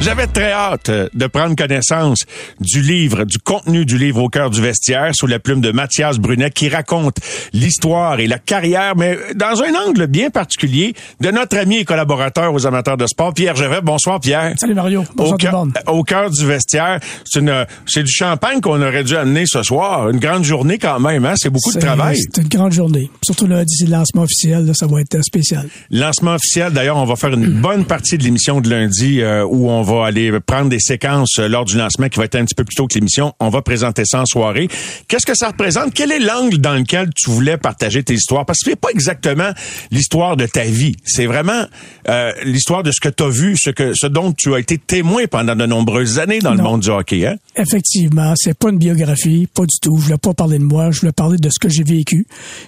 J'avais 0.00 0.26
très 0.26 0.52
hâte 0.52 0.90
euh, 0.90 1.08
de 1.14 1.26
prendre 1.26 1.56
connaissance 1.56 2.18
du 2.60 2.80
livre, 2.82 3.24
du 3.24 3.38
contenu 3.38 3.84
du 3.84 3.96
livre 3.98 4.22
au 4.22 4.28
cœur 4.28 4.50
du 4.50 4.60
vestiaire 4.60 5.10
sous 5.14 5.26
la 5.26 5.38
plume 5.38 5.60
de 5.60 5.72
Mathias 5.72 6.18
Brunet 6.18 6.50
qui 6.50 6.68
raconte 6.68 7.16
l'histoire 7.52 8.20
et 8.20 8.26
la 8.26 8.38
carrière, 8.38 8.94
mais 8.94 9.16
dans 9.34 9.62
un 9.62 9.74
angle 9.88 10.06
bien 10.06 10.30
particulier 10.30 10.94
de 11.20 11.30
notre 11.30 11.56
ami 11.56 11.78
et 11.78 11.84
collaborateur 11.84 12.52
aux 12.52 12.66
amateurs 12.66 12.98
de 12.98 13.06
sport, 13.06 13.32
Pierre 13.34 13.56
Gevet. 13.56 13.80
Bonsoir 13.82 14.20
Pierre. 14.20 14.52
Salut 14.58 14.74
Mario. 14.74 15.02
Bonsoir 15.16 15.34
au, 15.34 15.36
tout 15.38 15.46
le 15.46 15.50
cœur, 15.50 15.64
monde. 15.64 15.72
au 15.86 16.02
cœur 16.04 16.30
du 16.30 16.46
vestiaire, 16.46 17.00
c'est 17.24 17.40
une, 17.40 17.66
c'est 17.86 18.02
du 18.02 18.12
champagne 18.12 18.60
qu'on 18.60 18.80
aurait 18.82 19.02
dû 19.04 19.16
amener 19.16 19.44
ce 19.46 19.62
soir. 19.62 20.10
Une 20.10 20.20
grande 20.20 20.44
journée 20.44 20.78
quand 20.78 21.00
même, 21.00 21.24
hein? 21.24 21.34
C'est 21.36 21.50
beaucoup 21.50 21.72
de 21.72 21.80
travail. 21.80 22.16
C'est 22.18 22.42
une 22.42 22.48
grande 22.48 22.72
journée. 22.72 23.10
Surtout 23.22 23.46
lundi, 23.46 23.74
c'est 23.78 23.86
le 23.86 23.92
lancement 23.92 24.22
officiel. 24.22 24.66
là, 24.66 24.74
ça 24.74 24.86
va 24.86 25.00
être 25.00 25.20
spécial. 25.22 25.66
Lancement 25.90 26.34
officiel. 26.34 26.72
D'ailleurs, 26.72 26.98
on 26.98 27.06
va 27.06 27.16
faire 27.16 27.32
une 27.32 27.46
bonne 27.60 27.86
partie 27.86 28.18
de 28.18 28.22
l'émission 28.24 28.60
de 28.60 28.68
lundi 28.68 29.22
euh, 29.22 29.44
où 29.44 29.70
on 29.70 29.85
va 29.86 30.06
aller 30.06 30.30
prendre 30.40 30.68
des 30.68 30.80
séquences 30.80 31.38
euh, 31.38 31.48
lors 31.48 31.64
du 31.64 31.78
lancement 31.78 32.08
qui 32.08 32.18
va 32.18 32.24
être 32.24 32.34
un 32.34 32.44
petit 32.44 32.54
peu 32.54 32.64
plus 32.64 32.74
tôt 32.74 32.86
que 32.86 32.94
l'émission. 32.94 33.32
On 33.40 33.48
va 33.48 33.62
présenter 33.62 34.02
ça 34.04 34.20
en 34.20 34.26
soirée. 34.26 34.68
Qu'est-ce 35.08 35.24
que 35.24 35.34
ça 35.34 35.48
représente? 35.48 35.94
Quel 35.94 36.12
est 36.12 36.18
l'angle 36.18 36.58
dans 36.58 36.74
lequel 36.74 37.10
tu 37.14 37.30
voulais 37.30 37.56
partager 37.56 38.02
tes 38.02 38.14
histoires? 38.14 38.44
Parce 38.44 38.60
que 38.60 38.70
c'est 38.70 38.80
pas 38.80 38.90
exactement 38.90 39.50
l'histoire 39.90 40.36
de 40.36 40.46
ta 40.46 40.64
vie. 40.64 40.96
C'est 41.04 41.26
vraiment 41.26 41.64
euh, 42.08 42.32
l'histoire 42.44 42.82
de 42.82 42.90
ce 42.90 43.00
que 43.00 43.08
tu 43.08 43.22
as 43.22 43.28
vu, 43.28 43.56
ce, 43.56 43.70
que, 43.70 43.92
ce 43.94 44.06
dont 44.06 44.32
tu 44.32 44.54
as 44.54 44.58
été 44.58 44.78
témoin 44.78 45.26
pendant 45.26 45.54
de 45.54 45.66
nombreuses 45.66 46.18
années 46.18 46.40
dans 46.40 46.54
le 46.54 46.62
monde 46.62 46.80
du 46.80 46.90
hockey. 46.90 47.26
Hein? 47.26 47.36
Effectivement, 47.56 48.34
c'est 48.36 48.58
pas 48.58 48.70
une 48.70 48.78
biographie, 48.78 49.46
pas 49.54 49.62
du 49.62 49.78
tout. 49.80 49.96
Je 49.98 50.04
voulais 50.04 50.18
pas 50.18 50.34
parler 50.34 50.58
de 50.58 50.64
moi, 50.64 50.90
je 50.90 51.00
voulais 51.00 51.12
parler 51.12 51.38
de 51.38 51.48
ce 51.48 51.58
que 51.58 51.68
j'ai 51.68 51.84
vécu. 51.84 52.26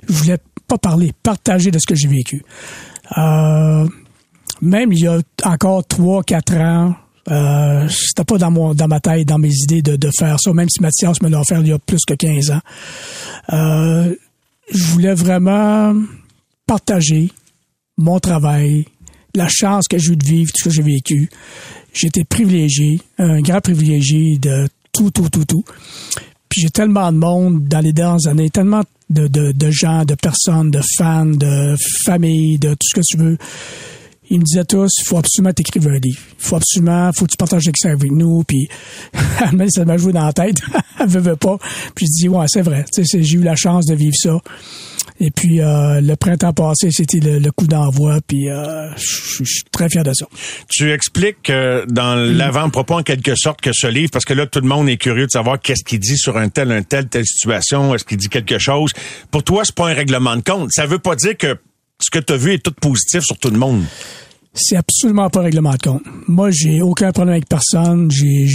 Je 0.08 0.14
voulais 0.14 0.38
pas 0.66 0.78
parler, 0.78 1.12
partager 1.22 1.70
de 1.70 1.78
ce 1.78 1.86
que 1.86 1.94
j'ai 1.94 2.08
vécu. 2.08 2.44
Euh, 3.16 3.86
même 4.60 4.92
il 4.92 5.00
y 5.00 5.06
a 5.06 5.18
encore 5.44 5.86
trois, 5.86 6.22
quatre 6.22 6.56
ans, 6.56 6.94
euh, 7.30 7.88
c'était 7.88 8.24
pas 8.24 8.38
dans 8.38 8.50
mon 8.50 8.74
dans 8.74 8.88
ma 8.88 9.00
tête, 9.00 9.26
dans 9.26 9.38
mes 9.38 9.52
idées 9.52 9.82
de, 9.82 9.96
de 9.96 10.10
faire 10.16 10.38
ça, 10.40 10.52
même 10.52 10.68
si 10.68 10.80
Mathias 10.80 11.20
me 11.22 11.28
l'a 11.28 11.40
offert 11.40 11.60
il 11.60 11.68
y 11.68 11.72
a 11.72 11.78
plus 11.78 12.04
que 12.06 12.14
15 12.14 12.50
ans. 12.50 12.60
Euh, 13.52 14.14
je 14.72 14.84
voulais 14.84 15.14
vraiment 15.14 15.94
partager 16.66 17.30
mon 17.96 18.20
travail, 18.20 18.84
la 19.34 19.48
chance 19.48 19.88
que 19.88 19.98
j'ai 19.98 20.12
eu 20.12 20.16
de 20.16 20.24
vivre, 20.24 20.50
tout 20.50 20.64
ce 20.64 20.68
que 20.68 20.74
j'ai 20.74 20.82
vécu. 20.82 21.28
Été 22.00 22.22
privilégié, 22.22 23.00
un 23.18 23.40
grand 23.40 23.60
privilégié 23.60 24.38
de 24.38 24.68
tout, 24.92 25.10
tout, 25.10 25.28
tout, 25.28 25.44
tout. 25.44 25.64
Puis 26.48 26.60
j'ai 26.62 26.70
tellement 26.70 27.10
de 27.10 27.18
monde 27.18 27.64
dans 27.64 27.80
les 27.80 27.92
dernières 27.92 28.28
années, 28.28 28.50
tellement 28.50 28.84
de, 29.10 29.26
de, 29.26 29.50
de 29.50 29.70
gens, 29.70 30.04
de 30.04 30.14
personnes, 30.14 30.70
de 30.70 30.80
fans, 30.96 31.26
de 31.26 31.74
familles, 32.04 32.58
de 32.58 32.70
tout 32.70 32.86
ce 32.88 32.94
que 32.94 33.04
tu 33.04 33.16
veux. 33.16 33.36
Ils 34.30 34.38
me 34.38 34.44
disaient 34.44 34.64
tous, 34.64 34.90
il 35.00 35.04
faut 35.04 35.16
absolument 35.16 35.52
t'écrire 35.52 35.86
un 35.88 35.98
livre. 35.98 36.20
Il 36.38 36.44
faut 36.44 36.56
absolument, 36.56 37.10
faut 37.12 37.24
que 37.24 37.30
tu 37.30 37.36
partages 37.36 37.64
ça 37.76 37.90
avec 37.90 38.10
nous. 38.10 38.44
Puis 38.44 38.68
ça 39.70 39.84
m'a 39.84 39.96
joué 39.96 40.12
dans 40.12 40.24
la 40.24 40.32
tête, 40.32 40.56
elle 41.00 41.08
veut, 41.08 41.20
veut 41.20 41.36
pas. 41.36 41.58
Puis 41.94 42.06
je 42.06 42.22
dis, 42.22 42.28
ouais, 42.28 42.46
c'est 42.48 42.62
vrai. 42.62 42.84
J'ai 42.96 43.36
eu 43.36 43.42
la 43.42 43.56
chance 43.56 43.86
de 43.86 43.94
vivre 43.94 44.14
ça. 44.14 44.38
Et 45.20 45.30
puis 45.30 45.60
euh, 45.60 46.00
le 46.00 46.14
printemps 46.14 46.52
passé, 46.52 46.90
c'était 46.92 47.18
le, 47.18 47.38
le 47.38 47.50
coup 47.50 47.66
d'envoi. 47.66 48.20
Puis 48.26 48.48
euh, 48.48 48.88
je 48.96 49.44
suis 49.44 49.64
très 49.72 49.88
fier 49.88 50.04
de 50.04 50.12
ça. 50.12 50.26
Tu 50.68 50.92
expliques 50.92 51.50
euh, 51.50 51.84
dans 51.86 52.14
l'avant-propos 52.14 52.94
en 52.94 53.02
quelque 53.02 53.34
sorte 53.34 53.60
que 53.60 53.72
ce 53.72 53.88
livre, 53.88 54.10
parce 54.12 54.24
que 54.24 54.34
là 54.34 54.46
tout 54.46 54.60
le 54.60 54.68
monde 54.68 54.88
est 54.88 54.96
curieux 54.96 55.26
de 55.26 55.30
savoir 55.30 55.60
qu'est-ce 55.60 55.84
qu'il 55.84 55.98
dit 55.98 56.16
sur 56.16 56.36
un 56.36 56.48
tel, 56.48 56.70
un 56.70 56.82
tel, 56.82 57.08
telle 57.08 57.26
situation, 57.26 57.94
est-ce 57.94 58.04
qu'il 58.04 58.18
dit 58.18 58.28
quelque 58.28 58.58
chose. 58.58 58.92
Pour 59.30 59.42
toi, 59.42 59.62
c'est 59.64 59.74
pas 59.74 59.88
un 59.88 59.94
règlement 59.94 60.36
de 60.36 60.42
compte. 60.42 60.70
Ça 60.72 60.86
veut 60.86 60.98
pas 60.98 61.16
dire 61.16 61.36
que 61.36 61.58
ce 62.00 62.10
que 62.10 62.18
tu 62.18 62.32
as 62.32 62.36
vu 62.36 62.54
est 62.54 62.62
tout 62.62 62.72
positif 62.72 63.22
sur 63.22 63.38
tout 63.38 63.50
le 63.50 63.58
monde. 63.58 63.84
C'est 64.54 64.76
absolument 64.76 65.30
pas 65.30 65.40
règlement 65.40 65.72
de 65.72 65.78
compte. 65.78 66.02
Moi, 66.26 66.50
j'ai 66.50 66.82
aucun 66.82 67.12
problème 67.12 67.34
avec 67.34 67.48
personne. 67.48 68.10
J'ai 68.10 68.48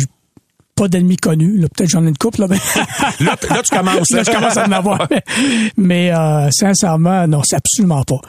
pas 0.75 0.87
d'ennemis 0.87 1.17
connus. 1.17 1.57
Là, 1.57 1.67
Peut-être 1.69 1.89
j'en 1.89 2.03
ai 2.05 2.09
une 2.09 2.17
couple, 2.17 2.41
là, 2.41 2.47
mais 2.49 2.57
Là, 3.25 3.35
là, 3.49 3.61
tu 3.63 3.75
commences. 3.75 4.09
là, 4.11 4.23
je 4.23 4.31
commence 4.31 4.57
à 4.57 4.67
en 4.67 4.71
avoir. 4.71 5.07
Mais, 5.09 5.23
mais, 5.77 6.11
euh, 6.13 6.49
sincèrement, 6.51 7.27
non, 7.27 7.41
c'est 7.43 7.55
absolument 7.55 8.03
pas. 8.03 8.19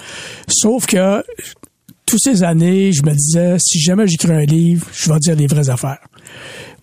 Sauf 0.48 0.86
que 0.86 1.24
toutes 2.06 2.20
ces 2.22 2.42
années, 2.42 2.92
je 2.92 3.02
me 3.02 3.12
disais, 3.12 3.56
si 3.58 3.80
jamais 3.80 4.06
j'écris 4.06 4.32
un 4.32 4.44
livre, 4.44 4.86
je 4.92 5.10
vais 5.10 5.18
dire 5.20 5.36
les 5.36 5.46
vraies 5.46 5.70
affaires. 5.70 5.98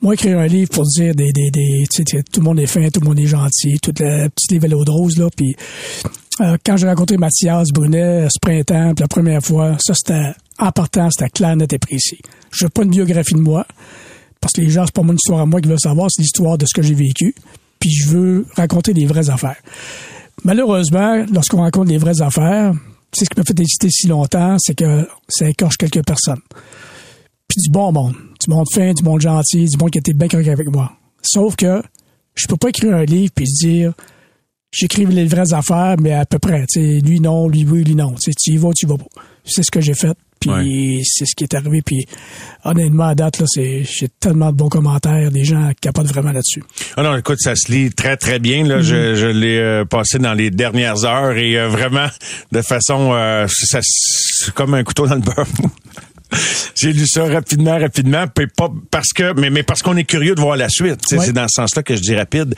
Moi, 0.02 0.16
écrire 0.16 0.40
un 0.40 0.48
livre 0.48 0.72
pour 0.72 0.84
dire 0.86 1.13
des, 1.13 1.31
des, 1.31 1.52
des 1.52 1.86
tout 2.31 2.40
le 2.40 2.44
monde 2.44 2.59
est 2.59 2.66
fin, 2.66 2.90
tout 2.90 3.02
le 3.02 3.08
monde 3.08 3.19
est 3.19 3.28
gentil, 3.28 3.78
toutes 3.84 4.00
les 4.00 4.30
petites 4.30 4.52
les 4.52 4.68
de 4.68 4.90
rose, 4.90 5.18
là, 5.18 5.28
puis 5.36 5.56
euh, 6.40 6.58
quand 6.66 6.78
j'ai 6.78 6.88
rencontré 6.88 7.18
Mathias 7.18 7.69
Brunet 7.74 8.28
ce 8.30 8.40
printemps, 8.40 8.94
la 8.97 9.08
première 9.08 9.44
fois, 9.44 9.78
ça 9.80 9.94
c'était 9.94 10.31
en 10.58 10.72
partant, 10.72 11.09
c'était 11.09 11.30
clair, 11.30 11.56
net 11.56 11.74
et 11.74 11.80
précis. 11.80 12.22
Je 12.52 12.66
veux 12.66 12.69
pas 12.69 12.84
une 12.84 12.92
biographie 12.92 13.34
de 13.34 13.40
moi, 13.40 13.66
parce 14.40 14.53
que 14.53 14.62
les 14.62 14.69
gens, 14.69 14.86
c'est 14.86 14.96
pas 14.96 15.03
mon 15.03 15.16
histoire 15.16 15.42
à 15.42 15.46
moi 15.46 15.59
qui 15.59 15.68
veulent 15.68 15.80
savoir, 15.80 16.09
c'est 16.09 16.22
l'histoire 16.22 16.58
de 16.58 16.66
ce 16.66 16.74
que 16.74 16.81
j'ai 16.81 16.94
vécu. 16.94 17.36
Puis 17.80 17.92
je 17.92 18.09
veux 18.09 18.46
raconter 18.56 18.94
des 18.94 19.06
vraies 19.06 19.30
affaires. 19.30 19.58
Malheureusement, 20.44 21.25
lorsqu'on 21.31 21.62
raconte 21.62 21.88
des 21.88 21.97
vraies 21.97 22.22
affaires, 22.22 22.74
c'est 23.12 23.25
ce 23.25 23.30
qui 23.30 23.40
m'a 23.40 23.44
fait 23.44 23.59
hésiter 23.59 23.90
si 23.90 24.08
longtemps, 24.08 24.56
c'est 24.59 24.75
que 24.75 25.08
ça 25.28 25.50
écorche 25.50 25.78
quelques 25.78 26.06
personnes. 26.06 26.40
Puis 27.48 27.62
du 27.62 27.69
bon 27.69 27.92
monde. 27.92 28.16
Du 28.40 28.50
monde 28.50 28.66
fin, 28.72 28.94
du 28.94 29.03
monde 29.03 29.22
gentil, 29.22 29.66
du 29.66 29.78
monde 29.78 29.92
qui 29.92 30.00
était 30.00 30.13
bien 30.13 30.28
correct 30.28 30.48
avec 30.48 30.68
moi. 30.72 30.94
Sauf 31.22 31.56
que 31.56 31.84
je 32.36 32.48
peux 32.48 32.58
pas 32.58 32.69
écrire 32.69 32.96
un 32.96 33.03
livre 33.03 33.31
puis 33.36 33.46
dire 33.46 33.94
j'écris 34.72 35.06
les 35.06 35.26
vraies 35.26 35.54
affaires, 35.54 35.96
mais 36.02 36.14
à 36.14 36.26
peu 36.26 36.40
près. 36.40 36.66
Tu 36.72 36.82
sais, 36.82 37.00
lui 37.06 37.20
non, 37.20 37.48
lui 37.48 37.66
oui, 37.66 37.84
lui 37.84 37.96
non. 37.96 38.14
Tu 38.22 38.32
y 38.52 38.58
vas, 38.58 38.72
tu 38.76 38.86
y 38.86 38.90
vas 38.90 38.98
pas. 38.98 39.06
C'est 39.44 39.64
ce 39.64 39.72
que 39.72 39.82
j'ai 39.82 39.94
fait. 39.96 40.16
Puis 40.40 40.50
Ouais. 40.50 41.02
c'est 41.06 41.26
ce 41.28 41.36
qui 41.36 41.44
est 41.44 41.54
arrivé. 41.54 41.84
Puis 41.84 42.06
honnêtement, 42.64 43.06
à 43.10 43.16
date, 43.16 43.38
là, 43.40 43.46
c'est, 43.48 43.84
j'ai 43.84 44.08
tellement 44.20 44.52
de 44.52 44.58
bons 44.58 44.70
commentaires, 44.70 45.30
des 45.31 45.44
gens 45.46 45.70
qui 45.70 45.81
capotent 45.81 46.08
vraiment 46.08 46.31
là-dessus. 46.31 46.64
Ah 46.98 47.04
non, 47.04 47.16
écoute, 47.16 47.38
ça 47.40 47.56
se 47.56 47.72
lit 47.72 47.92
très, 47.92 48.18
très 48.18 48.40
bien. 48.40 48.64
Là, 48.66 48.81
je, 48.81 49.14
je 49.16 49.28
l'ai 49.28 49.60
euh, 49.60 49.86
passé 49.86 50.18
dans 50.18 50.34
les 50.34 50.50
dernières 50.50 51.06
heures 51.06 51.38
et 51.38 51.58
euh, 51.60 51.68
vraiment, 51.70 52.08
de 52.52 52.62
façon... 52.64 53.12
euh, 53.14 53.46
ça, 53.48 53.80
c'est 53.84 54.52
comme 54.56 54.74
un 54.74 54.84
couteau 54.84 55.06
dans 55.06 55.16
le 55.16 55.22
beurre. 55.22 55.46
J'ai 56.75 56.94
lu 56.94 57.06
ça 57.08 57.25
rapidement, 57.25 57.78
rapidement, 57.78 58.25
puis 58.34 58.47
pas 58.47 58.69
parce 58.90 59.09
que, 59.14 59.34
mais, 59.40 59.50
mais 59.50 59.64
parce 59.64 59.81
qu'on 59.81 59.97
est 59.97 60.03
curieux 60.03 60.36
de 60.36 60.42
voir 60.42 60.58
la 60.58 60.69
suite. 60.69 61.00
C'est 61.08 61.34
dans 61.34 61.47
ce 61.47 61.62
sens-là 61.62 61.84
que 61.84 61.96
je 61.96 62.02
dis 62.02 62.16
rapide 62.16 62.56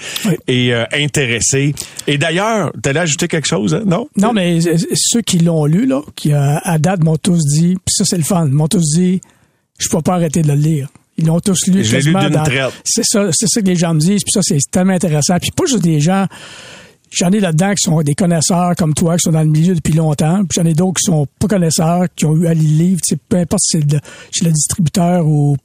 et 0.47 0.73
euh, 0.73 0.85
intéressé. 0.93 1.73
Et 2.07 2.17
d'ailleurs, 2.17 2.71
t'allais 2.81 3.01
ajouter 3.01 3.27
quelque 3.27 3.47
chose, 3.47 3.73
hein? 3.73 3.83
non? 3.85 4.07
Non, 4.15 4.33
mais 4.33 4.59
ceux 4.93 5.21
qui 5.21 5.39
l'ont 5.39 5.65
lu, 5.65 5.85
là, 5.85 6.01
qui 6.15 6.33
euh, 6.33 6.57
à 6.63 6.77
date 6.77 7.03
m'ont 7.03 7.17
tous 7.17 7.43
dit, 7.45 7.75
puis 7.75 7.93
ça 7.93 8.05
c'est 8.05 8.17
le 8.17 8.23
fun, 8.23 8.45
m'ont 8.45 8.67
tous 8.67 8.93
dit, 8.95 9.21
je 9.79 9.89
peux 9.89 10.01
pas 10.01 10.13
arrêter 10.15 10.41
de 10.41 10.47
le 10.47 10.55
lire. 10.55 10.87
Ils 11.17 11.27
l'ont 11.27 11.39
tous 11.39 11.67
lu. 11.67 11.83
Je 11.83 11.97
l'ai 11.97 12.01
lu 12.03 12.13
d'une 12.13 12.29
dans- 12.29 12.43
traite. 12.43 12.71
C'est 12.83 13.05
ça, 13.05 13.29
c'est 13.31 13.47
ça 13.47 13.61
que 13.61 13.67
les 13.67 13.75
gens 13.75 13.93
me 13.93 13.99
disent, 13.99 14.23
puis 14.23 14.31
ça 14.31 14.41
c'est 14.41 14.57
tellement 14.71 14.93
intéressant. 14.93 15.37
Puis 15.39 15.51
pas 15.55 15.65
juste 15.65 15.83
des 15.83 15.99
gens, 15.99 16.25
j'en 17.13 17.31
ai 17.31 17.39
là-dedans 17.39 17.71
qui 17.71 17.81
sont 17.89 18.01
des 18.01 18.15
connaisseurs 18.15 18.75
comme 18.77 18.93
toi, 18.93 19.15
qui 19.17 19.21
sont 19.23 19.31
dans 19.31 19.43
le 19.43 19.49
milieu 19.49 19.75
depuis 19.75 19.93
longtemps, 19.93 20.43
puis 20.45 20.59
j'en 20.61 20.65
ai 20.65 20.73
d'autres 20.73 20.99
qui 20.99 21.05
sont 21.11 21.27
pas 21.39 21.47
connaisseurs, 21.47 22.05
qui 22.15 22.25
ont 22.25 22.35
eu 22.35 22.47
à 22.47 22.53
lire 22.53 22.63
le 22.69 22.77
livre, 22.83 23.01
peu 23.29 23.37
importe 23.37 23.61
si 23.63 23.77
c'est 23.79 23.91
le- 23.93 23.99
chez 24.31 24.45
le 24.45 24.51
distributeur 24.51 25.25
ou 25.25 25.55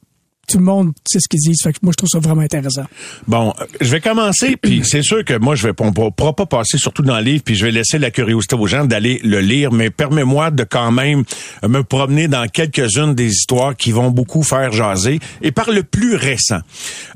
tout 0.49 0.57
le 0.57 0.63
monde 0.63 0.91
sait 1.05 1.19
ce 1.19 1.27
qu'ils 1.27 1.39
disent. 1.39 1.61
Fait 1.63 1.73
que 1.73 1.79
moi, 1.81 1.91
je 1.91 1.97
trouve 1.97 2.09
ça 2.09 2.19
vraiment 2.19 2.41
intéressant. 2.41 2.85
Bon, 3.27 3.53
euh, 3.59 3.65
je 3.81 3.91
vais 3.91 4.01
commencer, 4.01 4.57
puis 4.57 4.81
c'est 4.85 5.03
sûr 5.03 5.23
que 5.23 5.37
moi, 5.37 5.55
je 5.55 5.67
vais 5.67 5.73
on 5.79 6.11
pourra 6.11 6.33
pas 6.33 6.45
passer 6.45 6.77
surtout 6.77 7.03
dans 7.03 7.17
le 7.17 7.23
livre, 7.23 7.43
puis 7.43 7.55
je 7.55 7.65
vais 7.65 7.71
laisser 7.71 7.99
la 7.99 8.11
curiosité 8.11 8.55
aux 8.55 8.67
gens 8.67 8.85
d'aller 8.85 9.19
le 9.23 9.39
lire, 9.39 9.71
mais 9.71 9.89
permets-moi 9.89 10.51
de 10.51 10.63
quand 10.63 10.91
même 10.91 11.23
euh, 11.63 11.67
me 11.67 11.83
promener 11.83 12.27
dans 12.27 12.47
quelques-unes 12.47 13.15
des 13.15 13.31
histoires 13.31 13.75
qui 13.75 13.91
vont 13.91 14.09
beaucoup 14.11 14.43
faire 14.43 14.71
jaser, 14.71 15.19
et 15.41 15.51
par 15.51 15.69
le 15.69 15.83
plus 15.83 16.15
récent. 16.15 16.59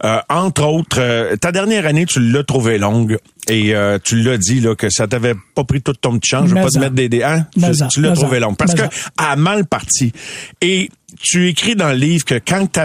Euh, 0.03 0.19
entre 0.29 0.63
autres, 0.63 0.99
euh, 0.99 1.35
ta 1.35 1.51
dernière 1.51 1.85
année, 1.85 2.05
tu 2.05 2.19
l'as 2.19 2.43
trouvé 2.43 2.77
longue, 2.77 3.17
et 3.49 3.75
euh, 3.75 3.99
tu 4.01 4.21
l'as 4.21 4.37
dit 4.37 4.61
là 4.61 4.75
que 4.75 4.89
ça 4.89 5.07
t'avait 5.07 5.35
pas 5.55 5.63
pris 5.63 5.81
toute 5.81 5.99
ton 5.99 6.17
petit 6.17 6.29
chance. 6.29 6.49
Je 6.49 6.55
vais 6.55 6.61
pas 6.61 6.69
te 6.69 6.79
mettre 6.79 6.95
des 6.95 7.09
dés. 7.09 7.23
Hein? 7.23 7.45
Tu- 7.53 8.01
l'as 8.01 8.09
mais 8.09 8.15
trouvé 8.15 8.37
en, 8.37 8.41
longue. 8.47 8.57
Parce 8.57 8.73
que 8.73 8.83
a 9.17 9.35
mal 9.35 9.65
parti. 9.65 10.13
Et 10.61 10.89
tu 11.19 11.47
écris 11.47 11.75
dans 11.75 11.89
le 11.89 11.95
livre 11.97 12.25
que 12.25 12.35
quand 12.35 12.65
tu 12.71 12.79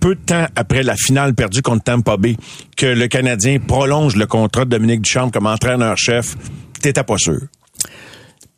peu 0.00 0.14
de 0.14 0.20
temps 0.20 0.46
après 0.56 0.82
la 0.82 0.96
finale 0.96 1.34
perdue 1.34 1.62
contre 1.62 1.84
Tampa 1.84 2.16
Bay 2.16 2.36
que 2.76 2.86
le 2.86 3.06
Canadien 3.08 3.58
prolonge 3.58 4.16
le 4.16 4.26
contrat 4.26 4.64
de 4.64 4.70
Dominique 4.70 5.02
Duchamp 5.02 5.30
comme 5.30 5.46
entraîneur-chef, 5.46 6.36
t'étais 6.80 7.02
pas 7.02 7.18
sûr. 7.18 7.38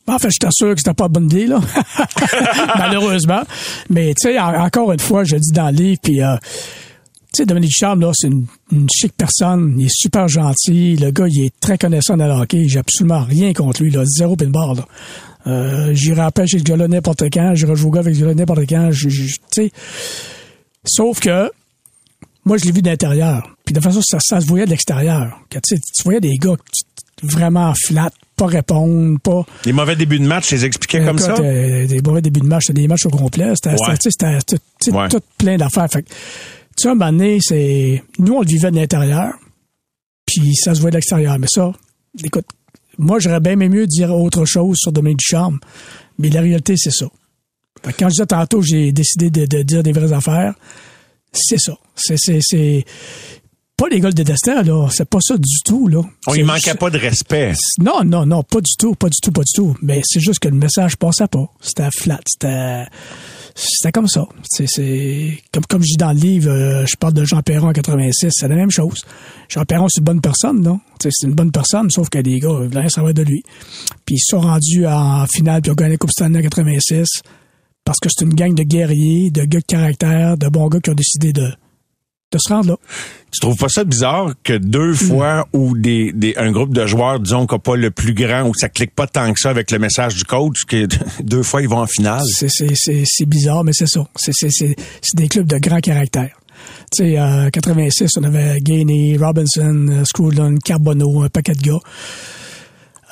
En 0.08 0.18
fait, 0.18 0.30
je 0.30 0.38
t'assure 0.38 0.72
que 0.74 0.78
c'était 0.80 0.94
pas 0.94 1.04
la 1.04 1.08
bonne 1.08 1.24
idée, 1.24 1.46
là. 1.46 1.60
Malheureusement. 2.78 3.42
Mais, 3.90 4.14
tu 4.14 4.28
sais, 4.30 4.38
en- 4.38 4.54
encore 4.64 4.92
une 4.92 5.00
fois, 5.00 5.24
je 5.24 5.36
dis 5.36 5.50
dans 5.52 5.70
le 5.70 5.76
livre, 5.76 5.98
puis, 6.02 6.22
euh, 6.22 6.36
tu 7.32 7.38
sais, 7.42 7.46
Dominique 7.46 7.72
Charme, 7.74 8.00
là, 8.02 8.12
c'est 8.14 8.28
une, 8.28 8.46
une 8.70 8.86
chic 8.88 9.12
personne. 9.16 9.74
Il 9.78 9.86
est 9.86 9.92
super 9.92 10.28
gentil. 10.28 10.96
Le 10.96 11.10
gars, 11.10 11.26
il 11.28 11.46
est 11.46 11.54
très 11.60 11.76
connaissant 11.76 12.16
dans 12.16 12.26
le 12.26 12.34
hockey. 12.40 12.69
J'ai 12.69 12.78
absolument 12.78 13.20
rien 13.24 13.52
contre 13.52 13.82
lui, 13.82 13.90
là. 13.90 14.04
Zéro 14.04 14.36
pin 14.36 14.46
barre, 14.48 14.74
là. 14.74 14.84
Euh, 15.46 15.94
j'irai 15.94 16.22
avec 16.22 16.48
ce 16.48 16.56
gars-là 16.56 16.88
n'importe 16.88 17.22
quand. 17.32 17.54
J'irai 17.54 17.76
jouer 17.76 17.88
au 17.88 17.90
gars 17.93 18.00
avec 18.00 18.14
ce 18.14 18.20
gars-là 18.20 18.34
n'importe 18.34 18.69
quand. 18.69 18.90
Je- 18.90 19.08
je- 19.08 19.26
Tu 19.37 19.38
sais. 19.52 19.70
Sauf 20.84 21.20
que, 21.20 21.50
moi, 22.44 22.56
je 22.58 22.64
l'ai 22.64 22.72
vu 22.72 22.82
d'intérieur. 22.82 23.56
Puis 23.64 23.72
de 23.72 23.81
toute 23.81 23.84
façon, 23.88 24.00
ça, 24.02 24.19
ça 24.20 24.40
se 24.40 24.46
voyait 24.46 24.64
de 24.64 24.70
l'extérieur. 24.70 25.38
Tu 25.50 25.58
sais, 25.64 25.76
tu 25.78 26.02
voyais 26.04 26.20
des 26.20 26.37
gars 26.37 26.54
qui- 26.72 26.84
vraiment 27.22 27.72
flat, 27.75 28.10
pas 28.37 28.46
répondre, 28.46 29.19
pas... 29.20 29.44
Les 29.64 29.72
mauvais 29.72 29.96
débuts 29.96 30.19
de 30.19 30.26
match, 30.26 30.50
je 30.50 30.56
les 30.56 30.64
expliquais 30.66 31.02
comme 31.04 31.19
ça? 31.19 31.34
Euh, 31.40 31.87
des 31.87 32.00
mauvais 32.02 32.20
débuts 32.20 32.40
de 32.40 32.46
match, 32.46 32.64
c'était 32.66 32.82
des 32.82 32.88
matchs 32.88 33.06
au 33.06 33.10
complet. 33.10 33.52
C'était 33.54 33.70
Ouais. 33.70 33.96
tout, 34.46 34.93
Ouais. 34.93 35.08
plein 35.38 35.56
d'affaires. 35.56 35.88
Fait 35.90 36.02
tu 36.02 36.12
sais, 36.82 36.88
à 36.88 36.90
un 36.90 36.94
moment 36.94 37.10
donné, 37.10 37.38
c'est... 37.40 38.02
Nous, 38.19 38.34
on 38.34 38.40
le 38.43 38.46
vivait 38.46 38.70
de 38.70 38.76
l'intérieur, 38.76 39.32
puis 40.26 40.54
ça 40.54 40.75
se 40.75 40.81
voyait 40.81 40.90
de 40.90 40.96
l'extérieur. 40.98 41.38
Mais 41.38 41.46
ça, 41.48 41.72
écoute, 42.22 42.44
moi, 42.98 43.19
j'aurais 43.19 43.40
bien 43.40 43.52
aimé 43.52 43.69
mieux 43.69 43.87
dire 43.87 44.14
autre 44.14 44.44
chose 44.44 44.76
sur 44.78 44.93
Dominique 44.93 45.19
Ducharme, 45.19 45.58
mais 46.19 46.28
la 46.31 46.40
réalité, 46.40 46.75
c'est 46.76 46.90
ça. 46.90 47.06
Fait 47.84 47.93
que 47.93 47.98
quand 47.98 48.08
je 48.08 48.12
disais 48.14 48.26
tantôt, 48.26 48.62
j'ai 48.62 48.93
décidé 48.93 49.31
de, 49.31 49.44
de 49.46 49.62
dire 49.62 49.82
des 49.82 49.93
vraies 49.93 50.12
affaires, 50.12 50.54
c'est 51.32 51.58
ça. 51.58 51.75
C'est... 51.94 52.16
c'est, 52.19 52.38
c'est 52.40 52.84
pas 53.76 53.88
les 53.90 54.00
gars 54.00 54.08
le 54.08 54.14
détestaient, 54.14 54.62
là. 54.62 54.88
C'est 54.90 55.04
pas 55.06 55.19
ça 55.20 55.37
du 55.37 55.60
tout, 55.62 55.87
là. 55.88 56.00
On 56.26 56.34
il 56.34 56.46
manquait 56.46 56.60
juste- 56.70 56.78
pas 56.78 56.88
de 56.88 56.96
respect. 56.96 57.52
non, 57.78 58.02
non, 58.04 58.25
non, 58.25 58.43
pas 58.43 58.62
du 58.62 58.72
tout, 58.78 58.94
pas 58.94 59.08
du 59.10 59.19
tout, 59.22 59.31
pas 59.32 59.43
du 59.43 59.52
tout. 59.54 59.76
Mais 59.82 60.00
c'est 60.02 60.19
juste 60.20 60.38
que 60.38 60.48
le 60.48 60.56
message 60.56 60.96
passait 60.96 61.26
pas. 61.28 61.46
C'était 61.60 61.90
flat, 61.90 62.19
c'était, 62.26 62.87
c'était 63.56 63.91
comme 63.91 64.06
ça. 64.06 64.25
C'est, 64.44 65.38
comme 65.53 65.64
comme 65.64 65.82
je 65.82 65.93
dis 65.93 65.97
dans 65.97 66.12
le 66.12 66.19
livre, 66.19 66.50
euh, 66.50 66.85
je 66.87 66.94
parle 66.97 67.14
de 67.14 67.25
Jean 67.25 67.41
Perron 67.41 67.69
en 67.69 67.73
86, 67.73 68.31
c'est 68.31 68.49
la 68.49 68.55
même 68.55 68.70
chose. 68.70 69.03
Jean 69.49 69.64
Perron, 69.64 69.88
c'est 69.88 70.00
une 70.00 70.05
bonne 70.05 70.20
personne, 70.20 70.61
non? 70.61 70.79
C'est 71.00 71.11
une 71.26 71.35
bonne 71.35 71.50
personne, 71.50 71.91
sauf 71.91 72.11
que 72.11 72.19
les 72.19 72.38
gars, 72.38 72.50
ils 72.62 72.69
voulaient 72.69 72.88
savoir 72.91 73.14
de 73.14 73.23
lui. 73.23 73.43
Puis 74.05 74.17
ils 74.17 74.25
sont 74.25 74.41
rendus 74.41 74.87
en 74.87 75.26
finale, 75.26 75.62
puis 75.62 75.70
ont 75.70 75.75
gagné 75.75 75.93
la 75.93 75.97
Coupe 75.97 76.11
Stanley 76.11 76.38
en 76.38 76.43
86 76.43 77.06
parce 77.87 78.00
que 78.00 78.08
c'est 78.11 78.25
une 78.25 78.35
gang 78.35 78.53
de 78.53 78.64
guerriers, 78.64 79.31
de 79.31 79.44
gars 79.44 79.61
de 79.61 79.64
caractère, 79.64 80.37
de 80.37 80.49
bons 80.49 80.69
gars 80.69 80.81
qui 80.81 80.91
ont 80.91 80.94
décidé 80.94 81.32
de 81.32 81.49
de 82.32 82.38
se 82.38 82.49
rendre 82.49 82.70
là. 82.70 82.76
Tu 83.32 83.40
trouves 83.40 83.56
pas 83.56 83.69
ça 83.69 83.84
bizarre 83.84 84.32
que 84.43 84.55
deux 84.55 84.94
fois 84.94 85.46
où 85.52 85.76
des, 85.76 86.12
des 86.12 86.34
un 86.37 86.50
groupe 86.50 86.75
de 86.75 86.87
joueurs, 86.87 87.20
disons, 87.20 87.46
qui 87.46 87.55
n'a 87.55 87.58
pas 87.58 87.76
le 87.76 87.90
plus 87.90 88.14
grand, 88.14 88.49
ou 88.49 88.55
ça 88.55 88.69
clique 88.69 88.94
pas 88.94 89.06
tant 89.06 89.32
que 89.32 89.38
ça 89.38 89.50
avec 89.50 89.70
le 89.70 89.78
message 89.78 90.17
du 90.17 90.25
coach, 90.25 90.64
que 90.67 90.87
deux 91.23 91.43
fois 91.43 91.62
ils 91.62 91.69
vont 91.69 91.81
en 91.81 91.87
finale? 91.87 92.25
C'est, 92.26 93.26
bizarre, 93.26 93.62
mais 93.62 93.73
c'est 93.73 93.87
ça. 93.87 94.06
C'est, 94.17 94.76
des 95.14 95.28
clubs 95.28 95.46
de 95.46 95.58
grand 95.58 95.81
caractère. 95.81 96.31
Tu 96.96 97.05
sais, 97.05 97.19
euh, 97.19 97.50
86, 97.50 98.11
on 98.19 98.25
avait 98.25 98.58
Gainey, 98.61 99.17
Robinson, 99.19 99.87
euh, 99.90 100.56
Carbonneau, 100.64 101.22
un 101.22 101.29
paquet 101.29 101.52
de 101.52 101.62
gars. 101.62 101.81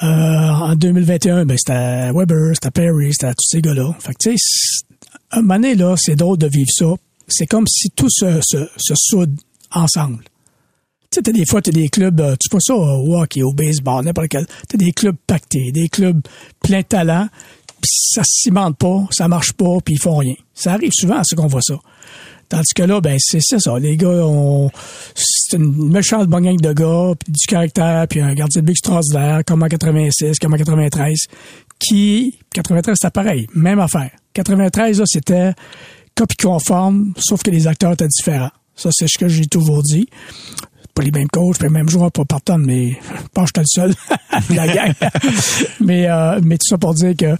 Euh, 0.02 0.06
en 0.06 0.74
2021, 0.74 1.44
ben, 1.44 1.56
c'était 1.56 2.10
Weber, 2.12 2.54
c'était 2.54 2.70
Perry, 2.70 3.12
c'était 3.12 3.32
tous 3.34 3.46
ces 3.48 3.60
gars-là. 3.60 3.94
Fait 4.00 4.12
que, 4.12 4.30
tu 4.30 4.38
sais, 4.38 4.84
un 5.30 5.42
moment 5.42 5.54
donné, 5.54 5.74
là, 5.74 5.94
c'est 5.96 6.16
drôle 6.16 6.38
de 6.38 6.48
vivre 6.48 6.70
ça. 6.70 6.94
C'est 7.28 7.46
comme 7.46 7.66
si 7.66 7.88
tout 7.90 8.10
se, 8.10 8.40
se, 8.42 8.94
soude 8.94 9.36
ensemble. 9.70 10.24
Tu 11.10 11.20
sais, 11.24 11.32
des 11.32 11.46
fois, 11.46 11.62
t'as 11.62 11.70
des 11.70 11.88
clubs, 11.88 12.20
euh, 12.20 12.36
tu 12.40 12.48
vois 12.50 12.60
ça 12.60 12.74
au 12.74 13.16
hockey, 13.16 13.42
au 13.42 13.52
baseball, 13.52 14.04
n'importe 14.04 14.28
quel. 14.28 14.46
T'as 14.68 14.76
des 14.76 14.92
clubs 14.92 15.16
pactés, 15.26 15.70
des 15.72 15.88
clubs 15.88 16.20
plein 16.60 16.80
de 16.80 16.86
talent, 16.86 17.28
puis 17.80 17.90
ça 17.90 18.24
se 18.24 18.42
cimente 18.42 18.76
pas, 18.76 19.06
ça 19.10 19.28
marche 19.28 19.52
pas, 19.52 19.78
puis 19.84 19.94
ils 19.94 20.00
font 20.00 20.16
rien. 20.16 20.34
Ça 20.54 20.72
arrive 20.72 20.92
souvent 20.92 21.18
à 21.18 21.24
ce 21.24 21.34
qu'on 21.34 21.46
voit 21.46 21.62
ça. 21.62 21.78
Tandis 22.48 22.74
que 22.74 22.82
là, 22.82 23.00
ben 23.00 23.16
c'est 23.18 23.40
c'est 23.40 23.58
ça. 23.58 23.78
Les 23.78 23.96
gars 23.96 24.10
c'est 25.14 25.56
une 25.56 25.90
méchante 25.90 26.28
bonne 26.28 26.44
gang 26.44 26.56
de 26.56 26.72
gars, 26.72 27.14
puis 27.18 27.32
du 27.32 27.46
caractère, 27.46 28.06
puis 28.08 28.20
un 28.20 28.34
gardien 28.34 28.60
de 28.60 28.66
but 28.66 28.72
extraordinaire, 28.72 29.42
comme 29.46 29.62
en 29.62 29.68
86, 29.68 30.38
comme 30.38 30.54
en 30.54 30.56
93, 30.56 31.18
qui 31.78 32.38
93 32.52 32.96
c'était 33.00 33.10
pareil, 33.10 33.46
même 33.54 33.80
affaire. 33.80 34.10
93 34.34 34.98
là, 34.98 35.04
c'était 35.06 35.52
copie 36.14 36.36
conforme, 36.36 37.12
sauf 37.18 37.42
que 37.42 37.50
les 37.50 37.66
acteurs 37.66 37.92
étaient 37.92 38.08
différents. 38.08 38.50
Ça 38.76 38.90
c'est 38.92 39.06
ce 39.08 39.18
que 39.18 39.28
j'ai 39.28 39.46
toujours 39.46 39.82
dit. 39.82 40.06
Pas 40.94 41.02
les 41.02 41.10
mêmes 41.10 41.28
coachs, 41.28 41.58
pas 41.58 41.64
les 41.66 41.72
mêmes 41.72 41.88
joueurs, 41.88 42.12
pas 42.12 42.24
partant, 42.24 42.56
mais 42.58 42.92
que 42.92 43.40
j'étais 43.46 43.60
le 43.60 43.66
seul, 43.66 43.94
la 44.54 44.68
gang. 44.68 44.92
mais 45.80 46.06
euh, 46.08 46.40
mais 46.42 46.56
tout 46.56 46.66
ça 46.68 46.78
pour 46.78 46.94
dire 46.94 47.14
que 47.16 47.36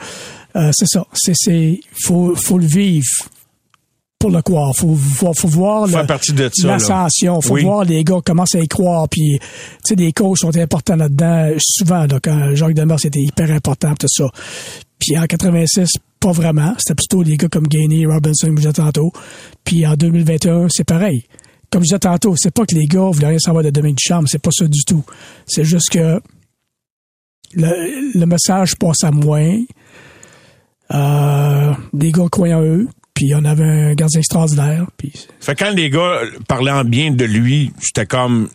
euh, 0.57 0.71
c'est 0.73 0.89
ça. 0.89 1.05
C'est 1.13 1.35
c'est 1.37 1.81
faut 2.05 2.35
faut 2.37 2.59
le 2.59 2.67
vivre 2.67 3.05
pour 4.19 4.31
le 4.31 4.41
croire. 4.43 4.73
Faut 4.75 4.89
voir, 4.95 5.35
faut 5.37 5.49
voir 5.49 5.89
Faire 5.89 6.01
le- 6.03 6.07
partie 6.07 6.33
de 6.33 6.51
ça, 6.53 6.67
là. 6.67 6.73
l'ascension. 6.75 7.41
Faut 7.41 7.55
Oui. 7.55 7.63
voir 7.65 7.85
les 7.85 8.03
gars 8.05 8.19
commencent 8.25 8.55
à 8.55 8.61
y 8.61 8.67
croire. 8.69 9.07
Puis, 9.09 9.39
tu 9.39 9.47
sais, 9.85 9.95
les 9.97 10.13
coachs 10.13 10.39
sont 10.39 10.57
importants 10.57 10.97
là-dedans. 10.97 11.51
Souvent, 11.59 12.07
là, 12.07 12.19
quand 12.23 12.55
Jacques 12.55 12.75
Demers 12.75 12.99
c'était 13.01 13.21
hyper 13.21 13.51
important, 13.51 13.95
tout 13.95 14.07
ça. 14.09 14.25
Puis 14.99 15.19
en 15.19 15.27
86, 15.27 15.91
pas 16.25 16.33
vraiment. 16.33 16.73
C'était 16.79 16.95
plutôt 16.95 17.23
les 17.23 17.37
gars 17.37 17.49
comme 17.49 17.69
Gainey, 17.69 18.07
Robinson, 18.07 18.47
comme 18.47 18.57
je 18.57 18.63
disais 18.63 18.73
tantôt. 18.73 19.13
Puis 19.63 19.87
en 19.87 19.95
2021, 19.95 20.69
c'est 20.71 20.85
pareil. 20.85 21.27
Comme 21.71 21.83
je 21.83 21.89
disais 21.89 21.99
tantôt, 21.99 22.35
c'est 22.37 22.53
pas 22.53 22.65
que 22.65 22.75
les 22.75 22.87
gars 22.87 23.11
voulaient 23.13 23.27
rien 23.27 23.39
savoir 23.39 23.63
de 23.63 23.69
Dominique 23.69 23.99
Ducharme, 23.99 24.27
c'est 24.27 24.41
pas 24.41 24.51
ça 24.51 24.67
du 24.67 24.85
tout. 24.87 25.05
C'est 25.47 25.67
juste 25.67 25.91
que 25.91 26.23
le, 27.53 28.19
le 28.19 28.27
message 28.27 28.77
passe 28.77 29.05
à 29.05 29.11
moins. 29.11 29.61
Euh, 30.95 31.73
les 31.93 32.11
gars 32.11 32.25
croyaient 32.31 32.55
en 32.55 32.63
eux. 32.63 32.89
Puis 33.13 33.35
on 33.35 33.45
avait 33.45 33.65
un 33.65 33.95
gardien 33.95 34.21
extraordinaire. 34.21 34.87
Puis 34.97 35.13
Fait 35.41 35.55
quand 35.55 35.71
les 35.71 35.91
gars 35.91 36.23
parlaient 36.49 36.73
en 36.73 36.85
bien 36.85 37.11
de 37.11 37.25
lui, 37.27 37.71
c'était 37.81 38.07
comme 38.07 38.49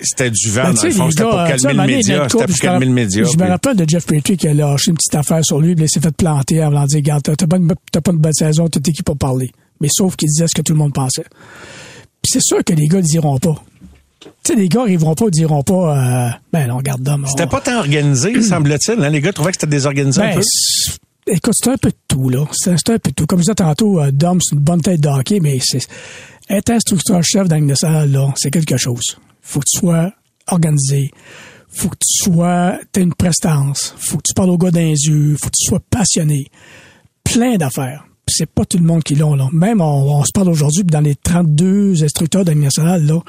c'était 0.00 0.30
du 0.30 0.50
vent 0.50 0.64
Ben, 0.64 0.72
dans 0.74 0.82
le 0.82 0.90
fond, 0.90 1.10
c'était 1.10 1.22
pour 1.22 1.32
calmer 1.44 1.72
le 1.74 1.86
média, 1.86 2.18
Nelco, 2.18 2.28
c'était 2.38 2.44
pour 2.46 2.56
je 2.56 2.62
me 2.62 2.68
calmer 2.70 2.86
le 2.86 2.92
média. 2.92 3.24
Je 3.24 3.30
me 3.30 3.36
puis- 3.36 3.48
rappelle 3.50 3.76
de 3.76 3.88
Jeff 3.88 4.06
Petrie 4.06 4.36
qui 4.36 4.48
a 4.48 4.54
lâché 4.54 4.90
une 4.90 4.96
petite 4.96 5.14
affaire 5.14 5.44
sur 5.44 5.60
lui, 5.60 5.74
puis 5.74 5.84
il 5.84 5.88
s'est 5.88 6.00
fait 6.00 6.14
planter 6.14 6.62
en 6.64 6.68
voulant 6.68 6.86
dire, 6.86 6.98
regarde, 6.98 7.22
t'as 7.22 7.34
pas, 7.46 7.56
pas 7.58 8.12
une 8.12 8.18
bonne 8.18 8.32
saison, 8.32 8.68
t'es 8.68 8.80
qui 8.92 9.02
pour 9.02 9.16
parler. 9.16 9.50
Mais 9.80 9.88
sauf 9.90 10.16
qu'il 10.16 10.28
disait 10.28 10.46
ce 10.48 10.54
que 10.54 10.62
tout 10.62 10.72
le 10.72 10.78
monde 10.78 10.92
pensait. 10.94 11.24
Puis 12.22 12.32
c'est 12.32 12.42
sûr 12.42 12.62
que 12.64 12.72
les 12.72 12.86
gars 12.88 12.98
ne 12.98 13.02
diront 13.02 13.38
pas. 13.38 13.62
Tu 14.42 14.54
sais, 14.54 14.54
les 14.54 14.68
gars 14.68 14.82
arriveront 14.82 15.14
pas, 15.14 15.26
ils 15.26 15.30
diront 15.30 15.62
pas, 15.62 15.96
euh, 15.96 16.30
ben 16.52 16.66
non, 16.66 16.78
regarde 16.78 17.02
d'homme. 17.02 17.24
C'était 17.28 17.46
pas 17.46 17.60
tant 17.60 17.78
organisé, 17.78 18.40
semble-t-il. 18.42 19.02
hein? 19.02 19.08
Les 19.10 19.20
gars 19.20 19.32
trouvaient 19.32 19.50
que 19.52 19.56
c'était 19.60 19.70
désorganisé 19.70 20.20
un 20.20 20.34
ben, 20.34 20.40
peu. 20.40 21.32
écoute, 21.32 21.54
c'est 21.56 21.70
un 21.70 21.76
peu 21.76 21.90
de 21.90 21.96
tout, 22.08 22.28
là. 22.28 22.44
C'est 22.52 22.74
c'est 22.76 22.90
un 22.94 22.98
peu 22.98 23.10
de 23.10 23.14
tout. 23.14 23.26
Comme 23.26 23.38
je 23.38 23.42
disais 23.44 23.54
tantôt, 23.54 24.00
euh, 24.00 24.10
Dom, 24.10 24.38
c'est 24.42 24.54
une 24.56 24.62
bonne 24.62 24.80
tête 24.80 25.00
de 25.00 25.08
hockey, 25.08 25.38
mais 25.40 25.58
c'est 25.62 25.86
être 26.48 26.70
instructeur-chef 26.70 27.48
dans 27.48 27.56
une 27.56 27.74
salle, 27.76 28.10
là, 28.12 28.32
c'est 28.36 28.50
quelque 28.50 28.76
chose. 28.76 29.16
Faut 29.46 29.60
que 29.60 29.66
tu 29.70 29.78
sois 29.78 30.12
organisé. 30.48 31.10
Faut 31.68 31.88
que 31.88 31.96
tu 31.96 32.24
sois, 32.24 32.78
t'aies 32.90 33.02
une 33.02 33.14
prestance. 33.14 33.94
Faut 33.96 34.16
que 34.16 34.22
tu 34.26 34.34
parles 34.34 34.50
aux 34.50 34.58
gars 34.58 34.70
les 34.70 35.06
yeux. 35.06 35.36
Faut 35.40 35.46
que 35.46 35.56
tu 35.56 35.66
sois 35.68 35.80
passionné. 35.88 36.46
Plein 37.22 37.56
d'affaires. 37.56 38.04
C'est 38.28 38.50
pas 38.50 38.64
tout 38.64 38.78
le 38.78 38.84
monde 38.84 39.04
qui 39.04 39.14
l'ont, 39.14 39.36
là. 39.36 39.48
Même, 39.52 39.80
on, 39.80 40.18
on 40.18 40.24
se 40.24 40.32
parle 40.34 40.48
aujourd'hui, 40.48 40.82
puis 40.82 40.92
dans 40.92 41.00
les 41.00 41.14
32 41.14 42.02
instructeurs 42.02 42.44
dans 42.44 42.58
nationale, 42.58 43.06
là, 43.06 43.20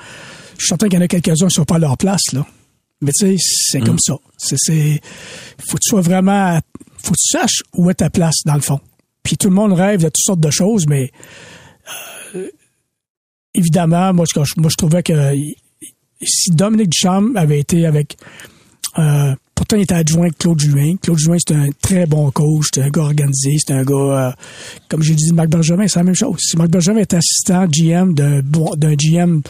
je 0.57 0.63
suis 0.63 0.67
certain 0.69 0.87
qu'il 0.87 0.97
y 0.97 1.01
en 1.01 1.05
a 1.05 1.07
quelques-uns 1.07 1.47
qui 1.47 1.53
sont 1.53 1.65
pas 1.65 1.75
à 1.75 1.79
leur 1.79 1.97
place, 1.97 2.33
là. 2.33 2.47
Mais 3.01 3.11
tu 3.11 3.27
sais, 3.27 3.43
c'est 3.69 3.81
comme 3.81 3.99
ça. 3.99 4.15
C'est, 4.37 4.57
c'est, 4.57 4.99
faut 5.59 5.77
que 5.77 5.83
tu 5.83 5.89
sois 5.89 6.01
vraiment, 6.01 6.59
faut 6.97 7.11
que 7.11 7.19
tu 7.19 7.37
saches 7.37 7.61
où 7.75 7.91
est 7.91 7.95
ta 7.95 8.09
place, 8.09 8.37
dans 8.43 8.55
le 8.55 8.61
fond. 8.61 8.79
Puis 9.21 9.37
tout 9.37 9.49
le 9.49 9.55
monde 9.55 9.73
rêve 9.73 10.01
de 10.01 10.07
toutes 10.07 10.17
sortes 10.17 10.39
de 10.39 10.49
choses, 10.49 10.87
mais, 10.87 11.11
euh, 12.33 12.49
évidemment, 13.53 14.13
moi, 14.13 14.25
je, 14.27 14.39
moi, 14.57 14.69
je 14.71 14.77
trouvais 14.77 15.03
que 15.03 15.35
si 16.21 16.51
Dominique 16.51 16.89
Duchamp 16.89 17.35
avait 17.35 17.59
été 17.59 17.85
avec, 17.85 18.17
euh, 18.97 19.35
pourtant, 19.53 19.77
il 19.77 19.83
était 19.83 19.95
adjoint 19.95 20.23
avec 20.23 20.37
Claude 20.37 20.59
Juin. 20.59 20.95
Claude 21.01 21.19
Juin, 21.19 21.37
c'est 21.39 21.55
un 21.55 21.69
très 21.81 22.05
bon 22.05 22.31
coach, 22.31 22.67
c'est 22.73 22.81
un 22.81 22.89
gars 22.89 23.03
organisé, 23.03 23.55
c'est 23.59 23.73
un 23.73 23.83
gars, 23.83 23.95
euh, 23.95 24.31
comme 24.89 25.03
j'ai 25.03 25.15
dit 25.15 25.29
de 25.29 25.33
Marc 25.33 25.49
Bergevin, 25.49 25.87
c'est 25.87 25.99
la 25.99 26.03
même 26.03 26.15
chose. 26.15 26.37
Si 26.39 26.57
Marc 26.57 26.69
Bergevin 26.69 26.99
était 26.99 27.17
assistant 27.17 27.67
GM 27.67 28.13
d'un 28.13 28.41
bon, 28.41 28.73
d'un 28.75 28.95
GM, 28.95 29.41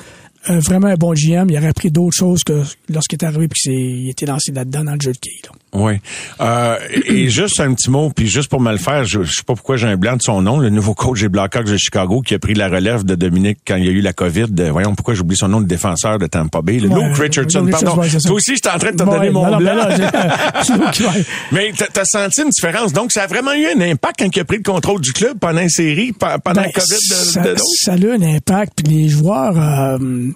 euh, 0.50 0.60
vraiment 0.60 0.88
un 0.88 0.96
bon 0.96 1.14
GM, 1.14 1.48
il 1.50 1.58
aurait 1.58 1.68
appris 1.68 1.92
d'autres 1.92 2.16
choses 2.16 2.44
que 2.44 2.64
lorsqu'il 2.90 3.18
est 3.18 3.26
arrivé 3.26 3.48
puis 3.48 3.62
qu'il 3.62 4.10
était 4.10 4.26
lancé 4.26 4.52
là-dedans 4.52 4.84
dans 4.84 4.94
le 4.94 5.02
jeu 5.02 5.12
de 5.12 5.20
là. 5.46 5.52
Oui. 5.74 5.96
Euh, 6.40 6.78
et 7.06 7.30
juste 7.30 7.60
un 7.60 7.74
petit 7.74 7.90
mot, 7.92 8.10
puis 8.10 8.26
juste 8.28 8.50
pour 8.50 8.62
me 8.62 8.72
le 8.72 8.78
faire, 8.78 9.04
je, 9.04 9.24
je 9.24 9.32
sais 9.34 9.44
pas 9.44 9.54
pourquoi 9.54 9.76
j'ai 9.76 9.86
un 9.88 9.98
blanc 9.98 10.16
de 10.16 10.22
son 10.22 10.42
nom, 10.42 10.60
le 10.60 10.70
nouveau 10.70 10.94
coach 10.94 11.20
des 11.20 11.28
Blackhawks 11.30 11.66
de 11.68 11.76
Chicago 11.76 12.22
qui 12.22 12.34
a 12.34 12.40
pris 12.40 12.54
la 12.54 12.70
relève 12.70 13.04
de 13.04 13.16
Dominique 13.16 13.60
quand 13.68 13.76
il 13.76 13.86
y 13.86 13.90
a 13.90 13.92
eu 13.92 14.00
la 14.02 14.14
COVID. 14.14 14.46
De- 14.50 14.70
voyons 14.70 14.96
pourquoi 14.96 15.14
j'oublie 15.14 15.36
son 15.36 15.50
nom 15.50 15.60
de 15.60 15.68
défenseur 15.68 16.20
de 16.20 16.26
Tampa 16.28 16.62
Bay. 16.62 16.80
Le 16.80 16.88
Ouais, 16.88 17.10
Luke 17.10 17.18
Richardson, 17.18 17.62
Luke 17.64 17.72
pardon. 17.72 18.00
Richardson, 18.00 18.18
ouais. 18.28 18.30
Toi 18.30 18.36
aussi, 18.38 18.56
j'étais 18.56 18.70
en 18.70 18.80
train 18.80 18.92
de 18.92 18.96
te 18.98 19.04
Ouais, 19.04 19.18
donner 19.18 19.30
mon 19.30 19.44
non, 19.46 19.52
non, 19.52 19.58
blanc. 19.58 19.74
ouais. 21.14 21.26
Mais 21.52 21.72
t'as 21.78 21.88
t'as 21.88 22.06
senti 22.06 22.42
une 22.44 22.50
différence. 22.50 22.94
Donc, 22.94 23.12
ça 23.12 23.24
a 23.24 23.28
vraiment 23.28 23.54
eu 23.54 23.66
un 23.68 23.82
impact 23.82 24.20
quand 24.20 24.36
il 24.36 24.40
a 24.40 24.46
pris 24.46 24.58
le 24.58 24.64
contrôle 24.64 25.02
du 25.02 25.12
club 25.12 25.38
pendant 25.38 25.60
une 25.62 25.70
série, 25.70 26.14
pe- 26.14 26.40
pendant 26.44 26.62
Ben, 26.62 26.72
le 26.74 26.80
COVID 26.80 26.96
de, 27.10 27.14
ça, 27.16 27.42
de 27.42 27.50
l'autre? 27.50 27.62
ça 27.84 27.94
a 27.94 27.98
eu 27.98 28.12
un 28.12 28.22
impact. 28.22 28.74
Puis 28.84 28.94
les 28.96 29.10
joueurs, 29.10 29.54
euh, 29.58 30.30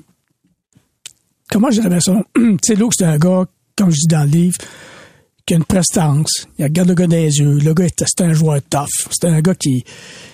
comment 1.50 1.72
je 1.72 1.82
dirais 1.82 2.02
ça? 2.02 2.14
tu 2.36 2.58
sais, 2.64 2.76
Luke, 2.76 2.92
c'est 2.98 3.06
un 3.06 3.18
gars, 3.18 3.46
comme 3.78 3.90
je 3.92 3.96
dis 4.02 4.08
dans 4.08 4.24
le 4.24 4.30
livre, 4.30 4.58
qui 5.46 5.54
a 5.54 5.58
une 5.58 5.64
prestance. 5.66 6.48
Il 6.60 6.64
regarde 6.66 6.90
le 6.90 6.96
gars 6.96 7.08
dans 7.08 7.16
les 7.16 7.38
yeux. 7.40 7.58
Le 7.60 7.74
gars, 7.74 7.86
c'est 7.98 8.22
un 8.24 8.34
joueur 8.34 8.60
tough. 8.70 8.88
C'est 9.12 9.26
un 9.28 9.42
gars 9.42 9.56
qui... 9.56 9.84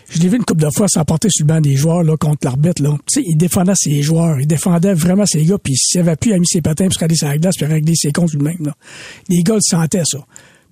Je 0.10 0.20
l'ai 0.20 0.30
vu 0.30 0.38
une 0.38 0.46
couple 0.46 0.62
de 0.64 0.70
fois 0.74 0.88
s'emporter 0.88 1.28
sur 1.30 1.46
le 1.46 1.54
banc 1.54 1.62
des 1.62 1.76
joueurs 1.76 2.04
là, 2.04 2.16
contre 2.18 2.40
l'arbitre. 2.46 2.82
Là. 2.82 2.92
Tu 3.12 3.22
sais, 3.22 3.24
il 3.28 3.36
défendait 3.38 3.74
ses 3.76 4.02
joueurs. 4.02 4.40
Il 4.40 4.48
défendait 4.48 4.94
vraiment 4.94 5.26
ses 5.26 5.44
gars. 5.46 5.58
Puis 5.62 5.76
s'il 5.76 6.00
avait 6.02 6.16
pu, 6.16 6.30
il 6.30 6.34
a 6.34 6.40
mis 6.40 6.46
ses 6.48 6.62
patins 6.62 6.86
pour 6.86 6.94
se 6.94 7.00
regarder 7.00 7.16
la 7.26 7.38
glace 7.38 7.56
puis 7.58 7.66
régler 7.66 7.94
ses 7.96 8.12
comptes 8.12 8.34
lui-même. 8.34 8.58
Là. 8.66 8.76
Les 9.30 9.44
gars 9.44 9.56
le 9.56 9.62
sentaient, 9.62 10.04
ça. 10.06 10.20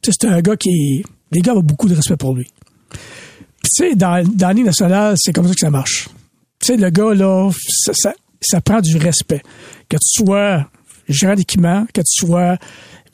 Tu 0.02 0.12
c'est 0.18 0.28
un 0.28 0.42
gars 0.42 0.56
qui... 0.56 1.04
Les 1.32 1.42
gars 1.42 1.54
ont 1.56 1.62
beaucoup 1.62 1.88
de 1.90 1.96
respect 1.96 2.18
pour 2.18 2.34
lui. 2.36 2.46
Puis 2.90 3.72
tu 3.76 3.90
sais, 3.90 3.96
dans, 3.96 4.24
dans 4.36 4.48
la 4.48 4.54
Ligue 4.54 4.66
nationale, 4.66 5.16
c'est 5.18 5.34
comme 5.34 5.48
ça 5.48 5.54
que 5.54 5.60
ça 5.60 5.70
marche. 5.70 6.08
Tu 6.60 6.68
sais, 6.68 6.78
le 6.78 6.90
gars, 6.90 7.14
là, 7.14 7.50
ça, 7.84 7.92
ça- 7.96 8.14
ça 8.42 8.62
prend 8.62 8.80
du 8.80 8.96
respect. 8.98 9.42
Que 9.90 9.98
tu 9.98 10.24
sois 10.24 10.68
gérant 11.10 11.36
d'équipement, 11.36 11.86
que 11.94 12.02
tu 12.02 12.26
sois 12.26 12.58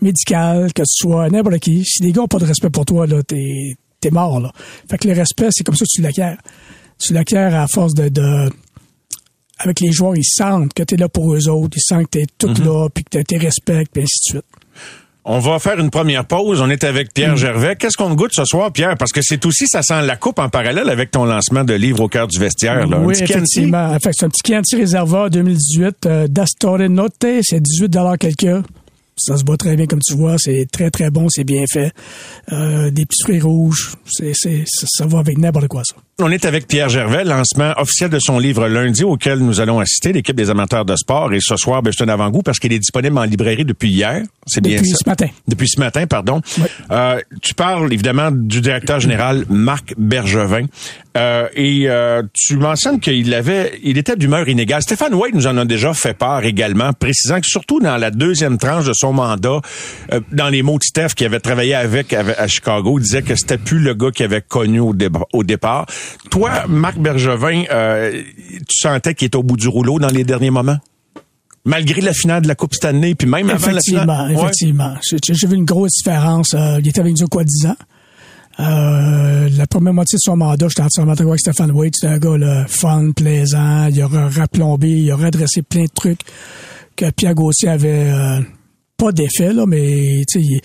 médical, 0.02 0.74
que 0.74 0.82
tu 0.82 1.08
sois 1.08 1.30
n'importe 1.30 1.60
qui. 1.60 1.84
Si 1.86 2.04
les 2.04 2.12
gars 2.12 2.22
n'ont 2.22 2.28
pas 2.28 2.40
de 2.40 2.46
respect 2.46 2.70
pour 2.70 2.86
toi, 2.86 3.08
là, 3.08 3.22
t'es, 3.24 3.76
t'es 4.00 4.12
mort, 4.12 4.40
là. 4.40 4.52
Fait 4.90 4.98
que 4.98 5.08
le 5.08 5.14
respect, 5.14 5.50
c'est 5.52 5.64
comme 5.64 5.76
ça 5.76 5.86
que 5.86 5.92
tu 5.92 6.02
l'acquiers. 6.02 6.36
Tu 7.00 7.14
l'acquiers 7.14 7.38
à 7.38 7.68
force 7.68 7.94
de, 7.94 8.10
de 8.10 8.50
avec 9.64 9.80
les 9.80 9.92
joueurs, 9.92 10.16
ils 10.16 10.26
sentent 10.26 10.74
que 10.74 10.84
tu 10.84 10.96
es 10.96 10.98
là 10.98 11.08
pour 11.08 11.34
eux 11.34 11.48
autres, 11.48 11.78
ils 11.78 11.82
sentent 11.82 12.06
que 12.06 12.18
tu 12.18 12.24
es 12.24 12.28
tout 12.38 12.54
là, 12.64 12.88
puis 12.90 13.04
que 13.04 13.20
tu 13.22 13.38
respectes, 13.38 13.92
puis 13.94 14.04
ainsi 14.04 14.20
de 14.28 14.40
suite. 14.40 14.46
On 15.24 15.38
va 15.38 15.60
faire 15.60 15.80
une 15.80 15.92
première 15.92 16.26
pause. 16.26 16.62
On 16.62 16.70
est 16.72 16.84
avec 16.84 17.14
Pierre 17.14 17.36
Gervais. 17.36 17.76
Qu'est-ce 17.76 17.96
qu'on 17.96 18.16
goûte 18.16 18.32
ce 18.34 18.44
soir, 18.44 18.72
Pierre? 18.72 18.98
Parce 18.98 19.12
que 19.12 19.20
c'est 19.22 19.46
aussi, 19.46 19.68
ça 19.68 19.84
sent 19.84 20.02
la 20.02 20.16
coupe 20.16 20.40
en 20.40 20.50
parallèle 20.50 20.90
avec 20.90 21.12
ton 21.12 21.26
lancement 21.26 21.64
de 21.64 21.76
livre 21.76 22.02
au 22.02 22.08
cœur 22.08 22.28
du 22.28 22.40
vestiaire. 22.40 22.88
Là. 22.88 23.00
Oui, 23.00 23.14
un 23.14 23.20
petit 23.20 23.32
effectivement. 23.32 24.00
Fait, 24.00 24.10
c'est 24.14 24.26
un 24.26 24.30
petit 24.30 24.42
Chianti 24.44 24.82
Reserva 24.82 25.30
2018 25.30 26.06
euh, 26.08 26.28
d'Astore 26.28 26.80
Note. 26.90 27.24
C'est 27.44 27.60
18 27.60 27.96
quelques. 28.20 28.66
Ça 29.24 29.38
se 29.38 29.44
boit 29.44 29.58
très 29.58 29.76
bien, 29.76 29.86
comme 29.86 30.00
tu 30.00 30.16
vois. 30.16 30.38
C'est 30.38 30.66
très, 30.72 30.90
très 30.90 31.12
bon. 31.12 31.30
C'est 31.30 31.44
bien 31.44 31.64
fait. 31.72 31.92
Euh, 32.52 32.90
des 32.90 33.06
petits 33.06 33.24
fruits 33.24 33.40
rouges. 33.40 33.94
C'est, 34.10 34.34
c'est, 34.34 34.64
ça 34.66 35.06
va 35.06 35.20
avec 35.20 35.38
n'importe 35.38 35.68
quoi, 35.68 35.84
ça. 35.84 35.96
On 36.20 36.30
est 36.30 36.46
avec 36.46 36.68
Pierre 36.68 36.88
Gervais, 36.90 37.24
lancement 37.24 37.74
officiel 37.78 38.10
de 38.12 38.20
son 38.20 38.38
livre 38.38 38.68
lundi 38.68 39.04
auquel 39.04 39.40
nous 39.40 39.60
allons 39.60 39.80
assister, 39.80 40.14
l'équipe 40.14 40.36
des 40.36 40.52
amateurs 40.52 40.86
de 40.86 40.96
sport. 40.96 41.34
Et 41.34 41.40
ce 41.42 41.56
soir, 41.56 41.82
ben, 41.82 41.92
c'est 41.98 42.04
un 42.04 42.10
avant-goût 42.10 42.44
parce 42.44 42.60
qu'il 42.60 42.72
est 42.74 42.78
disponible 42.80 43.18
en 43.18 43.24
librairie 43.24 43.66
depuis 43.66 43.90
hier. 43.90 44.22
C'est 44.46 44.62
bien 44.62 44.76
Depuis 44.78 44.92
ce 44.92 45.10
matin. 45.10 45.28
Depuis 45.48 45.68
ce 45.68 45.80
matin, 45.80 46.06
pardon. 46.06 46.42
Oui. 46.60 46.66
Euh, 46.92 47.20
tu 47.42 47.56
parles 47.56 47.92
évidemment 47.92 48.30
du 48.32 48.62
directeur 48.62 49.00
général 49.00 49.46
Marc 49.50 49.96
Bergevin. 49.98 50.66
Euh, 51.18 51.48
et 51.56 51.90
euh, 51.90 52.22
tu 52.34 52.56
mentionnes 52.56 53.00
qu'il 53.02 53.34
avait, 53.34 53.80
il 53.84 53.98
était 53.98 54.16
d'humeur 54.16 54.48
inégale. 54.48 54.82
Stéphane 54.82 55.14
White 55.14 55.34
nous 55.34 55.48
en 55.48 55.58
a 55.58 55.66
déjà 55.66 55.94
fait 55.94 56.14
part 56.14 56.46
également, 56.46 56.94
précisant 56.94 57.42
que 57.42 57.48
surtout 57.48 57.80
dans 57.82 57.98
la 57.98 58.12
deuxième 58.12 58.58
tranche 58.58 58.86
de 58.86 58.94
son 58.94 59.12
mandat, 59.12 59.60
euh, 60.14 60.22
dans 60.32 60.48
les 60.50 60.62
mots 60.62 60.78
de 60.78 60.84
Steph 60.84 61.10
qui 61.16 61.26
avait 61.26 61.42
travaillé 61.42 61.74
avec, 61.74 62.14
avec- 62.14 62.38
à 62.40 62.48
Chicago, 62.48 62.98
il 63.00 63.04
disait 63.04 63.24
que 63.24 63.36
c'était 63.36 63.58
plus 63.58 63.80
le 63.80 63.94
gars 63.94 64.12
qu'il 64.12 64.24
avait 64.26 64.42
connu 64.42 64.80
au 64.80 64.94
départ. 65.44 65.86
Toi, 66.30 66.66
Marc 66.68 66.98
Bergevin, 66.98 67.64
euh, 67.72 68.22
tu 68.68 68.78
sentais 68.78 69.14
qu'il 69.16 69.28
était 69.28 69.38
au 69.38 69.44
bout 69.44 69.58
du 69.58 69.68
rouleau 69.68 70.00
dans 70.00 70.08
les 70.10 70.24
derniers 70.24 70.50
moments? 70.52 70.78
Malgré 71.66 72.02
la 72.02 72.14
finale 72.14 72.42
de 72.42 72.48
la 72.48 72.56
Coupe 72.56 72.74
Stanley, 72.74 73.14
puis 73.16 73.28
même 73.28 73.50
avant 73.50 73.72
la 73.72 73.82
finale? 73.82 74.10
Ouais. 74.10 74.34
effectivement. 74.42 74.96
J'ai- 75.08 75.34
J'ai 75.36 75.48
vu 75.48 75.56
une 75.56 75.66
grosse 75.66 75.92
différence. 75.98 76.54
Euh, 76.56 76.80
il 76.80 76.88
était 76.88 77.02
avec 77.02 77.20
nous 77.20 77.28
quoi, 77.28 77.44
10 77.44 77.68
ans. 77.68 77.76
Euh, 78.60 79.48
la 79.50 79.68
première 79.68 79.94
moitié 79.94 80.18
de 80.18 80.22
son 80.22 80.36
mandat, 80.38 80.68
j'étais 80.68 80.82
entièrement 80.82 81.14
d'accord 81.14 81.32
avec 81.32 81.40
Stéphane 81.40 81.72
Wade. 81.72 81.94
C'était 81.96 82.14
un 82.14 82.18
gars 82.18 82.38
là, 82.38 82.66
fun, 82.68 83.12
plaisant. 83.12 83.88
Il 83.88 84.02
a 84.02 84.08
rapplombé, 84.08 84.90
il 84.90 85.12
a 85.12 85.16
redressé 85.16 85.62
plein 85.62 85.84
de 85.84 85.90
trucs 85.94 86.22
que 86.96 87.10
Pierre 87.12 87.34
Gauthier 87.36 87.70
avait 87.70 88.10
euh, 88.12 88.40
pas 88.98 89.12
d'effet, 89.12 89.54
là, 89.54 89.66
mais 89.68 90.24
il- 90.36 90.62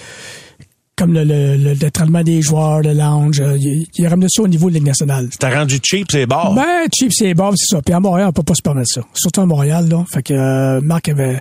comme 0.96 1.12
le, 1.12 1.24
le, 1.24 1.56
le, 1.56 1.74
le 1.74 1.90
traitement 1.90 2.22
des 2.22 2.40
joueurs, 2.40 2.80
le 2.80 2.92
lounge, 2.94 3.40
euh, 3.40 3.56
il, 3.58 3.86
il 3.96 4.06
a 4.06 4.08
ramené 4.08 4.28
ça 4.30 4.42
au 4.42 4.48
niveau 4.48 4.70
de 4.70 4.74
Ligue 4.76 4.86
nationale. 4.86 5.28
T'as 5.38 5.54
rendu 5.58 5.78
cheap, 5.82 6.06
c'est 6.10 6.24
bord. 6.26 6.54
Ben, 6.54 6.86
cheap, 6.96 7.12
c'est 7.12 7.34
bon, 7.34 7.52
c'est 7.54 7.66
ça. 7.76 7.82
Puis 7.82 7.92
à 7.94 8.00
Montréal, 8.00 8.28
on 8.28 8.32
peut 8.32 8.42
pas 8.42 8.54
se 8.54 8.62
permettre 8.62 8.88
ça. 8.90 9.02
Surtout 9.12 9.42
à 9.42 9.46
Montréal, 9.46 9.88
là. 9.88 10.04
Fait 10.10 10.22
que 10.22 10.32
euh, 10.32 10.80
Marc 10.80 11.08
avait 11.10 11.38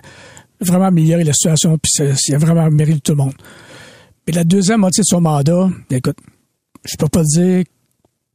vraiment 0.60 0.86
amélioré 0.86 1.24
la 1.24 1.32
situation, 1.32 1.78
puis 1.78 1.90
c'est- 1.92 2.14
il 2.28 2.34
a 2.34 2.38
vraiment 2.38 2.70
mérité 2.70 3.00
tout 3.00 3.12
le 3.12 3.18
monde. 3.18 3.32
Mais 4.26 4.32
la 4.34 4.44
deuxième 4.44 4.80
moitié 4.80 5.00
de 5.02 5.06
son 5.06 5.20
mandat, 5.20 5.68
écoute, 5.90 6.16
je 6.84 6.96
peux 6.98 7.08
pas 7.08 7.22
te 7.22 7.38
dire 7.40 7.64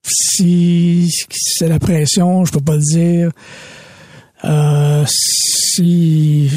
si 0.03 1.09
c'est 1.29 1.67
la 1.69 1.77
pression, 1.79 2.43
je 2.45 2.51
peux 2.51 2.61
pas 2.61 2.77
te 2.77 2.93
dire 2.93 3.31
euh, 4.43 5.05
si 5.07 6.49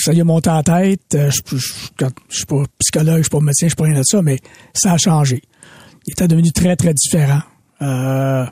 ça 0.00 0.12
lui 0.12 0.20
a 0.20 0.24
monté 0.24 0.50
en 0.50 0.62
tête. 0.62 1.14
euh, 1.14 1.30
Je, 1.30 1.56
suis 1.56 2.46
pas 2.46 2.64
psychologue, 2.78 3.18
je 3.18 3.22
suis 3.22 3.30
pas 3.30 3.40
médecin, 3.40 3.66
je 3.66 3.68
suis 3.68 3.76
pas 3.76 3.84
rien 3.84 3.98
de 3.98 4.04
ça, 4.04 4.22
mais 4.22 4.38
ça 4.74 4.92
a 4.92 4.98
changé. 4.98 5.42
Il 6.06 6.12
était 6.12 6.28
devenu 6.28 6.52
très, 6.52 6.76
très 6.76 6.94
différent. 6.94 7.40
Euh, 7.82 8.46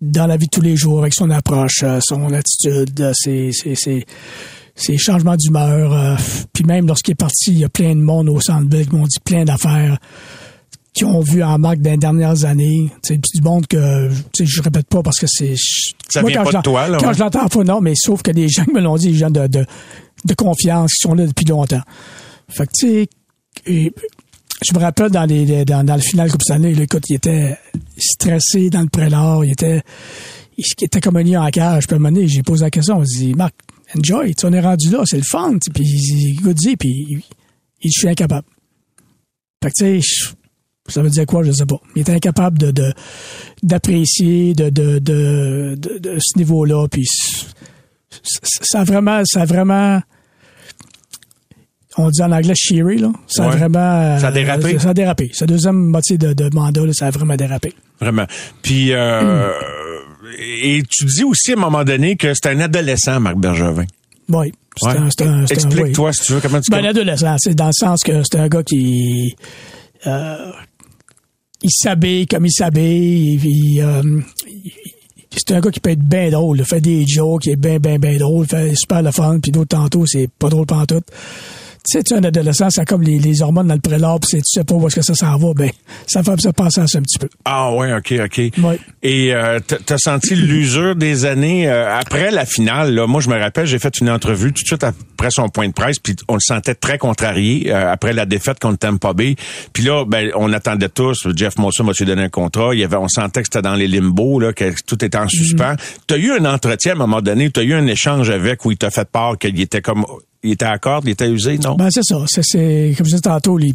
dans 0.00 0.26
la 0.26 0.36
vie 0.36 0.46
de 0.46 0.50
tous 0.50 0.62
les 0.62 0.76
jours, 0.76 1.00
avec 1.00 1.12
son 1.12 1.30
approche, 1.30 1.82
euh, 1.82 2.00
son 2.02 2.32
attitude, 2.32 3.12
ses, 3.14 3.52
ses, 3.52 3.74
ses, 4.74 4.98
changements 4.98 5.36
d'humeur. 5.36 6.18
puis 6.54 6.64
même 6.64 6.86
lorsqu'il 6.86 7.12
est 7.12 7.14
parti, 7.16 7.52
il 7.52 7.58
y 7.58 7.64
a 7.64 7.68
plein 7.68 7.94
de 7.94 8.00
monde 8.00 8.30
au 8.30 8.40
Centre 8.40 8.66
Bell 8.66 8.86
qui 8.86 8.96
m'ont 8.96 9.06
dit 9.06 9.20
plein 9.22 9.44
d'affaires 9.44 9.98
qui 10.92 11.04
ont 11.04 11.20
vu 11.20 11.42
en 11.42 11.58
marque 11.58 11.80
dans 11.80 11.90
les 11.92 11.96
dernières 11.96 12.44
années. 12.44 12.90
Puis 13.02 13.18
du 13.34 13.42
monde 13.42 13.66
que 13.66 14.10
je 14.40 14.62
répète 14.62 14.86
pas 14.88 15.02
parce 15.02 15.18
que 15.18 15.26
c'est... 15.28 15.54
Ça 16.08 16.20
Moi, 16.20 16.30
vient 16.30 16.40
quand 16.40 16.44
pas 16.44 16.50
je 16.50 16.56
de 16.58 16.62
toi, 16.62 16.88
là, 16.88 16.98
Quand 16.98 17.08
ouais. 17.08 17.14
je 17.14 17.18
l'entends 17.20 17.48
pas, 17.48 17.64
non, 17.64 17.80
mais 17.80 17.94
sauf 17.94 18.22
que 18.22 18.32
des 18.32 18.48
gens 18.48 18.64
qui 18.64 18.72
me 18.72 18.80
l'ont 18.80 18.96
dit, 18.96 19.12
des 19.12 19.18
gens 19.18 19.30
de, 19.30 19.46
de, 19.46 19.64
de 20.24 20.34
confiance 20.34 20.92
qui 20.94 21.08
sont 21.08 21.14
là 21.14 21.26
depuis 21.26 21.44
longtemps. 21.44 21.82
Fait 22.48 22.66
que, 22.66 22.72
tu 22.72 23.08
sais, 23.66 23.92
je 24.62 24.74
me 24.74 24.78
rappelle 24.80 25.10
dans 25.10 25.24
les, 25.24 25.64
dans, 25.64 25.84
dans 25.84 25.94
le 25.94 26.00
final 26.00 26.30
Coupe 26.30 26.42
Stanley, 26.42 26.72
écoute, 26.72 27.04
il 27.08 27.16
était 27.16 27.56
stressé 27.96 28.70
dans 28.70 28.82
le 28.82 28.88
prélat, 28.88 29.40
il 29.44 29.52
était, 29.52 29.82
il, 30.58 30.64
il 30.80 30.84
était 30.84 31.00
comme 31.00 31.16
un 31.16 31.22
lion 31.22 31.40
en 31.40 31.50
cage. 31.50 31.86
Puis 31.86 31.94
à 31.94 31.96
un 31.96 32.00
moment 32.00 32.12
donné, 32.12 32.26
j'ai 32.26 32.42
posé 32.42 32.64
la 32.64 32.70
question, 32.70 32.98
on 32.98 33.02
dit, 33.02 33.34
Marc, 33.34 33.54
enjoy, 33.96 34.34
tu 34.34 34.46
on 34.46 34.52
est 34.52 34.60
rendu 34.60 34.90
là, 34.90 35.02
c'est 35.04 35.16
le 35.16 35.22
fun, 35.22 35.56
puis 35.72 35.84
il 35.84 36.54
dit, 36.54 36.76
puis 36.76 37.06
il, 37.08 37.22
je 37.84 38.00
suis 38.00 38.08
incapable. 38.08 38.46
Fait 39.62 39.70
que, 39.70 39.76
tu 39.76 40.02
sais, 40.02 40.34
ça 40.88 41.02
veut 41.02 41.10
dire 41.10 41.26
quoi, 41.26 41.42
je 41.42 41.52
sais 41.52 41.66
pas. 41.66 41.80
Il 41.94 42.02
était 42.02 42.12
incapable 42.12 42.58
de, 42.58 42.92
d'apprécier 43.62 44.54
de, 44.54 44.70
de, 44.70 44.98
de, 44.98 46.18
ce 46.18 46.38
niveau-là, 46.38 46.86
puis 46.90 47.06
ça 48.22 48.80
a 48.80 48.84
vraiment, 48.84 49.22
ça 49.24 49.42
a 49.42 49.44
vraiment, 49.44 50.00
on 51.96 52.08
dit 52.10 52.22
en 52.22 52.32
anglais 52.32 52.54
cheery, 52.56 52.98
là. 52.98 53.12
Ça 53.26 53.46
a 53.46 53.50
vraiment. 53.50 53.78
euh, 53.78 54.18
Ça 54.18 54.28
a 54.28 54.32
dérapé? 54.32 54.78
Ça 54.78 54.90
a 54.90 54.94
dérapé. 54.94 55.30
Sa 55.32 55.46
deuxième 55.46 55.76
moitié 55.76 56.18
de, 56.18 56.32
de 56.32 56.50
mandat, 56.54 56.84
là, 56.86 56.92
ça 56.92 57.06
a 57.06 57.10
vraiment 57.10 57.36
dérapé. 57.36 57.74
Vraiment. 58.00 58.26
Puis, 58.62 58.92
euh, 58.92 59.50
et 60.38 60.82
tu 60.88 61.04
dis 61.04 61.24
aussi 61.24 61.52
à 61.52 61.56
un 61.56 61.60
moment 61.60 61.84
donné 61.84 62.16
que 62.16 62.32
c'est 62.34 62.48
un 62.48 62.60
adolescent, 62.60 63.20
Marc 63.20 63.36
Bergevin. 63.36 63.84
Ouais. 64.28 64.52
oui. 64.82 64.92
Explique-toi, 65.50 66.12
si 66.12 66.22
tu 66.24 66.32
veux, 66.34 66.40
comment 66.40 66.60
tu... 66.60 66.70
Ben, 66.70 66.84
un 66.84 66.90
adolescent, 66.90 67.36
c'est 67.38 67.54
dans 67.54 67.66
le 67.66 67.72
sens 67.74 68.02
que 68.02 68.22
c'est 68.22 68.38
un 68.38 68.48
gars 68.48 68.62
qui. 68.62 69.34
Euh, 70.06 70.36
il 71.62 71.70
s'habille 71.70 72.26
comme 72.26 72.46
il 72.46 72.52
s'habille. 72.52 73.34
il- 73.34 73.46
il, 73.76 73.80
euh, 73.82 74.20
c'est 75.36 75.52
un 75.52 75.60
gars 75.60 75.70
qui 75.70 75.80
peut 75.80 75.90
être 75.90 76.02
bien 76.02 76.30
drôle. 76.30 76.58
Il 76.58 76.64
fait 76.64 76.80
des 76.80 77.06
jokes, 77.06 77.46
il 77.46 77.52
est 77.52 77.56
bien, 77.56 77.78
bien, 77.78 77.98
bien 77.98 78.16
drôle. 78.18 78.46
Il 78.46 78.48
fait 78.48 78.74
super 78.74 79.02
le 79.02 79.10
fun. 79.12 79.38
Puis 79.40 79.52
d'autres 79.52 79.76
tantôt, 79.76 80.04
c'est 80.06 80.28
pas 80.38 80.48
drôle 80.48 80.66
pantoute. 80.66 81.04
Tu 81.06 81.69
sais, 81.84 82.02
tu 82.02 82.14
un 82.14 82.24
adolescent, 82.24 82.68
c'est 82.70 82.84
comme 82.86 83.02
les, 83.02 83.18
les 83.18 83.42
hormones 83.42 83.68
dans 83.68 83.74
le 83.74 83.80
prélat, 83.80 84.16
puis 84.20 84.38
tu 84.38 84.42
sais 84.44 84.64
pas 84.64 84.74
où 84.74 84.86
est-ce 84.86 84.96
que 84.96 85.02
ça 85.02 85.14
s'en 85.14 85.36
va. 85.36 85.52
Ben, 85.54 85.70
ça 86.06 86.22
fait 86.22 86.40
ça 86.40 86.52
penser 86.52 86.80
à 86.80 86.86
ça 86.86 86.98
un 86.98 87.02
petit 87.02 87.18
peu. 87.18 87.28
Ah 87.44 87.72
ouais, 87.74 87.92
ok, 87.94 88.14
ok. 88.24 88.38
Ouais. 88.62 88.78
Et 89.02 89.34
euh, 89.34 89.58
t'as- 89.60 89.98
senti 89.98 90.34
l'usure 90.34 90.96
des 90.96 91.24
années 91.26 91.68
euh, 91.68 91.94
après 91.98 92.30
la 92.30 92.44
finale. 92.46 92.94
Là, 92.94 93.06
moi, 93.06 93.20
je 93.20 93.28
me 93.28 93.38
rappelle, 93.38 93.66
j'ai 93.66 93.78
fait 93.78 93.98
une 94.00 94.08
entrevue 94.10 94.52
tout 94.52 94.62
de 94.62 94.66
suite 94.66 94.84
après 94.84 95.30
son 95.30 95.48
point 95.48 95.68
de 95.68 95.72
presse, 95.72 95.98
puis 95.98 96.16
on 96.28 96.34
le 96.34 96.40
sentait 96.40 96.74
très 96.74 96.98
contrarié 96.98 97.72
euh, 97.72 97.92
après 97.92 98.12
la 98.12 98.26
défaite 98.26 98.58
contre 98.58 98.78
Tampa 98.78 99.12
Bay. 99.12 99.36
Puis 99.72 99.82
là, 99.84 100.04
ben, 100.06 100.30
on 100.36 100.52
attendait 100.52 100.88
tous. 100.88 101.26
Jeff 101.36 101.58
Mossa 101.58 101.82
m'a 101.82 101.92
donné 102.00 102.22
un 102.22 102.28
contrat. 102.28 102.74
Il 102.74 102.80
y 102.80 102.84
avait, 102.84 102.96
on 102.96 103.08
sentait 103.08 103.40
que 103.42 103.48
c'était 103.52 103.62
dans 103.62 103.74
les 103.74 103.88
limbos, 103.88 104.40
là, 104.40 104.52
que 104.52 104.72
tout 104.86 105.04
était 105.04 105.18
en 105.18 105.28
suspens. 105.28 105.74
T'as 106.06 106.16
eu 106.16 106.32
un 106.32 106.44
entretien 106.46 106.92
à 106.92 106.94
un 106.94 106.98
moment 106.98 107.20
donné, 107.20 107.50
t'as 107.50 107.62
eu 107.62 107.74
un 107.74 107.86
échange 107.86 108.30
avec 108.30 108.64
où 108.64 108.70
il 108.70 108.76
t'a 108.78 108.90
fait 108.90 109.08
part 109.08 109.36
qu'il 109.38 109.60
était 109.60 109.82
comme, 109.82 110.04
il 110.42 110.52
était 110.52 110.64
à 110.64 110.78
corde, 110.78 111.04
il 111.06 111.10
était 111.10 111.28
usé, 111.28 111.58
non? 111.58 111.74
Ben, 111.76 111.90
c'est 111.90 112.02
ça. 112.02 112.24
C'est, 112.26 112.42
c'est, 112.44 112.94
comme 112.96 113.06
je 113.06 113.10
disais 113.10 113.20
tantôt, 113.20 113.58
il 113.58 113.74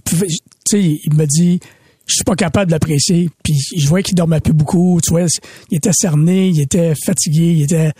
il 0.73 1.13
me 1.13 1.25
dit, 1.25 1.59
je 2.07 2.15
suis 2.15 2.23
pas 2.23 2.35
capable 2.35 2.67
de 2.67 2.71
l'apprécier. 2.71 3.29
Puis 3.43 3.55
je 3.77 3.87
voyais 3.87 4.03
qu'il 4.03 4.15
dormait 4.15 4.39
plus 4.39 4.53
beaucoup. 4.53 4.99
Tu 5.03 5.11
vois, 5.11 5.25
il 5.71 5.77
était 5.77 5.93
cerné, 5.93 6.49
il 6.49 6.61
était 6.61 6.93
fatigué, 7.05 7.53
il 7.57 7.63
était. 7.63 7.91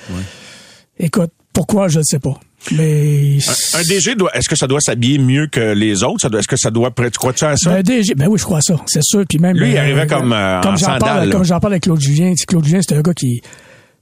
Écoute, 1.00 1.32
pourquoi, 1.54 1.88
je 1.88 2.00
ne 2.00 2.04
sais 2.04 2.20
pas. 2.20 2.40
Mais. 2.72 3.38
Un 3.74 3.84
DG 3.84 4.16
doit, 4.16 4.36
est-ce 4.36 4.50
que 4.50 4.56
ça 4.56 4.68
doit 4.68 4.80
s'habiller 4.80 5.18
mieux 5.18 5.48
que 5.48 5.74
les 5.74 6.04
autres? 6.04 6.36
Est-ce 6.38 6.48
que 6.48 6.58
ça 6.58 6.72
doit, 6.72 6.92
tu 6.92 7.10
crois-tu 7.12 7.46
à 7.46 7.56
ça? 7.58 7.70
Ben, 7.70 7.84
DG, 7.84 8.16
ben 8.16 8.28
oui, 8.28 8.40
je 8.40 8.44
crois 8.44 8.62
ça, 8.62 8.76
c'est 8.88 9.04
sûr. 9.04 9.24
Puis 9.28 9.40
même, 9.40 9.58
Lui, 9.58 9.72
il 9.72 9.78
arrivait 9.78 10.08
comme, 10.08 10.34
euh, 10.34 10.62
comme 10.62 10.74
en 10.74 10.78
j'en 10.78 10.98
parle, 10.98 11.28
là. 11.28 11.32
comme 11.32 11.44
j'en 11.44 11.60
parle 11.60 11.74
avec 11.74 11.84
Claude 11.84 12.00
Julien. 12.00 12.34
Claude 12.48 12.66
Julien, 12.66 12.80
c'est 12.82 12.96
un 12.96 13.02
gars 13.02 13.14
qui, 13.14 13.42
tu 13.42 13.50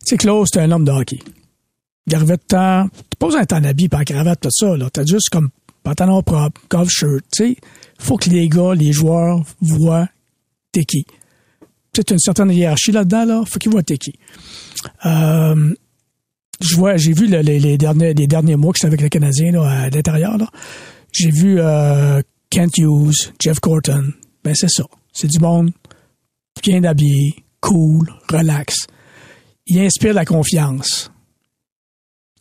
sais, 0.05 0.17
Claude, 0.17 0.47
c'est 0.51 0.61
un 0.61 0.71
homme 0.71 0.85
de 0.85 0.91
hockey. 0.91 1.19
Il 2.07 2.17
de 2.17 2.35
temps, 2.35 2.37
t'as 2.47 2.87
pas 3.17 3.25
besoin 3.27 3.41
d'être 3.41 3.53
en 3.53 3.63
habit, 3.63 3.87
pas 3.89 3.99
en 3.99 4.03
cravate, 4.03 4.41
tout 4.41 4.49
ça, 4.51 4.75
là. 4.75 4.89
T'as 4.91 5.05
juste 5.05 5.29
comme 5.29 5.49
pantalon 5.83 6.21
propre, 6.21 6.59
golf 6.69 6.89
shirt, 6.89 7.23
tu 7.31 7.45
sais. 7.45 7.57
Faut 7.99 8.17
que 8.17 8.29
les 8.29 8.49
gars, 8.49 8.73
les 8.75 8.91
joueurs 8.91 9.41
voient 9.61 10.09
t'es 10.71 10.83
qui. 10.83 11.05
T'as 11.93 12.03
une 12.11 12.19
certaine 12.19 12.49
hiérarchie 12.51 12.91
là-dedans, 12.91 13.25
là. 13.25 13.43
Faut 13.47 13.59
qu'ils 13.59 13.71
voient 13.71 13.83
t'es 13.83 13.97
qui. 13.97 14.13
Euh, 15.05 15.73
je 16.59 16.75
vois, 16.75 16.97
j'ai 16.97 17.13
vu 17.13 17.27
le- 17.27 17.39
les, 17.41 17.77
derniers, 17.77 18.13
derniers 18.13 18.55
mois 18.55 18.73
que 18.73 18.77
j'étais 18.79 18.87
avec 18.87 19.01
les 19.01 19.09
Canadiens 19.09 19.51
là, 19.51 19.63
à 19.69 19.89
l'intérieur. 19.89 20.37
Là. 20.37 20.47
J'ai 21.11 21.29
vu 21.31 21.59
euh, 21.59 22.21
Kent 22.49 22.77
Hughes, 22.77 23.31
Jeff 23.39 23.59
Corton. 23.59 24.11
Ben 24.43 24.53
c'est 24.55 24.69
ça. 24.69 24.83
C'est 25.13 25.27
du 25.27 25.39
monde 25.39 25.71
bien 26.61 26.83
habillé, 26.83 27.43
cool, 27.61 28.07
relax. 28.29 28.87
Il 29.67 29.79
inspire 29.79 30.13
la 30.13 30.25
confiance. 30.25 31.11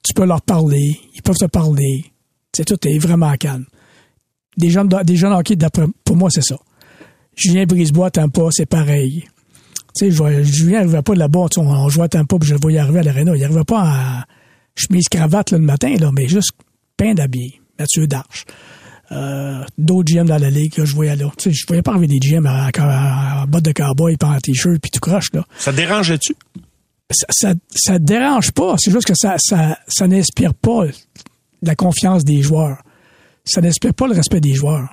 Tu 0.03 0.15
peux 0.15 0.25
leur 0.25 0.43
parler, 0.43 0.99
ils 1.15 1.23
peuvent 1.23 1.37
te 1.37 1.47
parler. 1.47 2.07
C'est 2.55 2.65
tout 2.65 2.89
est 2.89 2.99
vraiment 2.99 3.35
calme. 3.35 3.67
Des 4.57 4.71
jeunes, 4.71 4.89
des 4.89 5.17
jeunes 5.17 5.33
hockey, 5.33 5.57
pour 6.05 6.17
moi, 6.17 6.29
c'est 6.31 6.43
ça. 6.43 6.59
Julien 7.35 7.65
Brisebois, 7.65 8.11
pas, 8.11 8.49
c'est 8.51 8.67
pareil. 8.67 9.25
Tu 9.97 10.13
sais, 10.13 10.45
Julien 10.45 10.81
n'arrivait 10.81 11.03
pas 11.03 11.15
de 11.15 11.19
là-bas, 11.19 11.47
on, 11.57 11.67
on 11.67 11.89
jouait 11.89 12.15
à 12.15 12.25
pas, 12.25 12.39
puis 12.39 12.49
je 12.49 12.55
le 12.55 12.61
voyais 12.61 12.79
arriver 12.79 13.01
à 13.01 13.03
l'aréna. 13.03 13.35
Il 13.35 13.41
n'arrivait 13.41 13.65
pas 13.65 13.85
en 13.85 14.23
chemise 14.75 15.09
cravate 15.09 15.51
là, 15.51 15.59
le 15.59 15.65
matin, 15.65 15.95
là, 15.99 16.11
mais 16.13 16.29
juste 16.29 16.53
peint 16.97 17.15
d'habillé. 17.15 17.61
Mathieu 17.79 18.07
Darche. 18.07 18.45
Euh, 19.11 19.63
d'autres 19.77 20.13
GM 20.13 20.27
dans 20.27 20.39
la 20.39 20.51
ligue 20.51 20.73
que 20.73 20.85
je 20.87 20.95
voyais 20.95 21.17
là. 21.17 21.31
Tu 21.37 21.51
sais, 21.51 21.53
je 21.53 21.67
voyais 21.67 21.83
pas 21.83 21.93
arriver 21.93 22.07
des 22.07 22.19
GM 22.19 22.47
en, 22.47 22.71
en, 22.81 23.47
botte 23.47 23.65
de 23.65 23.73
cowboy, 23.73 24.17
pas 24.17 24.29
en 24.29 24.39
t-shirt, 24.39 24.79
puis 24.81 24.91
tout 24.91 25.01
croche, 25.01 25.33
là. 25.35 25.45
Ça 25.59 25.73
dérangeait-tu? 25.73 26.35
Ça, 27.11 27.55
ça, 27.69 27.99
dérange 27.99 28.53
pas. 28.53 28.77
C'est 28.79 28.91
juste 28.91 29.07
que 29.07 29.15
ça, 29.15 29.37
ça, 29.39 29.79
ça 29.87 30.07
n'inspire 30.07 30.55
pas 30.55 30.85
la 31.61 31.75
confiance 31.75 32.25
des 32.25 32.41
joueurs. 32.41 32.83
Ça 33.45 33.61
n'inspire 33.61 33.93
pas 33.93 34.07
le 34.07 34.15
respect 34.15 34.41
des 34.41 34.55
joueurs. 34.55 34.89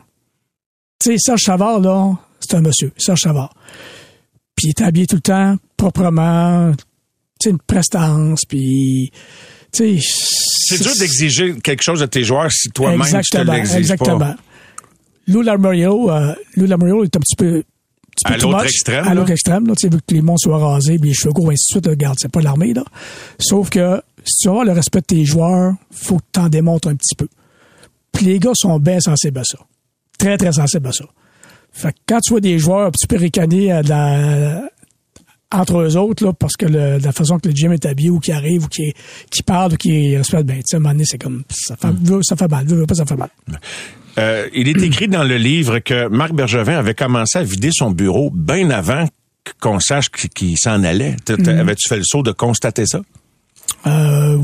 Tu 0.99 1.11
sais, 1.11 1.17
Serge 1.17 1.41
Savard, 1.41 1.79
là, 1.79 2.17
c'est 2.39 2.55
un 2.55 2.61
monsieur, 2.61 2.91
Serge 2.97 3.21
Savard. 3.21 3.53
Puis 4.55 4.67
il 4.67 4.69
est 4.69 4.81
habillé 4.81 5.07
tout 5.07 5.15
le 5.15 5.21
temps, 5.21 5.55
proprement, 5.77 6.73
tu 6.73 6.83
sais, 7.41 7.49
une 7.51 7.59
prestance, 7.59 8.41
puis... 8.45 9.11
Tu 9.71 9.99
sais, 9.99 10.07
c'est 10.69 10.81
dur 10.81 10.95
d'exiger 10.97 11.55
quelque 11.63 11.81
chose 11.83 11.99
de 11.99 12.05
tes 12.05 12.23
joueurs 12.23 12.51
si 12.51 12.69
toi-même 12.69 13.01
tu 13.01 13.29
te 13.29 13.37
l'exiges 13.37 13.77
exactement. 13.77 14.19
pas. 14.19 14.35
Lou 15.27 15.41
Lamoriello, 15.41 16.11
euh, 16.11 16.33
Lou 16.55 16.65
Lamoriello 16.65 17.03
est 17.03 17.15
un 17.15 17.19
petit 17.19 17.35
peu 17.35 17.63
à 18.25 18.38
l'autre 18.38 18.63
extrême. 18.63 19.07
À 19.07 19.13
l'autre 19.13 19.31
extrême, 19.31 19.67
là, 19.67 19.73
tu 19.75 19.88
sais, 19.88 19.93
vu 19.93 20.01
que 20.01 20.13
les 20.13 20.21
monts 20.21 20.38
soient 20.38 20.57
rasés, 20.57 20.97
puis 20.97 21.09
les 21.09 21.15
cheveux 21.15 21.33
courts, 21.33 21.49
ainsi 21.49 21.73
de 21.73 21.79
suite, 21.79 21.88
regarde, 21.88 22.17
c'est 22.19 22.31
pas 22.31 22.41
l'armée, 22.41 22.73
là. 22.73 22.83
Sauf 23.39 23.69
que, 23.69 24.01
si 24.23 24.35
tu 24.38 24.47
veux 24.47 24.51
avoir 24.51 24.65
le 24.65 24.73
respect 24.73 25.01
de 25.01 25.05
tes 25.05 25.25
joueurs, 25.25 25.73
faut 25.91 26.17
que 26.17 26.25
tu 26.33 26.39
en 26.39 26.49
démontres 26.49 26.88
un 26.88 26.95
petit 26.95 27.15
peu. 27.15 27.27
Puis 28.11 28.25
les 28.25 28.39
gars 28.39 28.51
sont 28.53 28.79
bien 28.79 28.99
sensibles 28.99 29.39
à 29.39 29.43
ça. 29.43 29.59
Très, 30.17 30.38
très 30.38 30.53
sensibles 30.53 30.88
à 30.88 30.91
ça. 30.91 31.05
Fait 31.71 31.93
que 31.93 31.97
quand 32.07 32.19
tu 32.19 32.31
vois 32.31 32.41
des 32.41 32.59
joueurs 32.59 32.88
un 32.88 32.91
petit 32.91 33.07
peu 33.07 33.17
ricanés 33.17 33.71
à 33.71 33.81
la, 33.81 34.63
entre 35.51 35.79
eux 35.79 35.97
autres, 35.97 36.25
là, 36.25 36.33
parce 36.33 36.55
que 36.55 36.65
le, 36.65 36.97
la 36.97 37.11
façon 37.11 37.39
que 37.39 37.47
le 37.47 37.55
gym 37.55 37.71
est 37.73 37.85
habillé 37.85 38.09
ou 38.09 38.19
qui 38.19 38.31
arrive 38.31 38.65
ou 38.65 38.67
qui, 38.67 38.93
qui 39.31 39.41
parle 39.43 39.73
ou 39.73 39.77
qui 39.77 40.15
respecte, 40.15 40.45
ben, 40.45 40.57
tu 40.57 40.63
sais, 40.65 40.75
à 40.75 40.77
un 40.77 40.81
moment 40.81 40.93
donné, 40.93 41.05
c'est 41.05 41.17
comme, 41.17 41.43
ça 41.49 41.75
fait, 41.75 41.91
mm. 41.91 42.23
ça 42.23 42.35
fait 42.35 42.47
mal, 42.47 42.65
veut, 42.67 42.85
pas, 42.85 42.95
ça 42.95 43.05
fait 43.05 43.15
mal. 43.15 43.29
Euh, 44.17 44.47
il 44.53 44.67
est 44.67 44.81
écrit 44.81 45.07
dans 45.07 45.23
le 45.23 45.37
livre 45.37 45.79
que 45.79 46.07
Marc 46.07 46.33
Bergevin 46.33 46.77
avait 46.77 46.95
commencé 46.95 47.37
à 47.37 47.43
vider 47.43 47.69
son 47.71 47.91
bureau 47.91 48.31
bien 48.31 48.69
avant 48.69 49.05
qu'on 49.59 49.79
sache 49.79 50.09
qu'il 50.09 50.57
s'en 50.57 50.83
allait. 50.83 51.15
Mm. 51.29 51.47
Avais-tu 51.47 51.87
fait 51.87 51.97
le 51.97 52.03
saut 52.03 52.23
de 52.23 52.31
constater 52.31 52.85
ça? 52.85 53.01
Euh, 53.87 54.37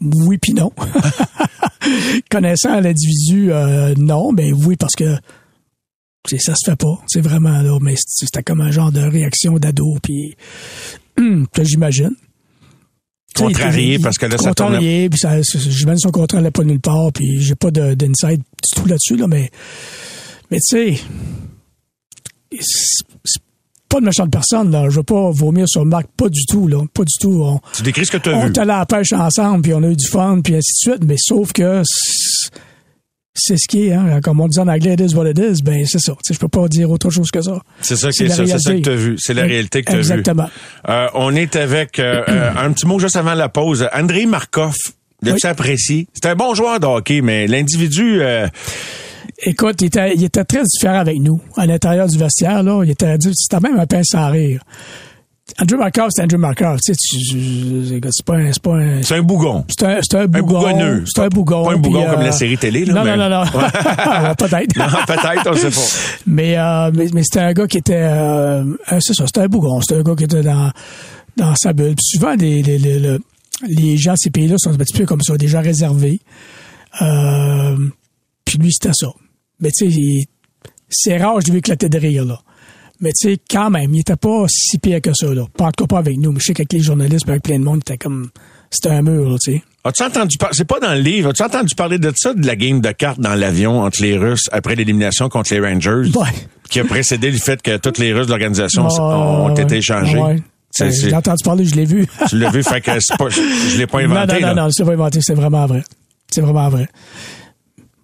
oui 0.00 0.38
puis 0.38 0.54
non. 0.54 0.72
Connaissant 2.30 2.80
l'individu, 2.80 3.52
euh, 3.52 3.94
non, 3.96 4.32
mais 4.32 4.52
oui 4.52 4.76
parce 4.76 4.94
que 4.94 5.16
ça 6.38 6.54
se 6.54 6.70
fait 6.70 6.76
pas. 6.76 6.98
C'est 7.06 7.20
vraiment 7.20 7.62
là, 7.62 7.78
mais 7.80 7.94
c'était 7.96 8.42
comme 8.42 8.60
un 8.60 8.70
genre 8.70 8.92
de 8.92 9.00
réaction 9.00 9.58
d'ado, 9.58 9.96
puis 10.02 10.36
j'imagine. 11.62 12.14
Contrarié 13.38 13.98
parce 13.98 14.18
que 14.18 14.26
là, 14.26 14.38
ça 14.38 14.54
tourne. 14.54 14.74
Contrarié, 14.74 15.08
puis 15.08 15.20
j'imagine 15.42 15.98
son 15.98 16.10
contrat 16.10 16.38
n'allait 16.38 16.50
pas 16.50 16.64
nulle 16.64 16.80
part, 16.80 17.12
puis 17.12 17.40
j'ai 17.40 17.54
pas 17.54 17.70
d'insight 17.70 18.40
du 18.40 18.80
tout 18.80 18.86
là-dessus, 18.86 19.16
là, 19.16 19.26
mais, 19.26 19.50
mais 20.50 20.58
tu 20.58 20.96
sais, 20.96 21.00
c'est 22.60 23.42
pas 23.88 24.00
de 24.00 24.04
méchante 24.04 24.30
personne, 24.30 24.70
là. 24.70 24.88
Je 24.90 24.96
veux 24.96 25.02
pas 25.02 25.30
vomir 25.30 25.66
sur 25.68 25.84
Marc, 25.84 26.06
pas 26.16 26.28
du 26.28 26.44
tout, 26.46 26.68
là. 26.68 26.84
Pas 26.92 27.04
du 27.04 27.14
tout. 27.20 27.42
On, 27.42 27.60
tu 27.74 27.82
décris 27.82 28.06
ce 28.06 28.12
que 28.12 28.18
tu 28.18 28.28
as 28.28 28.32
vu. 28.32 28.38
On 28.38 28.46
est 28.46 28.58
allé 28.58 28.70
à 28.70 28.78
la 28.78 28.86
pêche 28.86 29.12
ensemble, 29.12 29.62
puis 29.62 29.72
on 29.74 29.82
a 29.82 29.88
eu 29.88 29.96
du 29.96 30.06
fun, 30.06 30.40
puis 30.42 30.54
ainsi 30.54 30.86
de 30.86 30.92
suite, 30.92 31.04
mais 31.04 31.16
sauf 31.18 31.52
que 31.52 31.82
c'est 33.38 33.56
ce 33.56 33.68
qui 33.68 33.86
est, 33.86 33.92
hein. 33.92 34.20
Comme 34.22 34.40
on 34.40 34.48
dit 34.48 34.58
en 34.58 34.68
anglais, 34.68 34.94
it 34.94 35.00
is 35.00 35.14
what 35.14 35.28
it 35.28 35.38
is, 35.38 35.62
ben, 35.62 35.86
c'est 35.86 35.98
ça. 35.98 36.14
Je 36.28 36.38
peux 36.38 36.48
pas 36.48 36.68
dire 36.68 36.90
autre 36.90 37.10
chose 37.10 37.30
que 37.30 37.40
ça. 37.40 37.60
C'est 37.80 37.96
ça, 37.96 38.10
c'est 38.12 38.28
ça, 38.28 38.46
c'est 38.46 38.58
ça 38.58 38.74
que 38.74 38.80
tu 38.80 38.90
as 38.90 38.94
vu. 38.94 39.16
C'est 39.18 39.34
la 39.34 39.42
réalité 39.42 39.82
que 39.82 39.90
tu 39.90 39.96
as 39.96 40.00
vu. 40.00 40.00
Exactement. 40.00 40.48
Euh, 40.88 41.08
on 41.14 41.34
est 41.34 41.56
avec, 41.56 41.98
euh, 41.98 42.22
euh, 42.28 42.50
un 42.56 42.72
petit 42.72 42.86
mot 42.86 42.98
juste 42.98 43.16
avant 43.16 43.34
la 43.34 43.48
pause. 43.48 43.88
André 43.94 44.26
Markov, 44.26 44.74
de 45.22 45.32
oui. 45.32 45.38
apprécié. 45.44 46.06
C'est 46.12 46.26
un 46.26 46.34
bon 46.34 46.54
joueur 46.54 46.80
de 46.80 46.86
hockey, 46.86 47.20
mais 47.20 47.46
l'individu, 47.46 48.20
Écoute, 49.46 49.82
il 49.82 49.86
était, 49.86 50.14
il 50.14 50.24
était 50.24 50.44
très 50.44 50.64
différent 50.64 50.98
avec 50.98 51.20
nous. 51.20 51.40
À 51.56 51.64
l'intérieur 51.64 52.08
du 52.08 52.18
vestiaire, 52.18 52.62
là, 52.64 52.82
il 52.82 52.90
était, 52.90 53.16
c'était 53.20 53.60
même 53.60 53.78
un 53.78 53.86
peu 53.86 54.00
sans 54.02 54.30
rire. 54.30 54.62
Andrew 55.60 55.78
Markov, 55.78 56.08
c'est 56.10 56.22
Andrew 56.22 56.38
Markov. 56.38 56.78
Tu 56.84 56.92
sais, 56.94 58.00
c'est 58.10 58.24
pas 58.24 58.34
un, 58.34 58.52
c'est 58.52 58.62
pas 58.62 58.74
un. 58.74 59.02
C'est 59.02 59.16
un 59.16 59.22
bougon. 59.22 59.64
C'est 59.68 59.82
un, 59.84 59.98
c'est 60.02 60.16
un 60.16 60.26
bougon. 60.26 60.66
Un 60.66 61.04
C'est 61.06 61.22
un 61.22 61.28
bougon. 61.28 61.64
Pas 61.64 61.72
un 61.72 61.76
bougon 61.76 62.06
comme 62.06 62.20
la 62.20 62.32
série 62.32 62.58
télé, 62.58 62.84
là. 62.84 62.94
Non, 62.94 63.04
non, 63.04 63.16
non, 63.16 63.44
non. 63.44 63.44
peut-être. 64.38 64.76
non, 64.76 64.86
peut-être, 65.06 65.50
on 65.50 65.54
sait 65.54 65.70
pas. 65.70 66.20
Mais, 66.26 66.58
euh, 66.58 66.90
mais, 66.94 67.06
mais 67.12 67.22
c'était 67.22 67.40
un 67.40 67.52
gars 67.52 67.66
qui 67.66 67.78
était, 67.78 67.94
euh, 67.96 68.64
c'est 69.00 69.14
ça, 69.14 69.26
c'était 69.26 69.40
un 69.40 69.48
bougon. 69.48 69.80
C'était 69.80 69.96
un 69.96 70.02
gars 70.02 70.14
qui 70.14 70.24
était 70.24 70.42
dans, 70.42 70.70
dans 71.36 71.54
sa 71.56 71.72
bulle. 71.72 71.94
Puis 71.94 72.18
souvent, 72.18 72.34
les, 72.34 72.62
les, 72.62 72.78
les, 72.78 73.18
les 73.66 73.96
gens 73.96 74.12
de 74.12 74.18
ces 74.18 74.30
pays-là 74.30 74.56
sont 74.58 74.70
un 74.70 74.76
petit 74.76 74.96
peu 74.96 75.06
comme 75.06 75.22
ça, 75.22 75.36
déjà 75.36 75.60
réservés. 75.60 76.20
Euh, 77.02 77.76
puis 78.44 78.58
lui, 78.58 78.72
c'était 78.72 78.94
ça. 78.94 79.08
Mais 79.60 79.70
tu 79.70 79.90
sais, 79.90 80.28
c'est 80.88 81.16
rare, 81.18 81.40
je 81.40 81.50
lui 81.50 81.58
éclater 81.58 81.88
de 81.88 81.98
rire, 81.98 82.24
là. 82.24 82.40
Mais 83.00 83.10
tu 83.10 83.30
sais, 83.30 83.38
quand 83.50 83.70
même, 83.70 83.94
il 83.94 84.00
était 84.00 84.16
pas 84.16 84.46
si 84.48 84.78
pire 84.78 85.00
que 85.00 85.12
ça, 85.14 85.32
là. 85.32 85.44
Pas 85.56 85.66
en 85.66 85.72
tout 85.72 85.84
cas 85.84 85.94
pas 85.94 85.98
avec 85.98 86.18
nous. 86.18 86.32
Mais 86.32 86.40
je 86.40 86.46
sais 86.46 86.54
qu'avec 86.54 86.72
les 86.72 86.80
journalistes, 86.80 87.28
avec 87.28 87.42
plein 87.42 87.58
de 87.58 87.64
monde, 87.64 87.78
était 87.78 87.96
comme, 87.96 88.30
c'était 88.70 88.90
un 88.90 89.02
mur, 89.02 89.36
tu 89.38 89.52
sais. 89.52 89.62
As-tu 89.84 90.02
entendu 90.02 90.36
parler, 90.36 90.54
c'est 90.56 90.66
pas 90.66 90.80
dans 90.80 90.92
le 90.92 91.00
livre, 91.00 91.30
as-tu 91.30 91.42
entendu 91.42 91.74
parler 91.74 91.98
de 91.98 92.12
ça, 92.14 92.34
de 92.34 92.44
la 92.46 92.56
game 92.56 92.80
de 92.80 92.90
cartes 92.90 93.20
dans 93.20 93.34
l'avion 93.34 93.80
entre 93.82 94.02
les 94.02 94.18
Russes 94.18 94.48
après 94.52 94.74
l'élimination 94.74 95.28
contre 95.28 95.54
les 95.54 95.60
Rangers? 95.60 96.10
Ouais. 96.14 96.28
Qui 96.68 96.80
a 96.80 96.84
précédé 96.84 97.30
le 97.30 97.38
fait 97.38 97.62
que 97.62 97.76
toutes 97.76 97.98
les 97.98 98.12
Russes 98.12 98.26
de 98.26 98.32
l'organisation 98.32 98.86
ont 98.86 99.54
été 99.54 99.76
échangés. 99.76 100.18
Ouais. 100.18 100.42
J'ai 100.76 101.14
entendu 101.14 101.42
parler, 101.44 101.64
je 101.64 101.74
l'ai 101.74 101.84
vu. 101.84 102.06
tu 102.28 102.36
l'as 102.36 102.50
vu, 102.50 102.62
fait 102.62 102.80
que 102.80 102.90
c'est 103.00 103.16
pas, 103.16 103.28
je 103.30 103.78
l'ai 103.78 103.86
pas 103.86 104.00
inventé. 104.00 104.40
Non, 104.40 104.48
non, 104.48 104.54
non, 104.54 104.62
non, 104.64 104.70
c'est 104.70 104.84
pas 104.84 104.92
inventé, 104.92 105.20
c'est 105.22 105.34
vraiment 105.34 105.66
vrai. 105.66 105.82
C'est 106.30 106.40
vraiment 106.40 106.68
vrai. 106.68 106.88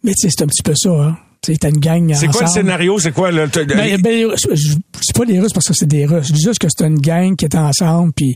Mais 0.02 0.12
tu 0.12 0.28
sais, 0.28 0.34
c'est 0.36 0.44
un 0.44 0.46
petit 0.46 0.62
peu 0.62 0.74
ça, 0.74 0.90
hein. 0.90 1.16
Tu 1.44 1.58
t'as 1.58 1.68
une 1.68 1.78
gang 1.78 2.12
C'est 2.14 2.28
quoi 2.28 2.42
le 2.42 2.48
scénario? 2.48 2.98
C'est 2.98 3.12
quoi 3.12 3.30
le... 3.30 3.46
Ben, 3.46 4.00
ben, 4.00 4.30
c'est 4.36 5.16
pas 5.16 5.26
des 5.26 5.40
Russes 5.40 5.52
parce 5.52 5.66
que 5.66 5.74
c'est 5.74 5.86
des 5.86 6.06
Russes. 6.06 6.28
Je 6.28 6.32
dis 6.32 6.42
juste 6.42 6.58
que 6.58 6.68
c'est 6.68 6.86
une 6.86 6.98
gang 6.98 7.36
qui 7.36 7.44
était 7.44 7.58
ensemble, 7.58 8.12
puis 8.14 8.34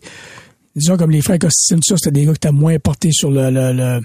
disons 0.76 0.96
comme 0.96 1.10
les 1.10 1.22
frères 1.22 1.38
Costine, 1.38 1.80
ça, 1.82 1.96
c'était 1.96 2.12
des 2.12 2.24
gars 2.26 2.32
qui 2.32 2.36
étaient 2.36 2.52
moins 2.52 2.78
portés 2.78 3.12
sur 3.12 3.30
le... 3.30 3.50
le, 3.50 3.72
le 3.72 4.00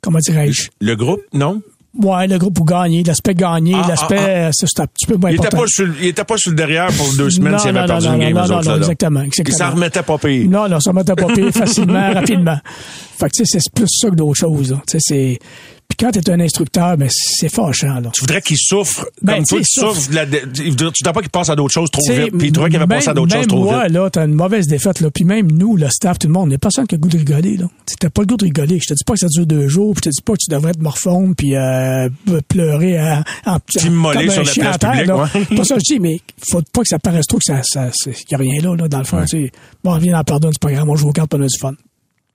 comment 0.00 0.18
dirais-je? 0.18 0.70
Le 0.80 0.94
groupe, 0.96 1.20
non? 1.34 1.60
Ouais, 2.02 2.28
le 2.28 2.38
groupe 2.38 2.54
pour 2.54 2.66
gagner, 2.66 3.02
l'aspect 3.02 3.34
gagner, 3.34 3.74
ah, 3.74 3.88
l'aspect, 3.88 4.16
ah, 4.16 4.46
ah. 4.46 4.50
c'est 4.52 4.80
un 4.80 4.86
petit 4.86 5.06
peu 5.06 5.16
moins 5.16 5.30
il 5.30 5.34
important. 5.34 5.56
Était 5.56 5.64
pas 5.64 5.66
sur, 5.66 6.00
il 6.00 6.06
était 6.06 6.24
pas 6.24 6.36
sur 6.36 6.50
le 6.50 6.56
derrière 6.56 6.92
pour 6.92 7.12
deux 7.16 7.30
semaines 7.30 7.58
s'il 7.58 7.76
avait 7.76 7.86
perdu 7.86 8.06
non, 8.06 8.14
une 8.14 8.20
game. 8.20 8.32
Non, 8.32 8.46
non, 8.46 8.48
non, 8.48 8.62
non, 8.62 8.76
exactement, 8.76 9.22
exactement. 9.22 9.56
Il 9.56 9.58
s'en 9.58 9.70
remettait 9.72 10.02
pas 10.02 10.18
pire. 10.18 10.48
Non, 10.48 10.68
non, 10.68 10.78
ça 10.78 10.90
remettait 10.90 11.16
pas 11.16 11.26
pire 11.26 11.50
facilement, 11.52 12.14
rapidement. 12.14 12.58
Fait 13.18 13.26
que, 13.26 13.36
tu 13.36 13.44
sais, 13.44 13.58
c'est 13.58 13.74
plus 13.74 13.88
ça 13.88 14.08
que 14.08 14.14
d'autres 14.14 14.38
choses, 14.38 14.76
Tu 14.86 14.98
sais, 14.98 14.98
c'est, 15.00 15.38
quand 16.00 16.10
tu 16.10 16.18
es 16.18 16.30
un 16.30 16.40
instructeur, 16.40 16.96
ben 16.96 17.08
c'est 17.10 17.50
fâchant. 17.50 18.00
Là. 18.00 18.10
Tu 18.12 18.22
voudrais 18.22 18.40
qu'il 18.40 18.56
souffre 18.58 19.06
ben, 19.20 19.36
comme 19.36 19.44
toi, 19.44 19.58
tu 19.58 19.80
souffres. 19.80 20.10
De 20.10 20.14
la, 20.14 20.26
tu 20.26 20.70
voudrais 20.70 21.12
pas 21.12 21.20
qu'il 21.20 21.30
passe 21.30 21.50
à 21.50 21.56
d'autres 21.56 21.74
choses 21.74 21.90
trop 21.90 22.02
vite. 22.02 22.30
Puis 22.36 22.48
il 22.48 22.54
voudrais 22.54 22.70
qu'il 22.70 22.76
avait 22.76 22.86
passé 22.86 23.10
à 23.10 23.14
d'autres 23.14 23.34
choses 23.34 23.46
trop 23.46 23.64
moi, 23.64 23.84
vite. 23.84 23.92
là, 23.92 24.08
t'as 24.10 24.24
une 24.24 24.34
mauvaise 24.34 24.66
défaite. 24.66 25.00
Là. 25.00 25.10
Puis 25.10 25.24
même 25.24 25.52
nous, 25.52 25.76
le 25.76 25.88
staff, 25.90 26.18
tout 26.18 26.26
le 26.26 26.32
monde, 26.32 26.44
on 26.44 26.46
n'est 26.46 26.58
pas 26.58 26.70
sans 26.70 26.86
que 26.86 26.96
le 26.96 27.00
goût 27.00 27.08
de 27.08 27.18
rigoler. 27.18 27.58
Là. 27.58 27.66
T'as 27.98 28.08
pas 28.08 28.22
le 28.22 28.26
goût 28.26 28.36
de 28.38 28.44
rigoler. 28.44 28.78
Je 28.80 28.88
te 28.88 28.94
dis 28.94 29.04
pas 29.04 29.12
que 29.12 29.20
ça 29.20 29.26
dure 29.28 29.46
deux 29.46 29.68
jours. 29.68 29.92
Puis 29.94 30.02
je 30.04 30.10
te 30.10 30.14
dis 30.14 30.22
pas 30.22 30.32
que 30.32 30.38
tu 30.38 30.50
devrais 30.50 30.70
être 30.70 30.80
morphone 30.80 31.34
puis 31.34 31.54
euh, 31.54 32.08
pleurer 32.48 32.98
en, 32.98 33.22
en, 33.46 33.58
T'immoler 33.60 34.30
sur 34.30 34.42
la 34.42 34.52
place 34.52 34.78
publique. 34.78 35.06
Là. 35.06 35.16
Ouais. 35.16 35.56
pas 35.56 35.64
ça 35.64 35.76
je 35.78 35.94
dis, 35.94 36.00
mais 36.00 36.18
faut 36.50 36.62
pas 36.72 36.80
que 36.80 36.88
ça 36.88 36.98
paraisse 36.98 37.26
trop 37.26 37.38
que 37.38 37.44
ça, 37.44 37.60
ça, 37.62 37.90
y 38.30 38.34
a 38.34 38.38
rien 38.38 38.62
là, 38.62 38.74
là 38.74 38.88
dans 38.88 38.98
le 38.98 39.04
fond. 39.04 39.18
Ouais. 39.18 39.52
Bon, 39.84 39.94
on 39.94 39.98
vient 39.98 40.16
d'en 40.16 40.24
pardonner, 40.24 40.52
c'est 40.54 40.62
pas 40.62 40.72
grave, 40.72 40.88
on 40.88 40.96
joue 40.96 41.08
au 41.08 41.12
cartes, 41.12 41.34
on 41.34 41.42
a 41.42 41.46
du 41.46 41.58
fun. 41.58 41.74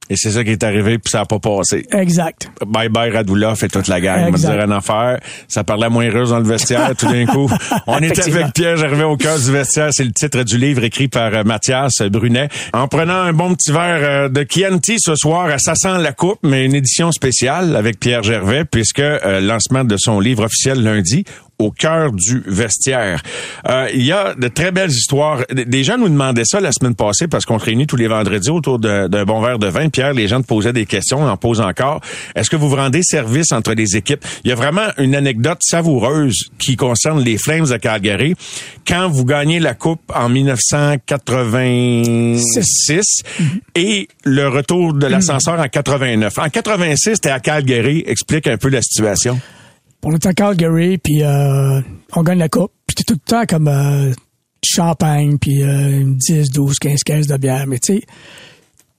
Et 0.09 0.15
c'est 0.15 0.31
ça 0.31 0.43
qui 0.43 0.51
est 0.51 0.63
arrivé, 0.63 0.97
puis 0.99 1.11
ça 1.11 1.19
n'a 1.19 1.25
pas 1.25 1.39
passé. 1.39 1.85
Exact. 1.91 2.49
Bye 2.65 2.89
bye 2.89 3.09
Radulov 3.09 3.63
et 3.63 3.67
toute 3.67 3.87
la 3.87 3.99
gang. 3.99 4.25
On 4.27 4.31
va 4.31 4.37
dire 4.37 4.63
une 4.63 4.71
affaire. 4.71 5.19
Ça 5.47 5.63
parlait 5.63 5.89
moins 5.89 6.07
heureuse 6.07 6.29
dans 6.29 6.39
le 6.39 6.45
vestiaire 6.45 6.95
tout 6.95 7.07
d'un 7.07 7.25
coup. 7.25 7.49
On 7.87 7.99
est 7.99 8.19
avec 8.19 8.53
Pierre 8.53 8.77
Gervais 8.77 9.03
au 9.03 9.17
cœur 9.17 9.39
du 9.39 9.51
vestiaire. 9.51 9.89
C'est 9.91 10.03
le 10.03 10.11
titre 10.11 10.43
du 10.43 10.57
livre 10.57 10.83
écrit 10.83 11.07
par 11.07 11.33
euh, 11.33 11.43
Mathias 11.43 12.01
Brunet. 12.03 12.49
En 12.73 12.87
prenant 12.87 13.21
un 13.21 13.33
bon 13.33 13.55
petit 13.55 13.71
verre 13.71 13.99
euh, 14.01 14.29
de 14.29 14.45
Chianti 14.47 14.97
ce 14.99 15.15
soir, 15.15 15.49
ça 15.59 15.75
sent 15.75 15.97
la 15.99 16.11
coupe, 16.11 16.39
mais 16.43 16.65
une 16.65 16.75
édition 16.75 17.11
spéciale 17.11 17.75
avec 17.75 17.99
Pierre 17.99 18.23
Gervais, 18.23 18.65
puisque 18.65 18.99
euh, 18.99 19.39
lancement 19.41 19.83
de 19.83 19.97
son 19.97 20.19
livre 20.19 20.45
officiel 20.45 20.83
lundi 20.83 21.25
au 21.59 21.71
cœur 21.71 22.11
du 22.11 22.43
vestiaire. 22.45 23.21
Euh, 23.67 23.89
il 23.93 24.03
y 24.03 24.11
a 24.11 24.35
de 24.35 24.47
très 24.47 24.71
belles 24.71 24.91
histoires. 24.91 25.41
Des 25.51 25.83
gens 25.83 25.97
nous 25.97 26.09
demandaient 26.09 26.45
ça 26.45 26.59
la 26.59 26.71
semaine 26.71 26.95
passée 26.95 27.27
parce 27.27 27.45
qu'on 27.45 27.59
se 27.59 27.65
réunit 27.65 27.87
tous 27.87 27.95
les 27.95 28.07
vendredis 28.07 28.49
autour 28.49 28.79
d'un 28.79 29.25
bon 29.25 29.41
verre 29.41 29.59
de 29.59 29.67
vin. 29.67 29.89
Pierre, 29.89 30.13
les 30.13 30.27
gens 30.27 30.41
te 30.41 30.47
posaient 30.47 30.73
des 30.73 30.85
questions, 30.85 31.21
on 31.21 31.27
en 31.27 31.37
pose 31.37 31.61
encore. 31.61 32.01
Est-ce 32.35 32.49
que 32.49 32.55
vous 32.55 32.69
vous 32.69 32.75
rendez 32.75 33.01
service 33.03 33.51
entre 33.51 33.73
les 33.73 33.95
équipes? 33.95 34.25
Il 34.43 34.49
y 34.49 34.51
a 34.51 34.55
vraiment 34.55 34.87
une 34.97 35.15
anecdote 35.15 35.59
savoureuse 35.61 36.49
qui 36.57 36.75
concerne 36.75 37.23
les 37.23 37.37
Flames 37.37 37.67
de 37.67 37.77
Calgary. 37.77 38.35
Quand 38.87 39.09
vous 39.09 39.25
gagnez 39.25 39.59
la 39.59 39.73
Coupe 39.73 40.01
en 40.13 40.29
1986 40.29 43.23
et 43.75 44.07
le 44.23 44.47
retour 44.47 44.93
de 44.93 45.07
l'ascenseur 45.07 45.59
en 45.59 45.67
89. 45.67 46.39
En 46.39 46.49
86, 46.49 47.21
t'es 47.21 47.29
à 47.29 47.39
Calgary. 47.39 48.03
Explique 48.05 48.47
un 48.47 48.57
peu 48.57 48.69
la 48.69 48.81
situation. 48.81 49.39
On 50.07 50.13
est 50.13 50.23
à 50.27 50.33
Calgary, 50.35 50.99
puis 50.99 51.23
euh, 51.23 51.81
on 52.15 52.21
gagne 52.21 52.37
la 52.37 52.47
coupe. 52.47 52.71
Puis 52.85 53.03
tout 53.03 53.15
le 53.15 53.19
temps 53.19 53.45
comme 53.47 53.67
euh, 53.67 54.13
champagne, 54.63 55.39
puis 55.39 55.63
euh, 55.63 56.03
10, 56.05 56.51
12, 56.51 56.77
15 56.77 56.99
caisses 57.03 57.25
de 57.25 57.37
bière. 57.37 57.65
Mais 57.65 57.79
tu 57.79 57.95
sais, 57.95 58.01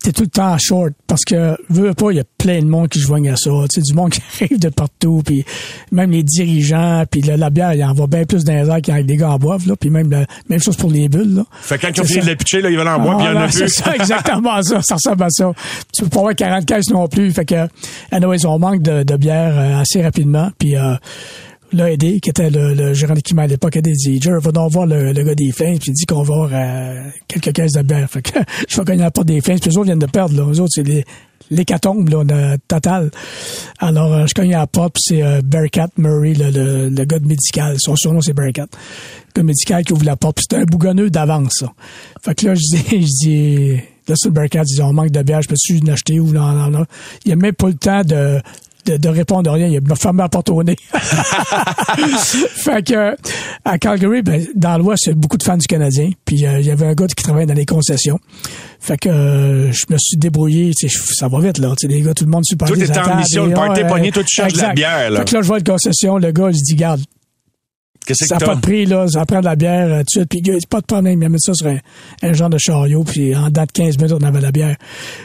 t'es 0.06 0.12
tout 0.12 0.22
le 0.22 0.28
temps 0.28 0.52
à 0.52 0.58
short 0.58 0.92
parce 1.08 1.24
que 1.24 1.56
veux 1.68 1.92
pas 1.92 2.12
il 2.12 2.18
y 2.18 2.20
a 2.20 2.24
plein 2.38 2.60
de 2.60 2.66
monde 2.66 2.88
qui 2.88 3.00
se 3.00 3.06
joignent 3.06 3.30
à 3.30 3.36
ça 3.36 3.50
tu 3.68 3.80
sais 3.80 3.80
du 3.80 3.92
monde 3.92 4.10
qui 4.12 4.22
arrive 4.40 4.60
de 4.60 4.68
partout 4.68 5.20
puis 5.26 5.44
même 5.90 6.12
les 6.12 6.22
dirigeants 6.22 7.02
puis 7.10 7.22
la, 7.22 7.50
bière 7.50 7.74
il 7.74 7.82
en 7.82 7.92
va 7.92 8.06
bien 8.06 8.24
plus 8.24 8.44
dans 8.44 8.52
les 8.52 8.68
airs 8.68 8.80
qu'avec 8.82 9.06
des 9.06 9.16
gars 9.16 9.30
en 9.30 9.38
boivent 9.38 9.66
là 9.66 9.74
puis 9.74 9.90
même 9.90 10.08
la 10.08 10.24
même 10.48 10.60
chose 10.60 10.76
pour 10.76 10.90
les 10.90 11.08
bulles 11.08 11.34
là. 11.34 11.44
Fait 11.60 11.76
quand 11.78 11.88
ils 11.92 12.00
ont 12.00 12.04
fini 12.04 12.20
de 12.20 12.26
la 12.26 12.36
pitcher 12.36 12.60
là 12.60 12.70
ils 12.70 12.76
veulent 12.76 12.86
en 12.86 13.00
boire 13.00 13.16
puis 13.16 13.26
il 13.26 13.34
y 13.34 13.36
en 13.36 13.40
a 13.40 13.48
plus. 13.48 13.58
c'est 13.58 13.68
ça 13.68 13.96
exactement 13.96 14.62
ça 14.62 14.80
ça 14.80 14.94
ressemble 14.94 15.24
à 15.24 15.30
ça. 15.30 15.52
Tu 15.92 16.04
peux 16.04 16.10
pas 16.10 16.18
avoir 16.20 16.36
40 16.36 16.66
caisses 16.66 16.90
non 16.90 17.08
plus 17.08 17.32
fait 17.32 17.44
que 17.44 17.66
anyways 18.12 18.46
on 18.46 18.60
manque 18.60 18.82
de, 18.82 19.02
de 19.02 19.16
bière 19.16 19.58
euh, 19.58 19.80
assez 19.80 20.02
rapidement 20.02 20.50
puis 20.56 20.76
euh, 20.76 20.94
l'a 21.76 21.92
aidé, 21.92 22.20
qui 22.20 22.30
était 22.30 22.50
le, 22.50 22.74
le 22.74 22.94
gérant 22.94 23.14
d'équipement 23.14 23.42
à 23.42 23.46
l'époque, 23.46 23.76
a 23.76 23.80
dit, 23.80 24.20
Jer, 24.20 24.40
va 24.40 24.52
donc 24.52 24.72
voir 24.72 24.86
le, 24.86 25.12
gars 25.12 25.34
des 25.34 25.52
Flames, 25.52 25.78
puis 25.78 25.90
il 25.90 25.94
dit 25.94 26.06
qu'on 26.06 26.22
va 26.22 26.34
avoir 26.34 26.50
euh, 26.52 27.08
quelques 27.28 27.52
caisses 27.52 27.72
de 27.72 27.82
bière. 27.82 28.10
Fait 28.10 28.22
que 28.22 28.38
je 28.68 28.76
vais 28.76 28.84
gagner 28.84 29.02
la 29.02 29.10
porte 29.10 29.28
des 29.28 29.40
Flames, 29.40 29.58
puis 29.60 29.70
les 29.70 29.76
autres 29.76 29.86
viennent 29.86 29.98
de 29.98 30.06
perdre, 30.06 30.36
là. 30.36 30.50
Les 30.50 30.60
autres, 30.60 30.72
c'est 30.74 30.82
les 30.82 31.04
l'hécatombe 31.50 32.08
là, 32.08 32.24
de, 32.24 32.58
total. 32.68 33.10
Alors, 33.78 34.12
euh, 34.12 34.26
je 34.26 34.34
cogne 34.34 34.50
la 34.50 34.66
porte, 34.66 34.94
puis 34.94 35.02
c'est 35.06 35.22
euh, 35.22 35.40
Bearcat 35.44 35.88
Murray, 35.96 36.34
le, 36.34 37.04
gars 37.04 37.18
de 37.18 37.26
médical. 37.26 37.76
Son 37.78 37.96
surnom, 37.96 38.20
c'est 38.20 38.32
Bearcat. 38.32 38.66
Le 39.34 39.40
gars 39.40 39.42
médical 39.42 39.84
qui 39.84 39.92
ouvre 39.92 40.04
la 40.04 40.16
porte, 40.16 40.36
puis 40.36 40.44
c'était 40.48 40.62
un 40.62 40.64
bougonneux 40.64 41.10
d'avance, 41.10 41.58
ça. 41.60 41.72
Fait 42.22 42.34
que 42.34 42.46
là, 42.46 42.54
je 42.54 42.60
dis, 42.60 42.84
je 42.90 43.26
dis, 43.26 43.76
là, 44.08 44.14
c'est 44.16 44.28
le 44.28 44.34
Bearcat, 44.34 44.62
il 44.68 44.76
dit, 44.76 44.82
on 44.82 44.92
manque 44.92 45.10
de 45.10 45.22
bière, 45.22 45.42
je 45.42 45.48
peux-tu 45.48 45.78
l'acheter 45.84 46.20
ou 46.20 46.32
non, 46.32 46.52
non, 46.52 46.70
non. 46.70 46.84
Il 47.24 47.32
a 47.32 47.36
même 47.36 47.54
pas 47.54 47.68
le 47.68 47.74
temps 47.74 48.02
de 48.02 48.40
de, 48.86 48.96
de, 48.96 49.08
répondre 49.08 49.50
à 49.50 49.54
rien. 49.54 49.66
Il 49.66 49.80
m'a 49.82 49.96
fermé 49.96 50.22
la 50.22 50.28
porte 50.28 50.48
au 50.50 50.62
nez. 50.62 50.76
fait 52.22 52.86
que 52.86 53.16
à 53.64 53.78
Calgary, 53.78 54.22
ben, 54.22 54.46
dans 54.54 54.78
l'Ouest, 54.78 55.06
il 55.06 55.08
y 55.10 55.12
a 55.12 55.14
beaucoup 55.14 55.36
de 55.36 55.42
fans 55.42 55.56
du 55.56 55.66
Canadien. 55.66 56.10
Puis 56.24 56.46
euh, 56.46 56.60
il 56.60 56.66
y 56.66 56.70
avait 56.70 56.86
un 56.86 56.94
gars 56.94 57.06
qui 57.06 57.22
travaillait 57.22 57.46
dans 57.46 57.54
les 57.54 57.66
concessions. 57.66 58.18
Fait 58.80 58.96
que 58.96 59.08
euh, 59.08 59.72
je 59.72 59.84
me 59.90 59.98
suis 59.98 60.16
débrouillé. 60.16 60.72
Ça 61.14 61.28
va 61.28 61.40
vite, 61.40 61.58
là. 61.58 61.74
les 61.82 62.02
gars, 62.02 62.14
tout 62.14 62.24
le 62.24 62.30
monde 62.30 62.44
super 62.44 62.68
Tout 62.68 62.80
est 62.80 62.96
en 62.96 63.16
mission, 63.16 63.46
le 63.46 63.54
party 63.54 63.82
ouais, 63.82 63.88
pogné, 63.88 64.12
toi 64.12 64.22
tu 64.22 64.34
cherches 64.34 64.52
de 64.54 64.62
la 64.62 64.72
bière. 64.72 65.10
Là. 65.10 65.20
Fait 65.20 65.24
que 65.26 65.34
là, 65.34 65.42
je 65.42 65.46
vois 65.46 65.58
le 65.58 65.64
concession, 65.64 66.18
le 66.18 66.32
gars, 66.32 66.50
il 66.52 66.62
dit, 66.62 66.74
garde. 66.74 67.00
Qu'est-ce 68.06 68.26
ça 68.26 68.36
n'a 68.36 68.46
pas 68.46 68.54
de 68.54 68.60
prix, 68.60 68.86
là. 68.86 69.08
Ça 69.08 69.26
prend 69.26 69.40
de 69.40 69.44
la 69.44 69.56
bière 69.56 69.88
euh, 69.88 69.98
tout 69.98 70.04
de 70.04 70.10
suite. 70.10 70.28
Puis, 70.28 70.40
il 70.44 70.66
pas 70.68 70.80
de 70.80 70.86
problème. 70.86 71.20
Il 71.20 71.28
mis 71.28 71.40
ça 71.40 71.54
sur 71.54 71.66
un, 71.66 71.78
un, 72.22 72.32
genre 72.32 72.48
de 72.48 72.58
chariot. 72.58 73.02
Puis, 73.02 73.34
en 73.34 73.50
date 73.50 73.72
15 73.72 73.98
minutes, 73.98 74.12
on 74.12 74.24
avait 74.24 74.40
la 74.40 74.52
bière. 74.52 74.76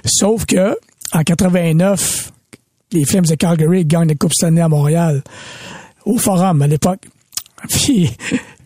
Sauf 0.03 0.45
que, 0.45 0.75
en 1.13 1.21
89, 1.21 2.31
les 2.91 3.05
Flames 3.05 3.25
de 3.25 3.35
Calgary 3.35 3.85
gagnent 3.85 4.09
la 4.09 4.15
Coupe 4.15 4.33
Stanley 4.33 4.61
à 4.61 4.69
Montréal, 4.69 5.23
au 6.05 6.17
Forum 6.17 6.61
à 6.61 6.67
l'époque. 6.67 7.07
Puis 7.69 8.09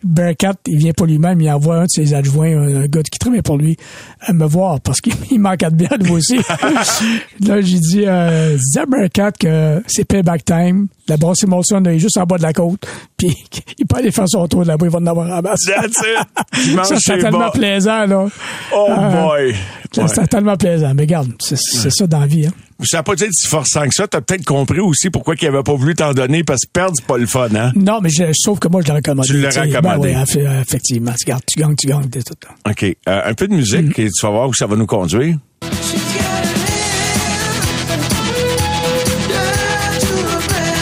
Bearcat, 0.02 0.54
il 0.66 0.78
vient 0.78 0.92
pas 0.92 1.04
lui-même, 1.04 1.40
il 1.40 1.50
envoie 1.50 1.80
un 1.80 1.84
de 1.84 1.90
ses 1.90 2.14
adjoints, 2.14 2.56
un, 2.56 2.86
gars 2.86 3.02
qui 3.02 3.18
travaille 3.18 3.42
pour 3.42 3.58
lui, 3.58 3.76
à 4.20 4.32
me 4.32 4.46
voir 4.46 4.80
parce 4.80 5.00
qu'il 5.00 5.14
manque 5.40 5.58
de 5.58 5.68
bière 5.70 5.98
lui 5.98 6.12
aussi. 6.12 6.36
là, 7.40 7.60
j'ai 7.60 7.78
dit, 7.78 8.04
euh, 8.06 8.56
à 8.76 8.86
Bearcat 8.86 9.32
que 9.32 9.82
c'est 9.86 10.04
payback 10.04 10.44
time. 10.44 10.86
La 11.08 11.16
brosse 11.16 11.44
Molson 11.46 11.84
est 11.84 11.98
juste 11.98 12.16
en 12.18 12.24
bas 12.24 12.38
de 12.38 12.42
la 12.42 12.52
côte. 12.52 12.86
Puis 13.16 13.36
il 13.78 13.86
peut 13.86 13.96
aller 13.96 14.10
faire 14.10 14.28
son 14.28 14.46
tour 14.48 14.64
là-bas, 14.64 14.86
il 14.86 14.92
va 14.92 14.98
en 14.98 15.06
avoir 15.06 15.30
un 15.30 15.42
masse. 15.42 15.60
Ça, 15.64 16.96
c'est 16.98 17.18
tellement 17.18 17.50
plaisant, 17.50 18.06
là. 18.06 18.26
Oh 18.74 18.88
boy. 18.88 19.54
Ouais. 19.96 20.08
C'est 20.08 20.26
tellement 20.28 20.56
plaisant. 20.56 20.94
Mais 20.94 21.02
regarde, 21.02 21.32
c'est 21.38 21.54
ouais. 21.54 21.90
ça 21.90 22.06
dans 22.06 22.20
la 22.20 22.26
vie. 22.26 22.46
Hein. 22.46 22.52
Ça 22.84 22.98
n'a 22.98 23.02
pas 23.02 23.14
été 23.14 23.28
si 23.32 23.46
forçant 23.46 23.84
que 23.88 23.94
ça. 23.94 24.06
T'as 24.06 24.20
peut-être 24.20 24.44
compris 24.44 24.80
aussi 24.80 25.08
pourquoi 25.08 25.34
il 25.40 25.48
avait 25.48 25.62
pas 25.62 25.74
voulu 25.74 25.94
t'en 25.94 26.12
donner, 26.12 26.44
parce 26.44 26.62
que 26.62 26.70
perdre, 26.70 26.92
c'est 26.96 27.06
pas 27.06 27.16
le 27.16 27.26
fun, 27.26 27.48
hein? 27.54 27.72
Non, 27.74 28.00
mais 28.02 28.10
je, 28.10 28.24
sauf 28.34 28.58
que 28.58 28.68
moi, 28.68 28.82
je 28.82 28.88
l'ai 28.88 28.92
recommandé. 28.94 29.28
Tu 29.28 29.40
l'as 29.40 29.60
recommandé. 29.62 30.12
Ben 30.12 30.24
oui, 30.34 30.42
effectivement. 30.60 31.12
Tu, 31.18 31.24
gardes, 31.24 31.42
tu 31.46 31.58
gagnes, 31.58 31.74
tu 31.74 31.86
gagnes, 31.86 32.08
tout 32.08 32.18
le 32.18 32.22
temps. 32.22 32.54
OK. 32.68 32.82
Euh, 32.84 33.20
un 33.24 33.34
peu 33.34 33.48
de 33.48 33.54
musique, 33.54 33.80
mm 33.80 33.92
-hmm. 33.92 34.06
et 34.06 34.10
tu 34.10 34.26
vas 34.26 34.30
voir 34.30 34.48
où 34.48 34.54
ça 34.54 34.66
va 34.66 34.76
nous 34.76 34.86
conduire. 34.86 35.36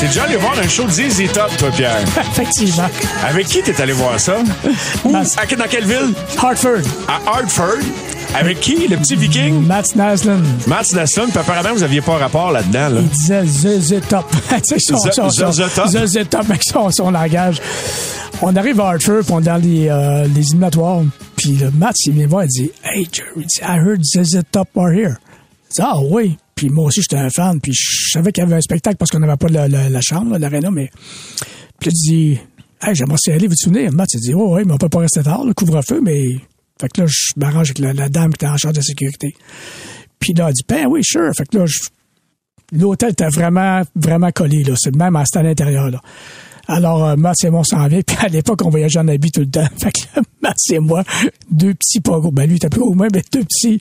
T'es 0.00 0.06
déjà 0.06 0.24
allé 0.24 0.36
voir 0.36 0.58
un 0.58 0.68
show 0.68 0.84
de 0.84 0.90
ZZ 0.90 1.32
Top, 1.32 1.56
toi, 1.56 1.70
Pierre? 1.70 2.02
Effectivement. 2.32 2.90
Avec 3.24 3.46
qui 3.46 3.62
t'es 3.62 3.80
allé 3.80 3.92
voir 3.94 4.20
ça? 4.20 4.36
Où? 5.04 5.16
À, 5.16 5.22
dans 5.56 5.68
quelle 5.70 5.86
ville? 5.86 6.12
Hartford. 6.36 6.82
À 7.08 7.20
Hartford? 7.26 7.78
Avec 8.34 8.60
qui? 8.60 8.88
Le 8.88 8.96
petit 8.96 9.14
viking? 9.14 9.64
Matt 9.64 9.94
Naslund. 9.94 10.44
Matt 10.66 10.92
Naslund. 10.92 11.30
Puis 11.30 11.38
apparemment, 11.38 11.72
vous 11.72 11.82
aviez 11.82 12.00
pas 12.00 12.16
rapport 12.16 12.50
là-dedans. 12.50 12.88
Là. 12.88 13.00
Il 13.00 13.08
disait 13.08 13.46
ZZ 13.46 14.00
Top. 14.08 14.26
son, 14.64 14.96
son, 14.98 15.52
ZZ 15.86 16.28
Top 16.28 16.40
avec 16.50 16.64
son, 16.64 16.90
son 16.90 17.10
langage. 17.10 17.60
On 18.42 18.54
arrive 18.56 18.80
à 18.80 18.88
Hartford, 18.90 19.22
puis 19.24 19.32
on 19.32 19.40
est 19.40 19.44
dans 19.44 19.56
les, 19.56 19.88
euh, 19.88 20.26
les 20.34 20.40
éliminatoires. 20.40 21.02
Puis 21.36 21.52
le 21.52 21.70
Matt, 21.70 21.94
il 22.06 22.14
vient 22.14 22.26
voir, 22.26 22.44
il 22.44 22.48
dit 22.48 22.70
Hey, 22.82 23.08
Jerry, 23.10 23.46
I 23.62 23.78
heard 23.78 24.02
ZZ 24.04 24.40
Top 24.50 24.68
are 24.76 24.90
here. 24.92 25.14
Il 25.70 25.74
dit, 25.76 25.82
ah 25.82 26.00
oui. 26.00 26.36
Puis 26.56 26.70
moi 26.70 26.86
aussi, 26.86 27.02
j'étais 27.02 27.16
un 27.16 27.30
fan. 27.30 27.60
Puis 27.60 27.72
je 27.72 28.10
savais 28.10 28.32
qu'il 28.32 28.42
y 28.42 28.46
avait 28.46 28.56
un 28.56 28.60
spectacle 28.60 28.96
parce 28.96 29.10
qu'on 29.10 29.20
n'avait 29.20 29.36
pas 29.36 29.48
la, 29.48 29.68
la, 29.68 29.88
la 29.88 30.00
chambre, 30.00 30.36
l'aréna. 30.38 30.70
Mais 30.70 30.90
puis 31.78 31.90
il 31.92 32.10
dit 32.10 32.38
Hey, 32.82 32.94
j'aimerais 32.94 33.16
y 33.28 33.30
aller, 33.30 33.46
vous-tu 33.46 33.70
venir? 33.70 33.92
Matt, 33.92 34.12
il 34.14 34.20
dit 34.20 34.34
Oh, 34.34 34.56
oui, 34.56 34.62
mais 34.66 34.72
on 34.72 34.78
peut 34.78 34.88
pas 34.88 34.98
rester 35.00 35.22
tard, 35.22 35.44
le 35.44 35.54
couvre-feu, 35.54 36.00
mais. 36.02 36.36
Fait 36.80 36.88
que 36.88 37.02
là, 37.02 37.06
je 37.08 37.32
m'arrange 37.36 37.70
avec 37.70 37.78
la, 37.78 37.92
la, 37.92 38.08
dame 38.08 38.32
qui 38.32 38.44
était 38.44 38.52
en 38.52 38.56
charge 38.56 38.74
de 38.74 38.80
la 38.80 38.84
sécurité. 38.84 39.34
Puis 40.18 40.32
là, 40.32 40.48
elle 40.48 40.54
dit 40.54 40.64
Ben 40.68 40.86
oui, 40.86 41.02
sure. 41.04 41.30
Fait 41.36 41.46
que 41.46 41.58
là, 41.58 41.64
l'hôtel 42.72 43.10
était 43.10 43.28
vraiment, 43.28 43.82
vraiment 43.94 44.30
collé, 44.32 44.64
là. 44.64 44.74
C'est 44.76 44.94
même 44.94 45.16
à 45.16 45.24
l'intérieur, 45.42 45.90
là. 45.90 46.00
Alors, 46.66 47.04
euh, 47.04 47.16
Matt 47.16 47.36
et 47.44 47.50
moi, 47.50 47.60
on 47.60 47.64
s'en 47.64 47.86
vient. 47.88 48.00
Puis 48.00 48.16
à 48.18 48.28
l'époque, 48.28 48.60
on 48.64 48.70
voyageait 48.70 48.98
en 48.98 49.08
habit 49.08 49.30
tout 49.30 49.40
le 49.40 49.50
temps. 49.50 49.66
Fait 49.78 49.92
que 49.92 50.00
là, 50.16 50.22
Matt 50.42 50.56
et 50.70 50.78
moi, 50.78 51.04
deux 51.50 51.74
petits 51.74 52.00
pas 52.00 52.18
gros. 52.18 52.30
Ben 52.30 52.44
lui, 52.46 52.54
il 52.54 52.56
était 52.56 52.68
plus 52.68 52.80
gros 52.80 52.94
mais 52.94 53.08
deux 53.10 53.44
petits 53.44 53.80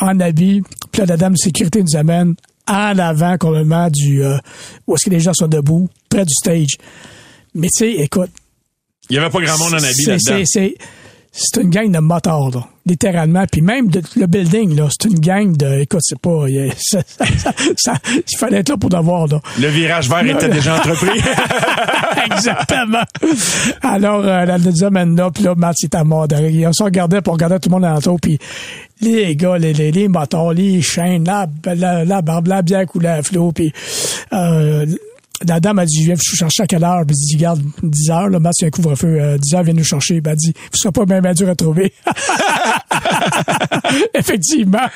en 0.00 0.18
habit. 0.20 0.62
Puis 0.92 1.00
là, 1.00 1.06
la 1.06 1.16
dame 1.16 1.34
de 1.34 1.38
sécurité 1.38 1.82
nous 1.82 1.96
amène 1.96 2.34
en 2.68 2.98
avant 2.98 3.38
complètement 3.38 3.88
du... 3.90 4.24
Euh, 4.24 4.38
où 4.86 4.94
est-ce 4.94 5.04
que 5.04 5.10
les 5.10 5.20
gens 5.20 5.32
sont 5.34 5.46
debout, 5.46 5.88
près 6.08 6.24
du 6.24 6.34
stage. 6.34 6.76
Mais 7.54 7.68
tu 7.68 7.84
sais, 7.84 7.92
écoute... 8.02 8.30
Il 9.08 9.14
y 9.14 9.18
avait 9.20 9.30
pas 9.30 9.40
grand 9.40 9.56
monde 9.58 9.74
en 9.74 9.84
habit 9.84 10.04
là-dedans. 10.04 10.68
C'est 11.36 11.56
c'est 11.56 11.62
une 11.62 11.70
gang 11.70 11.90
de 11.90 11.98
motards, 11.98 12.50
là, 12.50 12.66
littéralement. 12.86 13.44
Puis 13.50 13.60
même 13.60 13.88
de, 13.88 14.02
le 14.16 14.26
building, 14.26 14.74
là, 14.74 14.88
c'est 14.90 15.08
une 15.08 15.18
gang 15.20 15.56
de. 15.56 15.80
Écoute, 15.80 16.00
c'est 16.02 16.18
pas. 16.18 16.44
Ça, 16.78 17.00
ça, 17.06 17.52
ça, 17.76 17.94
il 18.06 18.38
fallait 18.38 18.58
être 18.58 18.70
là 18.70 18.76
pour 18.76 18.90
l'avoir, 18.90 19.26
là. 19.26 19.40
Le 19.60 19.68
virage 19.68 20.08
vert 20.08 20.24
était 20.24 20.48
déjà 20.48 20.76
entrepris. 20.76 21.20
Exactement. 22.32 23.02
Alors, 23.82 24.24
euh, 24.24 24.44
la 24.44 24.58
deuxième 24.58 25.16
là, 25.16 25.30
puis 25.30 25.44
là, 25.44 25.54
Matt, 25.56 25.76
il 25.82 25.86
était 25.86 26.04
mort 26.04 26.28
de 26.28 26.36
rire. 26.36 26.68
On 26.70 26.72
se 26.72 26.82
regardait 26.82 27.20
pour 27.20 27.34
regarder 27.34 27.58
tout 27.58 27.68
le 27.68 27.74
monde 27.74 27.84
alentour, 27.84 28.18
puis 28.20 28.38
les 29.00 29.36
gars, 29.36 29.58
les, 29.58 29.72
les, 29.72 29.92
les 29.92 30.08
motards, 30.08 30.52
les 30.52 30.80
chaînes, 30.82 31.24
la, 31.24 31.46
la, 31.74 32.04
la 32.04 32.22
barbe, 32.22 32.48
la 32.48 32.62
bière 32.62 32.86
coulée 32.86 33.08
à 33.08 33.22
flot, 33.22 33.52
puis. 33.52 33.72
Euh, 34.32 34.86
la 35.46 35.60
dame 35.60 35.78
a 35.78 35.86
dit, 35.86 36.00
je 36.00 36.06
viens 36.06 36.14
vous 36.14 36.36
chercher 36.36 36.62
à 36.62 36.66
quelle 36.66 36.84
heure? 36.84 37.04
Puis 37.06 37.16
elle 37.16 37.26
dit, 37.26 37.36
garde, 37.36 37.62
10 37.82 38.10
heures, 38.10 38.28
là, 38.28 38.38
Matt, 38.38 38.54
c'est 38.56 38.66
un 38.66 38.70
couvre-feu, 38.70 39.18
euh, 39.20 39.38
10 39.38 39.54
heures, 39.54 39.62
viens 39.62 39.74
nous 39.74 39.84
chercher. 39.84 40.20
Puis 40.20 40.30
elle 40.30 40.36
dit, 40.36 40.52
vous 40.72 40.78
serez 40.78 40.92
pas 40.92 41.04
bien, 41.04 41.20
bien 41.20 41.34
dur 41.34 41.48
à 41.48 41.54
trouver. 41.54 41.92
Effectivement. 44.14 44.86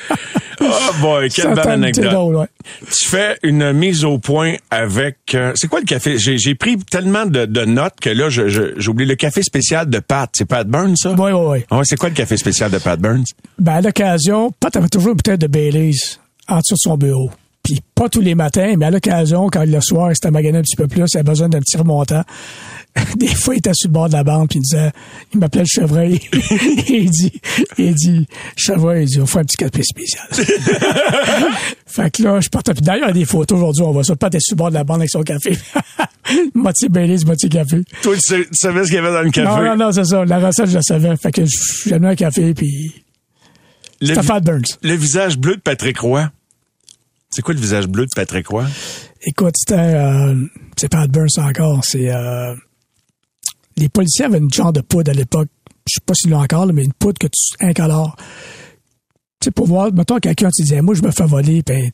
Oh 0.59 0.65
boy, 0.99 1.29
quelle 1.29 1.53
belle 1.53 1.69
anecdote. 1.69 2.11
Drôle, 2.11 2.35
ouais. 2.37 2.47
Tu 2.91 3.07
fais 3.07 3.37
une 3.43 3.71
mise 3.73 4.03
au 4.03 4.19
point 4.19 4.55
avec, 4.69 5.17
euh, 5.33 5.51
c'est 5.55 5.67
quoi 5.67 5.79
le 5.79 5.85
café? 5.85 6.17
J'ai 6.17 6.55
pris 6.55 6.77
tellement 6.77 7.25
de, 7.25 7.45
de, 7.45 7.65
notes 7.65 7.99
que 8.01 8.09
là, 8.09 8.29
j'ai 8.29 8.49
je, 8.49 8.89
oublié 8.89 9.09
le 9.09 9.15
café 9.15 9.43
spécial 9.43 9.89
de 9.89 9.99
Pat. 9.99 10.29
C'est 10.33 10.45
Pat 10.45 10.67
Burns, 10.67 10.97
ça? 10.97 11.15
Oui, 11.17 11.31
oui, 11.31 11.63
oui. 11.71 11.77
Ouais, 11.77 11.83
c'est 11.83 11.97
quoi 11.97 12.09
le 12.09 12.15
café 12.15 12.37
spécial 12.37 12.71
de 12.71 12.77
Pat 12.77 12.99
Burns? 12.99 13.25
Ben, 13.59 13.73
à 13.73 13.81
l'occasion, 13.81 14.51
Pat 14.59 14.75
avait 14.75 14.89
toujours 14.89 15.09
une 15.09 15.17
bouteille 15.17 15.37
de 15.37 15.47
Baileys 15.47 16.17
en 16.47 16.59
dessous 16.59 16.75
de 16.75 16.79
son 16.79 16.97
bureau. 16.97 17.31
Puis 17.63 17.79
pas 17.93 18.09
tous 18.09 18.21
les 18.21 18.35
matins, 18.35 18.73
mais 18.77 18.85
à 18.85 18.91
l'occasion, 18.91 19.47
quand 19.49 19.63
le 19.63 19.81
soir, 19.81 20.11
il 20.11 20.15
s'était 20.15 20.31
magané 20.31 20.57
un 20.57 20.61
petit 20.61 20.75
peu 20.75 20.87
plus, 20.87 21.03
il 21.13 21.17
avait 21.17 21.23
besoin 21.23 21.49
d'un 21.49 21.59
petit 21.59 21.77
remontant. 21.77 22.23
Des 23.17 23.27
fois, 23.27 23.55
il 23.55 23.59
était 23.59 23.73
sur 23.73 23.89
le 23.89 23.93
bord 23.93 24.07
de 24.07 24.13
la 24.13 24.23
bande, 24.23 24.49
puis 24.49 24.59
il 24.59 24.63
disait, 24.63 24.91
il 25.33 25.39
m'appelait 25.39 25.61
le 25.61 25.67
chevreuil. 25.67 26.19
il 26.89 27.09
dit, 27.09 27.33
il 27.77 27.93
dit, 27.93 28.27
chevreuil, 28.55 29.03
il 29.03 29.09
dit, 29.09 29.21
on 29.21 29.25
fait 29.25 29.39
un 29.39 29.43
petit 29.43 29.57
café 29.57 29.83
spécial. 29.83 30.27
fait 31.85 32.11
que 32.11 32.23
là, 32.23 32.39
je 32.41 32.49
partais. 32.49 32.73
Puis 32.73 32.81
d'ailleurs, 32.81 33.09
il 33.09 33.15
y 33.15 33.17
a 33.17 33.19
des 33.19 33.25
photos 33.25 33.57
aujourd'hui, 33.57 33.83
on 33.83 33.91
voit 33.91 34.03
ça. 34.03 34.15
Pat 34.15 34.33
est 34.33 34.39
sur 34.39 34.55
le 34.55 34.57
bord 34.57 34.69
de 34.69 34.75
la 34.75 34.83
bande 34.83 35.01
avec 35.01 35.11
son 35.11 35.21
café. 35.21 35.57
moitié 36.53 36.89
Baileys, 36.89 37.23
moitié 37.25 37.47
café. 37.47 37.81
Toi, 38.01 38.15
tu, 38.15 38.47
savais 38.51 38.83
ce 38.83 38.87
qu'il 38.87 38.95
y 38.95 38.99
avait 38.99 39.13
dans 39.13 39.21
le 39.21 39.31
café. 39.31 39.47
Non, 39.47 39.63
non, 39.63 39.85
non, 39.85 39.91
c'est 39.91 40.05
ça. 40.05 40.25
La 40.25 40.39
recette, 40.39 40.67
je 40.67 40.75
la 40.75 40.81
savais. 40.81 41.15
Fait 41.17 41.31
que 41.31 41.43
j'ai 41.85 41.99
mis 41.99 42.07
un 42.07 42.15
café, 42.15 42.53
puis 42.53 43.03
le, 44.01 44.39
Burns. 44.41 44.77
le 44.81 44.95
visage 44.95 45.37
bleu 45.37 45.55
de 45.55 45.61
Patrick 45.61 45.99
Roy. 45.99 46.29
C'est 47.33 47.41
quoi 47.41 47.53
le 47.53 47.59
visage 47.59 47.87
bleu 47.87 48.05
de 48.05 48.11
Patrick 48.15 48.47
Roy? 48.47 48.65
Écoute, 49.23 49.53
c'était, 49.57 49.79
euh, 49.79 50.35
c'est 50.77 50.89
pas 50.89 51.07
Burns 51.07 51.27
encore, 51.37 51.83
c'est, 51.85 52.09
euh, 52.13 52.53
les 53.77 53.89
policiers 53.89 54.25
avaient 54.25 54.39
une 54.39 54.51
genre 54.51 54.73
de 54.73 54.81
poudre 54.81 55.11
à 55.11 55.13
l'époque. 55.13 55.47
Je 55.87 55.95
sais 55.95 56.01
pas 56.05 56.13
s'ils 56.13 56.29
l'ont 56.31 56.41
encore, 56.41 56.65
là, 56.65 56.73
mais 56.73 56.83
une 56.83 56.93
poudre 56.93 57.19
que 57.19 57.27
tu 57.27 57.65
incolores. 57.65 58.15
Tu 59.39 59.45
sais, 59.45 59.51
pour 59.51 59.67
voir, 59.67 59.91
mettons, 59.93 60.19
quelqu'un, 60.19 60.49
tu 60.55 60.63
disais, 60.63 60.81
moi, 60.81 60.93
je 60.93 61.01
me 61.01 61.11
fais 61.11 61.25
voler, 61.25 61.63
ben, 61.65 61.89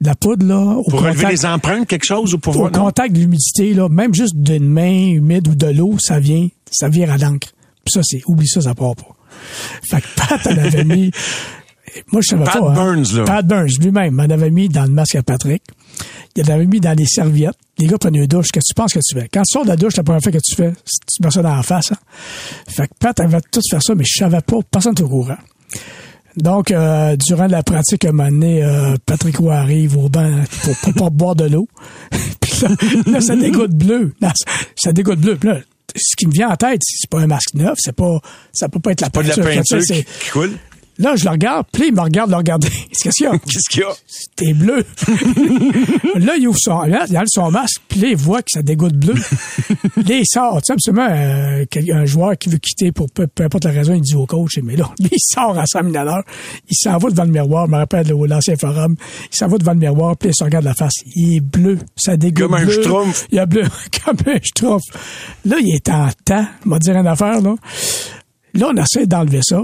la 0.00 0.14
poudre, 0.14 0.46
là, 0.46 0.58
au 0.58 0.84
Pour 0.84 1.00
relever 1.00 1.16
contact, 1.16 1.30
les 1.32 1.46
empreintes, 1.46 1.88
quelque 1.88 2.04
chose, 2.04 2.34
ou 2.34 2.38
pour 2.38 2.54
au 2.56 2.60
voir? 2.60 2.72
contact 2.72 3.14
de 3.14 3.20
l'humidité, 3.20 3.74
là, 3.74 3.88
même 3.88 4.14
juste 4.14 4.36
d'une 4.36 4.68
main 4.68 5.08
humide 5.08 5.48
ou 5.48 5.54
de 5.54 5.66
l'eau, 5.66 5.96
ça 5.98 6.20
vient, 6.20 6.48
ça 6.70 6.88
vient 6.88 7.10
à 7.10 7.16
l'encre. 7.18 7.48
Puis 7.84 7.92
ça, 7.92 8.00
c'est, 8.04 8.22
oublie 8.26 8.46
ça, 8.48 8.60
ça 8.60 8.74
part 8.74 8.94
pas. 8.94 9.16
Fait 9.88 10.00
que 10.00 10.06
Pat, 10.16 10.40
elle 10.46 10.58
avait 10.60 10.84
mis, 10.96 11.10
moi, 12.12 12.20
je 12.22 12.28
savais 12.28 12.44
Pat 12.44 12.58
pas. 12.60 12.70
hein. 12.70 12.74
Burns, 12.74 13.16
là. 13.16 13.24
Pat 13.24 13.46
Burns, 13.46 13.68
lui-même, 13.80 14.14
m'en 14.14 14.24
avait 14.24 14.50
mis 14.50 14.68
dans 14.68 14.84
le 14.84 14.90
masque 14.90 15.14
à 15.14 15.22
Patrick. 15.22 15.62
Il 16.34 16.44
l'avait 16.46 16.66
mis 16.66 16.80
dans 16.80 16.92
les 16.96 17.06
serviettes. 17.06 17.56
Les 17.78 17.86
gars 17.86 17.96
prenaient 17.98 18.18
une 18.18 18.26
douche. 18.26 18.48
Qu'est-ce 18.52 18.72
que 18.72 18.74
tu 18.74 18.74
penses 18.74 18.92
que 18.92 18.98
tu 18.98 19.18
fais? 19.18 19.28
Quand 19.32 19.42
tu 19.42 19.52
sors 19.52 19.64
de 19.64 19.68
la 19.68 19.76
douche, 19.76 19.96
la 19.96 20.02
première 20.02 20.20
fois 20.22 20.32
que 20.32 20.38
tu 20.38 20.54
fais, 20.54 20.72
c'est- 20.84 21.00
tu 21.16 21.22
mets 21.22 21.30
ça 21.30 21.42
dans 21.42 21.56
la 21.56 21.62
face. 21.62 21.92
Hein? 21.92 21.96
Fait 22.68 22.86
que 22.88 22.92
Pat 22.98 23.18
avait 23.20 23.40
tout 23.50 23.60
faire 23.70 23.82
ça, 23.82 23.94
mais 23.94 24.04
je 24.04 24.18
savais 24.18 24.40
pas. 24.42 24.56
Personne 24.70 24.92
n'était 24.92 25.02
au 25.04 25.08
courant. 25.08 25.36
Donc, 26.36 26.70
euh, 26.70 27.16
durant 27.16 27.46
la 27.46 27.62
pratique, 27.62 28.04
à 28.04 28.10
un 28.10 28.12
moment 28.12 28.28
donné, 28.28 28.62
euh, 28.62 28.96
Patrick 29.06 29.38
Roy 29.38 29.54
arrive 29.56 29.96
au 29.96 30.10
banc 30.10 30.30
pour, 30.62 30.76
pour 30.82 30.92
pas 30.94 31.10
boire 31.10 31.34
de 31.34 31.44
l'eau. 31.44 31.66
Puis 32.40 32.52
là, 32.60 32.68
là, 33.06 33.20
ça 33.22 33.36
dégoûte 33.36 33.72
bleu. 33.72 34.12
Là, 34.20 34.34
ça, 34.76 34.92
dégoûte 34.92 35.18
bleu. 35.20 35.36
Puis 35.36 35.48
là, 35.48 35.60
ce 35.96 36.14
qui 36.16 36.26
me 36.26 36.32
vient 36.32 36.50
en 36.50 36.56
tête, 36.56 36.82
c'est 36.84 37.08
pas 37.08 37.20
un 37.20 37.26
masque 37.26 37.54
neuf, 37.54 37.76
c'est 37.78 37.96
pas, 37.96 38.20
ça 38.52 38.68
peut 38.68 38.80
pas 38.80 38.92
être 38.92 39.00
la 39.00 39.08
Pas 39.08 39.22
de 39.22 39.28
la 39.28 39.34
peinture. 39.36 39.78
peinture 39.78 39.96
qui 40.20 40.30
coule? 40.30 40.52
Là, 40.98 41.14
je 41.16 41.24
le 41.24 41.30
regarde, 41.30 41.66
puis 41.72 41.88
il 41.88 41.94
me 41.94 42.00
regarde 42.00 42.30
le 42.30 42.36
regarder. 42.36 42.68
Qu'est-ce 43.02 43.16
qu'il 43.16 43.26
y 43.26 43.28
a? 43.28 43.38
Qu'est-ce 43.46 43.68
qu'il 43.68 43.80
y 43.80 43.84
a? 43.84 43.92
T'es 44.34 44.52
bleu. 44.54 44.84
là, 46.16 46.36
il 46.38 46.48
ouvre 46.48 46.58
son, 46.58 46.82
là, 46.82 47.04
il 47.08 47.16
enlève 47.16 47.28
son 47.28 47.50
masque, 47.50 47.82
puis 47.88 48.00
là, 48.00 48.08
il 48.08 48.16
voit 48.16 48.42
que 48.42 48.50
ça 48.50 48.62
dégoûte 48.62 48.94
bleu. 48.94 49.14
là, 49.14 50.02
il 50.14 50.26
sort. 50.26 50.60
Tu 50.62 50.66
sais, 50.66 50.72
absolument, 50.72 51.08
euh, 51.10 51.64
un 51.92 52.04
joueur 52.06 52.38
qui 52.38 52.48
veut 52.48 52.58
quitter 52.58 52.92
pour 52.92 53.10
peu, 53.10 53.26
peu 53.26 53.44
importe 53.44 53.64
la 53.64 53.72
raison, 53.72 53.94
il 53.94 54.00
dit 54.00 54.14
au 54.14 54.26
coach, 54.26 54.58
mais 54.62 54.76
là, 54.76 54.90
il 54.98 55.08
sort 55.18 55.58
à 55.58 55.66
100 55.66 55.84
000 55.84 55.96
à 55.96 56.04
l'heure. 56.04 56.24
Il 56.68 56.76
s'en 56.76 56.96
va 56.98 57.10
devant 57.10 57.24
le 57.24 57.30
miroir, 57.30 57.66
je 57.66 57.72
me 57.72 57.76
rappelle 57.76 58.08
l'ancien 58.08 58.56
forum. 58.56 58.96
Il 59.30 59.36
s'en 59.36 59.48
va 59.48 59.58
devant 59.58 59.72
le 59.72 59.78
miroir, 59.78 60.16
puis 60.16 60.30
il 60.30 60.34
se 60.34 60.44
regarde 60.44 60.64
la 60.64 60.74
face. 60.74 60.94
Il 61.14 61.36
est 61.36 61.40
bleu. 61.40 61.78
Ça 61.96 62.16
dégoûte 62.16 62.44
Comme 62.44 62.54
un 62.54 62.64
bleu. 62.64 62.72
schtroumpf. 62.72 63.26
Il 63.30 63.38
est 63.38 63.46
bleu, 63.46 63.64
comme 64.04 64.16
un 64.26 64.38
schtroumpf. 64.42 64.82
Là, 65.44 65.56
il 65.60 65.74
est 65.74 65.88
en 65.88 66.08
temps. 66.24 66.46
Vais 66.64 66.78
te 66.78 66.84
dire 66.84 66.96
une 66.96 67.06
affaire, 67.06 67.40
là. 67.40 67.54
Là, 68.54 68.70
on 68.72 68.76
essaie 68.76 69.06
d'enlever 69.06 69.40
ça. 69.42 69.60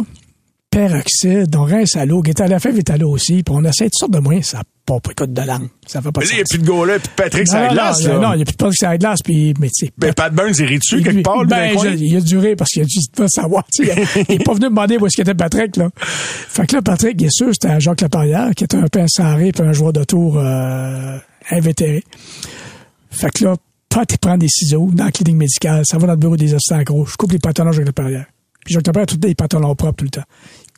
Peroxyde, 0.72 1.54
on 1.54 1.64
rince 1.64 1.96
à 1.96 2.06
l'eau. 2.06 2.22
Guetta 2.22 2.46
la 2.48 2.58
fève 2.58 2.78
est 2.78 2.88
à 2.90 2.96
l'eau 2.96 3.10
aussi. 3.10 3.42
Puis 3.42 3.54
on 3.54 3.62
essaie 3.62 3.84
toutes 3.84 3.98
sortes 3.98 4.12
de 4.12 4.18
moyens. 4.20 4.46
Ça 4.46 4.62
pas 4.86 4.98
pas 4.98 5.10
écoute 5.12 5.32
de 5.32 5.42
langue. 5.42 5.68
Ça 5.86 6.00
fait 6.02 6.10
pas 6.10 6.22
Mais 6.22 6.26
il 6.30 6.34
n'y 6.36 6.40
a 6.40 6.44
plus 6.48 6.58
de 6.58 6.66
gars 6.66 6.86
là, 6.86 6.98
puis 6.98 7.10
Patrick, 7.14 7.46
ça 7.46 7.60
non, 7.60 7.66
non, 7.68 7.72
glace, 7.74 8.04
non, 8.04 8.12
là. 8.14 8.18
non, 8.18 8.32
il 8.32 8.36
n'y 8.36 8.42
a 8.42 8.44
plus 8.46 8.52
de 8.52 8.56
pas 8.56 8.68
que 8.70 8.74
ça 8.76 8.98
glace. 8.98 9.18
Puis, 9.22 9.54
mais 9.60 9.68
tu 9.68 9.86
sais, 9.86 9.92
Ben, 9.96 10.12
Pat 10.14 10.34
Burns, 10.34 10.54
il 10.58 10.64
rit-tu 10.64 11.02
quelque 11.02 11.22
part, 11.22 11.44
ben, 11.44 11.78
je- 11.78 11.88
il 12.02 12.16
a 12.16 12.20
duré 12.20 12.56
parce 12.56 12.70
qu'il 12.70 12.82
a 12.82 12.84
dû 12.86 12.98
pas 13.14 13.28
savoir. 13.28 13.64
tu 13.72 13.84
sais. 13.84 13.94
Il 14.16 14.24
il 14.30 14.34
est 14.40 14.44
pas 14.44 14.54
venu 14.54 14.64
me 14.64 14.70
demander 14.70 14.96
où 14.96 15.06
est-ce 15.06 15.16
qu'était 15.16 15.34
Patrick, 15.34 15.76
là. 15.76 15.90
Fait 15.96 16.66
que 16.66 16.74
là, 16.74 16.82
Patrick, 16.82 17.16
bien 17.16 17.30
sûr, 17.30 17.50
c'était 17.52 17.78
Jacques 17.80 18.00
Laparrière, 18.00 18.50
qui 18.56 18.64
était 18.64 18.78
un 18.78 18.86
insarré 18.96 19.52
puis 19.52 19.62
un 19.62 19.72
joueur 19.72 19.92
de 19.92 20.02
tour, 20.04 20.36
euh, 20.38 21.18
invétéré. 21.50 22.02
Fait 23.10 23.30
que 23.30 23.44
là, 23.44 23.54
Pat, 23.88 24.10
il 24.10 24.18
prend 24.18 24.38
des 24.38 24.48
ciseaux 24.48 24.90
dans 24.92 25.04
la 25.04 25.12
clinique 25.12 25.36
médicale. 25.36 25.82
Ça 25.86 25.98
va 25.98 26.06
dans 26.08 26.14
le 26.14 26.18
bureau 26.18 26.36
des 26.36 26.54
assistants 26.54 26.82
gros. 26.82 27.04
Je 27.06 27.14
coupe 27.16 27.30
les 27.32 27.38
pantalons 27.38 27.68
à 27.70 27.72
Jacques 27.72 27.86
Laparrière. 27.86 28.24
Puis 28.64 28.74
Jacques 28.74 28.86
Laparrière, 28.86 29.04
a 29.04 29.06
tout 29.06 29.16
le 29.16 29.20
temps 29.20 29.28
des 29.28 29.34
pantalons 29.34 29.74
propres 29.74 29.96
tout 29.98 30.04
le 30.04 30.10
temps. 30.10 30.22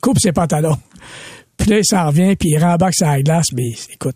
Coupe 0.05 0.19
ses 0.19 0.31
pantalons. 0.31 0.77
Puis 1.57 1.69
là, 1.71 1.79
il 1.79 1.85
s'en 1.85 2.05
revient, 2.07 2.35
puis 2.35 2.49
il 2.49 2.57
rembarque 2.59 2.93
sur 2.93 3.07
la 3.07 3.21
glace. 3.23 3.47
Mais 3.53 3.71
écoute, 3.93 4.15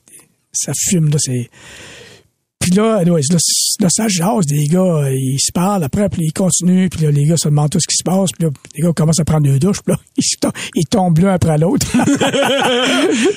ça 0.52 0.71
fume, 0.75 1.10
là, 1.10 1.17
c'est... 1.19 1.49
Puis 2.60 2.71
là, 2.71 3.02
là, 3.06 3.13
là, 3.80 3.88
ça 3.89 4.08
jase, 4.10 4.43
les 4.49 4.65
gars, 4.67 4.82
euh, 4.82 5.15
ils 5.15 5.39
se 5.39 5.52
parlent 5.54 5.84
après, 5.84 6.10
puis 6.10 6.25
ils 6.25 6.34
continuent, 6.34 6.89
puis 6.89 7.06
là, 7.06 7.12
les 7.12 7.23
gars 7.25 7.38
se 7.38 7.47
demandent 7.47 7.69
tout 7.71 7.80
ce 7.80 7.88
qui 7.88 7.95
se 7.95 8.04
passe, 8.04 8.32
puis 8.38 8.43
là, 8.45 8.52
les 8.75 8.84
gars 8.84 8.91
commencent 8.93 9.19
à 9.21 9.23
prendre 9.23 9.43
deux 9.47 9.58
douches, 9.58 9.82
puis 9.82 9.93
là, 9.93 9.99
ils, 10.17 10.38
tombent- 10.39 10.54
ils 10.75 10.86
tombent 10.86 11.17
l'un 11.19 11.34
après 11.34 11.58
l'autre. 11.58 11.88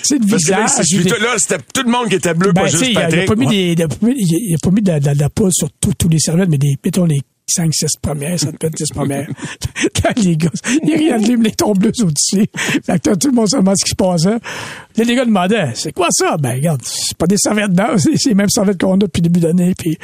c'est 0.03 0.19
le 0.19 0.29
Parce 0.29 0.45
que 0.45 0.51
là, 0.51 0.67
visage. 0.67 0.87
les- 1.05 1.11
là, 1.21 1.35
c'était 1.39 1.63
tout 1.73 1.83
le 1.85 1.91
monde 1.93 2.09
qui 2.09 2.17
était 2.17 2.35
bleu, 2.35 2.53
ben, 2.53 2.63
pas 2.63 2.69
juste 2.69 2.85
il 2.89 2.95
Patrick. 2.95 3.27
pas 3.27 3.35
Ouais. 3.35 3.75
il 3.75 3.83
a 3.83 3.89
pas 4.59 4.71
mis- 4.71 4.83
de, 4.83 5.19
la 5.21 5.31
poudre 5.31 5.53
sur 5.53 5.71
tous 5.81 5.95
tous 5.95 6.09
les 6.09 6.19
serviettes, 6.19 6.49
mais 6.49 6.59
des, 6.59 6.75
mettons, 6.85 7.05
les 7.05 7.21
5, 7.47 7.73
6 7.75 7.97
premières, 8.01 8.39
ça 8.39 8.53
peut 8.53 8.67
être 8.67 8.75
10 8.75 8.91
premières. 8.91 9.29
Là, 10.05 10.11
les 10.17 10.37
gars, 10.37 10.51
il 10.83 10.89
y 10.89 10.95
a 10.95 10.97
rien 10.97 11.19
de 11.19 11.27
lui, 11.27 11.37
mais 11.37 11.49
les 11.49 11.55
tombeuses 11.55 12.03
au-dessus. 12.03 12.47
Fait 12.85 13.01
que 13.01 13.15
tout 13.15 13.29
le 13.29 13.35
monde 13.35 13.49
se 13.49 13.57
demande 13.57 13.77
ce 13.77 13.85
qui 13.85 13.91
se 13.91 13.97
passait. 13.97 14.31
Là, 14.97 15.05
les 15.05 15.15
gars 15.15 15.25
demandaient, 15.25 15.73
c'est 15.75 15.93
quoi 15.93 16.09
ça? 16.11 16.37
Ben, 16.39 16.55
regarde, 16.55 16.81
c'est 16.85 17.17
pas 17.17 17.27
des 17.27 17.37
serviettes 17.37 17.73
d'or, 17.73 17.99
c'est 17.99 18.27
les 18.27 18.35
mêmes 18.35 18.51
serviettes 18.51 18.81
qu'on 18.81 18.95
a 18.95 18.99
depuis 18.99 19.21
le 19.21 19.29
début 19.29 19.41
d'année. 19.41 19.75
Puis, 19.77 19.99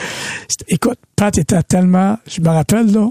écoute, 0.69 0.99
Pat 1.17 1.37
était 1.37 1.63
tellement, 1.63 2.19
je 2.27 2.41
me 2.41 2.49
rappelle, 2.49 2.93
là, 2.93 3.09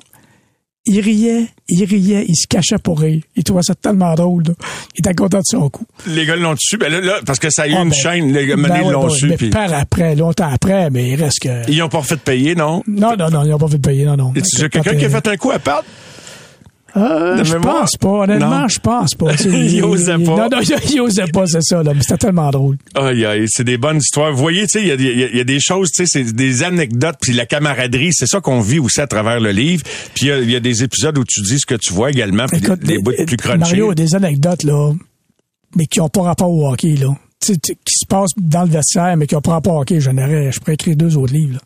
il 0.87 1.01
riait, 1.01 1.45
il 1.69 1.83
riait, 1.83 2.25
il 2.27 2.35
se 2.35 2.47
cachait 2.47 2.77
pour 2.77 2.99
rire. 2.99 3.21
Il 3.35 3.43
trouvait 3.43 3.61
ça 3.61 3.75
tellement 3.75 4.13
drôle, 4.15 4.43
là. 4.47 4.53
Il 4.95 4.99
était 4.99 5.13
content 5.13 5.39
de 5.39 5.43
son 5.45 5.69
coup. 5.69 5.85
Les 6.07 6.25
gars 6.25 6.35
l'ont 6.35 6.53
dessus. 6.53 6.77
Ben 6.77 6.91
là, 6.91 7.01
là, 7.01 7.19
parce 7.25 7.39
que 7.39 7.49
ça 7.49 7.63
a 7.63 7.67
eu 7.67 7.73
Ah, 7.75 7.83
une 7.83 7.89
ben, 7.89 7.95
chaîne, 7.95 8.33
les 8.33 8.47
gars, 8.47 8.55
ben 8.55 8.71
ouais, 8.71 8.91
l'ont 8.91 9.07
ben 9.07 9.09
su. 9.09 9.27
Mais 9.27 9.49
par 9.49 9.71
après, 9.73 10.15
longtemps 10.15 10.49
après, 10.51 10.89
mais 10.89 11.09
il 11.09 11.15
reste 11.15 11.39
que... 11.39 11.69
Ils 11.69 11.83
ont 11.83 11.89
pas 11.89 11.99
refait 11.99 12.15
de 12.15 12.21
payer, 12.21 12.55
non? 12.55 12.81
Non, 12.87 13.15
non, 13.17 13.29
non, 13.29 13.43
ils 13.43 13.49
n'ont 13.49 13.57
pas 13.57 13.67
fait 13.67 13.77
de 13.77 13.87
payer, 13.87 14.05
non, 14.05 14.15
non. 14.15 14.33
Y 14.35 14.69
quelqu'un 14.69 14.95
qui 14.95 15.05
a 15.05 15.09
fait 15.09 15.27
un 15.27 15.35
coup 15.37 15.51
à 15.51 15.59
Pat? 15.59 15.83
Euh, 16.97 17.43
je 17.43 17.55
pense 17.55 17.91
pas, 17.97 18.07
honnêtement, 18.09 18.67
je 18.67 18.79
pense 18.79 19.13
pas. 19.13 19.31
Il 19.45 19.83
osait 19.83 20.13
pas. 20.17 20.19
Non, 20.19 20.49
non, 20.51 20.59
il, 20.91 20.99
osait 21.01 21.27
pas, 21.31 21.45
c'est 21.45 21.61
ça, 21.61 21.83
là. 21.83 21.93
Mais 21.93 22.01
c'était 22.01 22.17
tellement 22.17 22.49
drôle. 22.49 22.77
Aïe, 22.95 23.23
aïe, 23.25 23.45
c'est 23.47 23.63
des 23.63 23.77
bonnes 23.77 23.97
histoires. 23.97 24.31
Vous 24.31 24.37
voyez, 24.39 24.63
tu 24.63 24.79
sais, 24.79 24.81
il 24.81 24.87
y 24.87 24.91
a, 24.91 24.97
des- 24.97 25.03
il 25.11 25.19
y 25.19 25.23
a- 25.23 25.29
il 25.29 25.37
y 25.37 25.41
a 25.41 25.43
des 25.43 25.59
choses, 25.59 25.91
tu 25.91 26.05
sais, 26.05 26.23
c'est 26.23 26.33
des 26.33 26.63
anecdotes, 26.63 27.17
puis 27.21 27.33
la 27.33 27.45
camaraderie, 27.45 28.09
c'est 28.13 28.25
ça 28.27 28.41
qu'on 28.41 28.61
vit 28.61 28.79
aussi 28.79 28.99
à 28.99 29.07
travers 29.07 29.39
le 29.39 29.51
livre. 29.51 29.83
Puis 30.15 30.25
il 30.25 30.29
y 30.29 30.31
a- 30.31 30.39
il 30.39 30.49
y, 30.51 30.55
a 30.55 30.59
des 30.59 30.83
épisodes 30.83 31.17
où 31.17 31.23
tu 31.23 31.41
dis 31.41 31.59
ce 31.59 31.65
que 31.65 31.75
tu 31.75 31.93
vois 31.93 32.09
également, 32.09 32.47
puis 32.47 32.57
Écoute, 32.57 32.79
des, 32.79 32.97
des 32.97 33.01
bouts 33.01 33.11
plus 33.25 33.37
crunchés. 33.37 33.57
Mario 33.59 33.91
a 33.91 33.95
des 33.95 34.15
anecdotes, 34.15 34.63
là, 34.63 34.93
mais 35.75 35.85
qui 35.85 35.99
n'ont 35.99 36.09
pas 36.09 36.21
rapport 36.23 36.49
au 36.51 36.67
hockey, 36.71 36.95
là. 36.95 37.15
Qui 37.39 37.53
se 37.53 38.05
passent 38.09 38.31
dans 38.37 38.63
le 38.63 38.69
vestiaire, 38.69 39.15
mais 39.15 39.27
qui 39.27 39.35
n'ont 39.35 39.41
pas 39.41 39.51
rapport 39.51 39.75
au 39.75 39.81
hockey. 39.81 39.99
Aurais, 40.07 40.51
je 40.51 40.59
pourrais 40.59 40.73
écrire 40.73 40.95
deux 40.95 41.15
autres 41.15 41.33
livres, 41.33 41.53
là. 41.53 41.59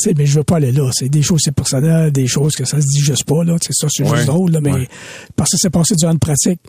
Sais, 0.00 0.14
mais 0.16 0.26
je 0.26 0.38
veux 0.38 0.44
pas 0.44 0.56
aller 0.56 0.70
là. 0.72 0.88
C'est 0.92 1.08
des 1.08 1.22
choses, 1.22 1.40
c'est 1.44 1.54
personnel, 1.54 2.12
des 2.12 2.26
choses 2.28 2.54
que 2.54 2.64
ça 2.64 2.80
se 2.80 2.86
dit 2.86 3.00
juste 3.00 3.24
pas, 3.24 3.42
là. 3.42 3.56
C'est 3.60 3.72
ça, 3.72 3.88
c'est 3.90 4.04
Ouais. 4.04 4.16
juste 4.16 4.26
drôle, 4.28 4.52
là, 4.52 4.60
mais 4.60 4.72
Ouais. 4.72 4.88
parce 5.34 5.50
que 5.50 5.56
c'est 5.58 5.70
passé 5.70 5.94
durant 5.96 6.12
une 6.12 6.18
pratique. 6.20 6.60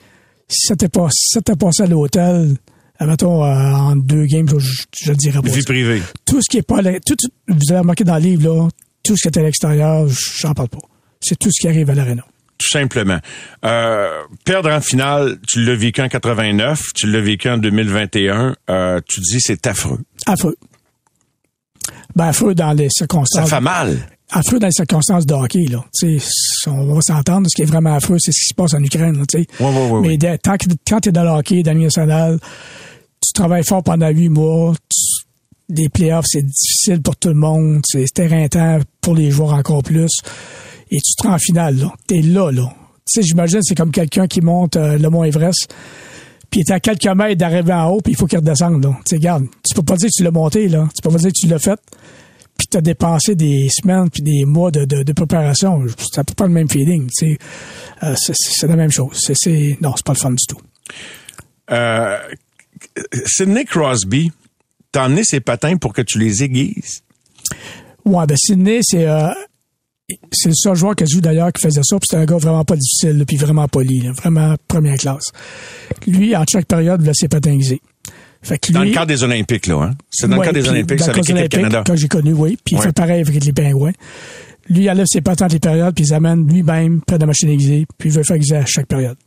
Si 0.48 0.68
ça 0.68 0.76
t'était 0.76 0.90
pas, 0.90 1.10
si 1.12 1.38
passé 1.60 1.84
à 1.84 1.86
l'hôtel, 1.86 2.56
admettons, 2.98 3.44
euh, 3.46 3.48
en 3.48 3.96
deux 3.96 4.26
games, 4.26 4.48
je, 4.58 4.58
je 5.04 5.12
le 5.12 5.16
dirais 5.16 5.42
pas. 5.44 5.50
Vie 5.50 5.62
privée. 5.64 6.02
tout 6.26 6.42
ce 6.42 6.50
qui 6.50 6.58
est 6.58 6.64
pas 6.64 6.82
tout, 6.82 7.16
tout- 7.16 7.30
vous 7.48 7.72
avez 7.72 7.80
remarqué 7.82 8.04
dans 8.04 8.16
le 8.16 8.22
livre 8.22 8.44
là, 8.52 8.68
tout 9.04 9.16
ce 9.16 9.22
qui 9.22 9.28
est 9.28 9.40
à 9.40 9.44
l'extérieur, 9.44 10.08
j'en 10.10 10.54
parle 10.54 10.70
pas. 10.70 10.80
C'est 11.22 11.38
tout 11.38 11.50
ce 11.52 11.62
qui 11.62 11.68
arrive 11.68 11.90
à 11.92 11.94
l'aréna. 11.96 12.26
Tout 12.58 12.68
simplement. 12.70 13.20
Euh, 13.64 14.10
perdre 14.44 14.72
en 14.72 14.82
finale, 14.82 15.38
tu 15.48 15.64
l'as 15.64 15.76
vécu 15.76 16.02
en 16.02 16.10
89, 16.10 16.82
tu 16.96 17.08
l'as 17.08 17.22
vécu 17.22 17.48
en 17.48 17.58
2021. 17.60 18.56
Euh, 18.70 19.00
tu 19.08 19.22
dis 19.22 19.40
c'est 19.40 19.66
affreux. 19.68 20.00
Affreux. 20.26 20.58
Ben 22.16 22.26
affreux 22.28 22.56
dans 22.56 22.74
les 22.74 22.86
Ça 22.90 23.00
circonstances. 23.06 23.50
fait 23.50 23.60
mal. 23.62 23.98
Affreux 24.32 24.60
dans 24.60 24.68
les 24.68 24.74
circonstances 24.74 25.26
de 25.26 25.34
hockey 25.34 25.66
là. 25.70 25.84
On 26.68 26.94
va 26.94 27.02
s'entendre. 27.02 27.48
Ce 27.50 27.56
qui 27.56 27.62
est 27.64 27.66
vraiment 27.72 27.96
affreux, 27.96 28.18
c'est 28.20 28.32
ce 28.32 28.40
qui 28.40 28.50
se 28.50 28.54
passe 28.54 28.74
en 28.74 28.84
Ukraine. 28.84 29.18
Là, 29.18 29.24
tu 29.28 29.40
sais. 29.42 29.48
Ouais, 29.64 29.70
ouais, 29.74 29.90
ouais, 29.92 30.02
Mais 30.08 30.18
dès- 30.18 30.38
tant 30.38 30.58
que, 30.58 30.66
quand 30.88 31.00
t'es 31.00 31.12
dans 31.12 31.24
le 31.24 31.30
hockey, 31.30 31.64
dans 31.64 31.74
national, 31.74 32.40
tu 33.22 33.34
travailles 33.34 33.64
fort 33.64 33.84
pendant 33.84 34.10
huit 34.10 34.30
mois. 34.30 34.74
tu- 34.90 35.26
des 35.72 35.88
playoffs, 35.88 36.26
c'est 36.28 36.42
difficile 36.44 37.00
pour 37.00 37.16
tout 37.16 37.28
le 37.30 37.36
monde. 37.36 37.82
C'est 37.86 38.04
c'est 38.08 38.24
éreintant 38.26 38.80
pour 39.02 39.14
les 39.14 39.30
joueurs 39.30 39.54
encore 39.54 39.84
plus. 39.84 40.10
Et 40.90 40.98
tu 40.98 41.14
te 41.16 41.28
rends 41.28 41.36
en 41.36 41.38
finale, 41.38 41.78
là. 41.78 41.94
T'es 42.08 42.22
là, 42.24 42.52
là. 42.52 42.74
Tu 43.06 43.22
sais, 43.22 43.28
j'imagine, 43.28 43.60
c'est 43.62 43.76
comme 43.76 43.92
quelqu'un 43.92 44.26
qui 44.26 44.42
monte 44.42 44.78
euh, 44.78 44.98
le 44.98 45.10
Mont 45.12 45.24
Everest, 45.24 45.72
puis 46.50 46.62
il 46.62 46.70
est 46.70 46.74
à 46.74 46.80
quelques 46.80 47.06
mètres 47.08 47.38
d'arriver 47.38 47.74
en 47.74 47.90
haut, 47.90 48.02
puis 48.02 48.14
il 48.14 48.16
faut 48.16 48.26
qu'il 48.28 48.40
redescende, 48.40 48.84
là. 48.84 48.98
Tu 49.06 49.16
regarde, 49.16 49.46
tu 49.68 49.74
peux 49.76 49.84
pas 49.84 49.96
dire 49.96 50.08
que 50.10 50.14
tu 50.18 50.24
l'as 50.24 50.32
monté, 50.32 50.68
là. 50.68 50.88
Tu 50.96 51.02
peux 51.02 51.10
pas 51.12 51.18
dire 51.20 51.30
que 51.30 51.40
tu 51.40 51.48
l'as 51.48 51.60
fait, 51.60 51.80
puis 52.58 52.68
t'as 52.68 52.82
dépensé 52.82 53.36
des 53.36 53.68
semaines 53.70 54.10
puis 54.10 54.22
des 54.24 54.46
mois 54.46 54.72
de, 54.72 54.86
de, 54.86 55.04
de 55.04 55.14
préparation. 55.14 55.86
Ça 56.12 56.24
peut 56.24 56.34
pas 56.34 56.48
le 56.48 56.54
même 56.54 56.70
feeling, 56.70 57.08
tu 57.16 57.34
sais. 57.34 57.38
Euh, 58.04 58.16
c'est- 58.18 58.34
c'est 58.36 58.68
la 58.68 58.76
même 58.76 58.92
chose. 58.92 59.20
C'est, 59.22 59.36
c'est, 59.36 59.78
non, 59.82 59.94
c'est 59.96 60.06
pas 60.06 60.14
le 60.14 60.18
fun 60.20 60.32
du 60.32 60.46
tout. 60.48 60.60
Euh, 61.72 62.18
Sidney 63.26 63.66
Crosby, 63.66 64.32
t'as 64.92 65.06
emmené 65.06 65.24
ses 65.24 65.40
patins 65.42 65.78
pour 65.78 65.94
que 65.94 66.02
tu 66.02 66.18
les 66.20 66.44
aiguises? 66.44 67.02
Ouais, 68.06 68.26
ben 68.26 68.38
Sidney, 68.38 68.80
c'est 68.82 69.08
euh, 69.08 69.30
c'est 70.32 70.50
le 70.50 70.56
seul 70.56 70.76
joueur 70.76 70.96
que 70.96 71.06
j'ai 71.06 71.16
vu 71.16 71.22
d'ailleurs 71.22 71.52
qui 71.54 71.62
faisait 71.62 71.82
ça, 71.84 71.98
puis 71.98 72.08
c'était 72.10 72.22
un 72.22 72.26
gars 72.26 72.38
vraiment 72.38 72.64
pas 72.66 72.76
difficile, 72.76 73.18
là, 73.18 73.26
puis 73.26 73.38
vraiment 73.38 73.68
poli, 73.68 74.00
là, 74.02 74.12
vraiment 74.12 74.56
première 74.68 74.98
classe. 74.98 75.26
Lui, 76.08 76.36
en 76.36 76.44
chaque 76.50 76.66
période, 76.66 77.00
il 77.00 77.04
voulait 77.04 77.14
ses 77.14 77.28
patins 77.28 77.52
aiguisés. 77.52 77.82
Fait 78.42 78.58
que 78.58 78.72
Dans 78.72 78.84
le 78.84 78.92
cadre 78.92 79.08
des 79.08 79.24
Olympiques, 79.24 79.68
là, 79.68 79.82
hein? 79.84 79.92
C'est 80.10 80.28
dans 80.30 80.38
le 80.38 80.42
cadre 80.44 80.54
des 80.62 80.70
Olympiques, 80.70 81.00
c'est 81.02 81.08
le 81.08 81.12
avec 81.20 81.28
l'équipe 81.28 81.50
Canada. 81.52 81.84
Quand 81.86 81.96
j'ai 81.96 82.08
connu, 82.08 82.32
oui. 82.34 82.58
Puis 82.64 82.76
Ouais. 82.76 82.82
il 82.82 82.86
fait 82.86 82.94
pareil 82.94 83.22
avec 83.22 83.44
les 83.44 83.52
pingouins. 83.54 83.92
Lui, 84.70 84.84
il 84.84 84.90
enlève 84.90 85.08
ses 85.10 85.20
patins 85.22 85.46
entre 85.46 85.56
les 85.56 85.60
périodes, 85.60 85.94
puis 85.94 86.04
il 86.06 86.08
les 86.08 86.14
amène 86.14 86.48
lui-même 86.48 87.02
près 87.02 87.18
de 87.18 87.22
la 87.24 87.28
machine 87.28 87.50
aiguisée, 87.50 87.86
puis 87.98 88.10
il 88.10 88.16
veut 88.16 88.24
faire 88.24 88.38
aiguiser 88.38 88.56
à 88.56 88.66
chaque 88.66 88.88
période. 88.88 89.18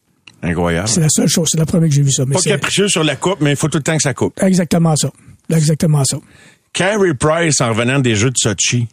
Incroyable. 0.42 0.88
C'est 0.88 1.00
la 1.00 1.08
seule 1.08 1.28
chose, 1.28 1.48
c'est 1.52 1.58
la 1.58 1.66
première 1.66 1.88
que 1.88 1.94
j'ai 1.94 2.02
vu 2.02 2.10
ça. 2.10 2.24
Mais 2.26 2.34
Pas 2.36 2.40
capricieux 2.42 2.88
sur 2.88 3.04
la 3.04 3.16
coupe, 3.16 3.40
mais 3.40 3.50
il 3.50 3.56
faut 3.56 3.68
tout 3.68 3.78
le 3.78 3.82
temps 3.84 3.96
que 3.96 4.02
ça 4.02 4.14
coupe. 4.14 4.42
exactement 4.42 4.96
ça. 4.96 5.10
Exactement 5.54 6.04
ça. 6.04 6.16
Carey 6.72 7.12
Price 7.14 7.60
en 7.60 7.68
revenant 7.68 7.98
des 8.00 8.14
Jeux 8.16 8.30
de 8.30 8.36
Sochi. 8.38 8.88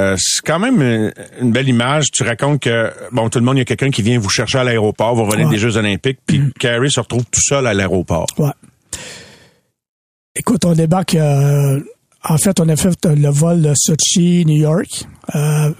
Euh, 0.00 0.16
c'est 0.18 0.42
quand 0.44 0.58
même 0.58 1.12
une 1.40 1.52
belle 1.52 1.68
image. 1.68 2.10
Tu 2.12 2.22
racontes 2.22 2.60
que, 2.62 2.90
bon, 3.12 3.28
tout 3.28 3.38
le 3.38 3.44
monde, 3.44 3.56
il 3.56 3.60
y 3.60 3.62
a 3.62 3.64
quelqu'un 3.66 3.90
qui 3.90 4.02
vient 4.02 4.18
vous 4.18 4.28
chercher 4.30 4.58
à 4.58 4.64
l'aéroport, 4.64 5.14
vous 5.14 5.24
revenez 5.24 5.44
Ouais. 5.44 5.50
des 5.50 5.58
Jeux 5.58 5.76
olympiques, 5.76 6.18
puis 6.26 6.40
Carey 6.58 6.88
se 6.88 7.00
retrouve 7.00 7.24
tout 7.24 7.40
seul 7.42 7.66
à 7.66 7.74
l'aéroport. 7.74 8.26
Ouais. 8.38 8.50
Écoute, 10.36 10.64
on 10.64 10.72
débarque. 10.72 11.14
euh, 11.14 11.80
en 12.24 12.38
fait, 12.38 12.60
on 12.60 12.68
a 12.68 12.76
fait 12.76 13.06
euh, 13.06 13.14
le 13.14 13.28
vol 13.30 13.62
de 13.62 13.72
Sochi, 13.74 14.44
New 14.46 14.56
York. 14.58 15.04
Euh, 15.34 15.70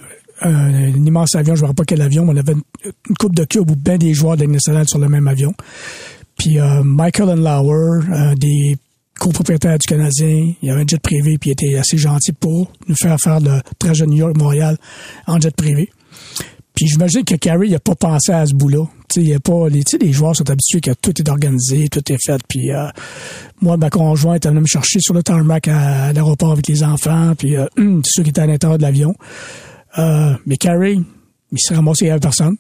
un, 0.43 0.55
un 0.75 0.89
immense 1.07 1.35
avion, 1.35 1.55
je 1.55 1.61
ne 1.61 1.65
me 1.65 1.69
rappelle 1.69 1.77
pas 1.77 1.85
quel 1.85 2.01
avion, 2.03 2.25
mais 2.25 2.33
on 2.33 2.37
avait 2.37 2.53
une, 2.53 2.63
une 3.11 3.17
coupe 3.17 3.35
de 3.35 3.45
cubes 3.45 3.71
ou 3.71 3.77
bien 3.77 3.99
des 3.99 4.15
joueurs 4.15 4.37
de 4.37 4.45
nationale 4.47 4.89
sur 4.89 4.99
le 4.99 5.09
même 5.09 5.29
avion. 5.29 5.53
Puis 6.39 6.59
euh, 6.59 6.83
Michael 6.83 7.39
Lauer, 7.41 8.01
un 8.13 8.35
des 8.35 8.79
copropriétaires 9.21 9.79
du 9.79 9.87
Canadien, 9.87 10.55
il 10.63 10.71
avait 10.71 10.81
un 10.81 10.87
jet 10.87 10.99
privé, 10.99 11.37
puis 11.39 11.51
il 11.51 11.53
était 11.53 11.77
assez 11.77 11.99
gentil 11.99 12.33
pour 12.33 12.73
nous 12.89 12.97
faire 12.97 13.21
faire 13.21 13.39
le 13.39 13.61
trajet 13.79 14.07
New 14.07 14.17
York-Montréal 14.17 14.79
en 15.27 15.39
jet 15.39 15.55
privé. 15.55 15.91
Puis 16.75 16.89
j'imagine 16.89 17.25
que 17.25 17.35
Carey 17.35 17.69
n'a 17.69 17.79
pas 17.79 17.95
pensé 17.95 18.33
à 18.33 18.47
ce 18.47 18.55
bout-là. 18.55 18.87
Tu 19.09 19.27
sais, 19.27 19.39
pas 19.39 19.69
les, 19.69 19.83
les 20.01 20.13
joueurs 20.13 20.35
sont 20.35 20.49
habitués 20.49 20.81
que 20.81 20.93
tout 20.93 21.13
est 21.21 21.29
organisé, 21.29 21.89
tout 21.89 22.01
est 22.11 22.19
fait. 22.25 22.41
Puis 22.49 22.73
euh, 22.73 22.89
moi, 23.61 23.77
ma 23.77 23.91
conjointe, 23.91 24.47
elle 24.47 24.53
venait 24.53 24.63
me 24.63 24.67
chercher 24.67 25.01
sur 25.01 25.13
le 25.13 25.23
tarmac 25.23 25.69
à, 25.69 26.05
à 26.07 26.13
l'aéroport 26.13 26.53
avec 26.53 26.67
les 26.69 26.83
enfants, 26.83 27.35
puis 27.37 27.57
euh, 27.57 27.67
ceux 28.07 28.23
qui 28.23 28.31
étaient 28.31 28.41
à 28.41 28.47
l'intérieur 28.47 28.79
de 28.79 28.83
l'avion. 28.83 29.15
Euh, 29.99 30.35
mais 30.47 30.57
Carey, 30.57 30.97
il 31.53 31.59
s'est 31.59 31.75
ramassé, 31.75 32.09
avait 32.09 32.21
personne. 32.21 32.57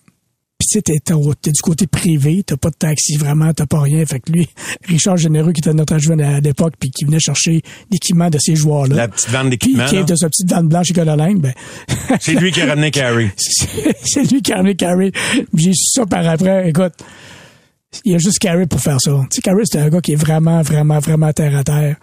Puis 0.60 0.68
tu 0.68 0.78
sais, 0.78 0.82
t'es, 0.82 0.98
t'es 1.40 1.50
du 1.52 1.60
côté 1.62 1.86
privé, 1.86 2.42
t'as 2.46 2.58
pas 2.58 2.68
de 2.68 2.74
taxi 2.74 3.16
vraiment, 3.16 3.50
t'as 3.54 3.64
pas 3.64 3.80
rien. 3.80 4.04
Fait 4.04 4.20
que 4.20 4.30
lui, 4.30 4.46
Richard 4.84 5.16
Généreux, 5.16 5.52
qui 5.52 5.60
était 5.60 5.72
notre 5.72 5.94
adjoint 5.94 6.18
à 6.18 6.40
l'époque, 6.40 6.74
puis 6.78 6.90
qui 6.90 7.06
venait 7.06 7.18
chercher 7.18 7.62
l'équipement 7.90 8.28
de 8.28 8.38
ces 8.38 8.56
joueurs-là. 8.56 8.94
La 8.94 9.08
petite 9.08 9.30
vanne 9.30 9.48
Puis 9.48 9.50
d'équipement, 9.56 9.86
qui 9.86 10.04
de 10.04 10.14
sa 10.14 10.28
petite 10.28 10.50
vanne 10.50 10.68
blanche 10.68 10.90
et 10.90 10.92
ben... 10.92 11.54
C'est 12.20 12.34
lui 12.34 12.52
qui 12.52 12.60
a 12.60 12.66
ramené 12.66 12.90
Carey. 12.90 13.32
c'est 14.04 14.30
lui 14.30 14.42
qui 14.42 14.52
a 14.52 14.58
amené 14.58 14.74
Carey. 14.74 15.12
Puis 15.12 15.46
J'ai 15.64 15.72
su 15.72 15.86
ça 15.94 16.04
par 16.04 16.28
après. 16.28 16.68
Écoute, 16.68 16.92
il 18.04 18.12
y 18.12 18.14
a 18.14 18.18
juste 18.18 18.38
Carey 18.38 18.66
pour 18.66 18.80
faire 18.80 19.00
ça. 19.00 19.12
Tu 19.30 19.36
sais, 19.36 19.40
Carey, 19.40 19.62
c'est 19.64 19.78
un 19.78 19.88
gars 19.88 20.02
qui 20.02 20.12
est 20.12 20.16
vraiment, 20.16 20.60
vraiment, 20.60 20.98
vraiment 20.98 21.32
terre 21.32 21.56
à 21.56 21.64
terre. 21.64 21.96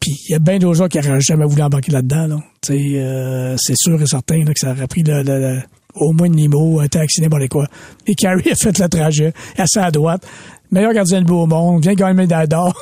Puis 0.00 0.10
il 0.28 0.32
y 0.32 0.34
a 0.34 0.40
bien 0.40 0.58
d'autres 0.58 0.78
gens 0.78 0.88
qui 0.88 0.98
n'auraient 0.98 1.20
jamais 1.20 1.44
voulu 1.46 1.62
embarquer 1.62 1.92
là-dedans. 1.92 2.26
Là. 2.26 2.40
Tu 2.66 2.72
sais, 2.72 2.98
euh, 2.98 3.54
c'est 3.58 3.76
sûr 3.76 4.02
et 4.02 4.06
certain 4.06 4.38
là, 4.38 4.52
que 4.52 4.58
ça 4.58 4.72
aurait 4.72 4.88
pris 4.88 5.04
le, 5.04 5.22
le- 5.22 5.38
le- 5.38 5.62
au 5.94 6.12
moins 6.12 6.26
une 6.26 6.36
limo, 6.36 6.80
un 6.80 6.88
taxi, 6.88 7.20
n'importe 7.20 7.48
quoi. 7.48 7.66
Et 8.06 8.14
Carey 8.14 8.50
a 8.50 8.54
fait 8.54 8.78
le 8.78 8.88
trajet, 8.88 9.32
assis 9.56 9.78
à 9.78 9.90
droite. 9.90 10.26
Meilleur 10.70 10.94
gardien 10.94 11.20
de 11.20 11.26
but 11.26 11.34
au 11.34 11.46
monde, 11.46 11.82
vient 11.82 11.92
gagner 11.92 12.14
médaille 12.14 12.48
d'or. 12.48 12.74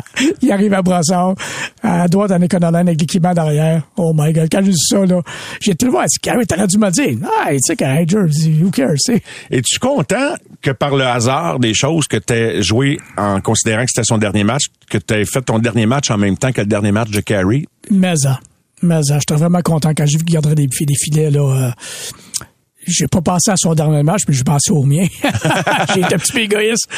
il 0.42 0.52
arrive 0.52 0.74
à 0.74 0.82
Brassard, 0.82 1.34
à 1.82 2.06
droite 2.06 2.30
en 2.30 2.42
économie 2.42 2.76
avec 2.76 3.00
l'équipement 3.00 3.32
derrière. 3.32 3.88
Oh 3.96 4.12
my 4.14 4.34
God, 4.34 4.48
quand 4.52 4.60
j'ai 4.62 4.72
vu 4.72 4.76
ça, 4.76 5.06
là, 5.06 5.22
j'ai 5.58 5.74
tout 5.74 5.86
le 5.86 5.92
voir. 5.92 6.04
Carey, 6.20 6.44
t'aurais 6.44 6.66
dû 6.66 6.76
me 6.76 6.90
dire, 6.90 7.16
ah, 7.24 7.48
tu 7.50 7.58
sais, 7.62 7.74
Carey, 7.74 8.04
who 8.12 8.70
cares, 8.70 8.96
tu. 9.02 9.18
Es-tu 9.50 9.78
content 9.78 10.34
que 10.60 10.72
par 10.72 10.94
le 10.94 11.06
hasard 11.06 11.58
des 11.58 11.72
choses 11.72 12.06
que 12.06 12.18
as 12.18 12.60
joué 12.60 12.98
en 13.16 13.40
considérant 13.40 13.84
que 13.84 13.92
c'était 13.94 14.04
son 14.06 14.18
dernier 14.18 14.44
match, 14.44 14.64
que 14.90 14.98
tu 14.98 15.24
fait 15.24 15.40
ton 15.40 15.58
dernier 15.58 15.86
match 15.86 16.10
en 16.10 16.18
même 16.18 16.36
temps 16.36 16.52
que 16.52 16.60
le 16.60 16.66
dernier 16.66 16.92
match 16.92 17.10
de 17.10 17.20
Carey? 17.20 17.64
Mais. 17.90 18.12
Mais. 18.82 19.00
J'étais 19.02 19.36
vraiment 19.36 19.62
content 19.62 19.92
quand 19.96 20.04
j'ai 20.04 20.18
vu 20.18 20.24
qu'il 20.24 20.34
garderait 20.34 20.54
des 20.54 20.68
filets, 20.70 21.30
là. 21.30 21.40
euh, 21.40 21.70
j'ai 22.88 23.06
pas 23.06 23.20
pensé 23.20 23.50
à 23.50 23.56
son 23.56 23.74
dernier 23.74 24.02
match, 24.02 24.22
mais 24.28 24.34
j'ai 24.34 24.44
pensé 24.44 24.70
au 24.72 24.82
mien. 24.82 25.06
j'ai 25.94 26.00
été 26.00 26.14
un 26.14 26.18
petit 26.18 26.32
peu 26.32 26.40
égoïste. 26.40 26.88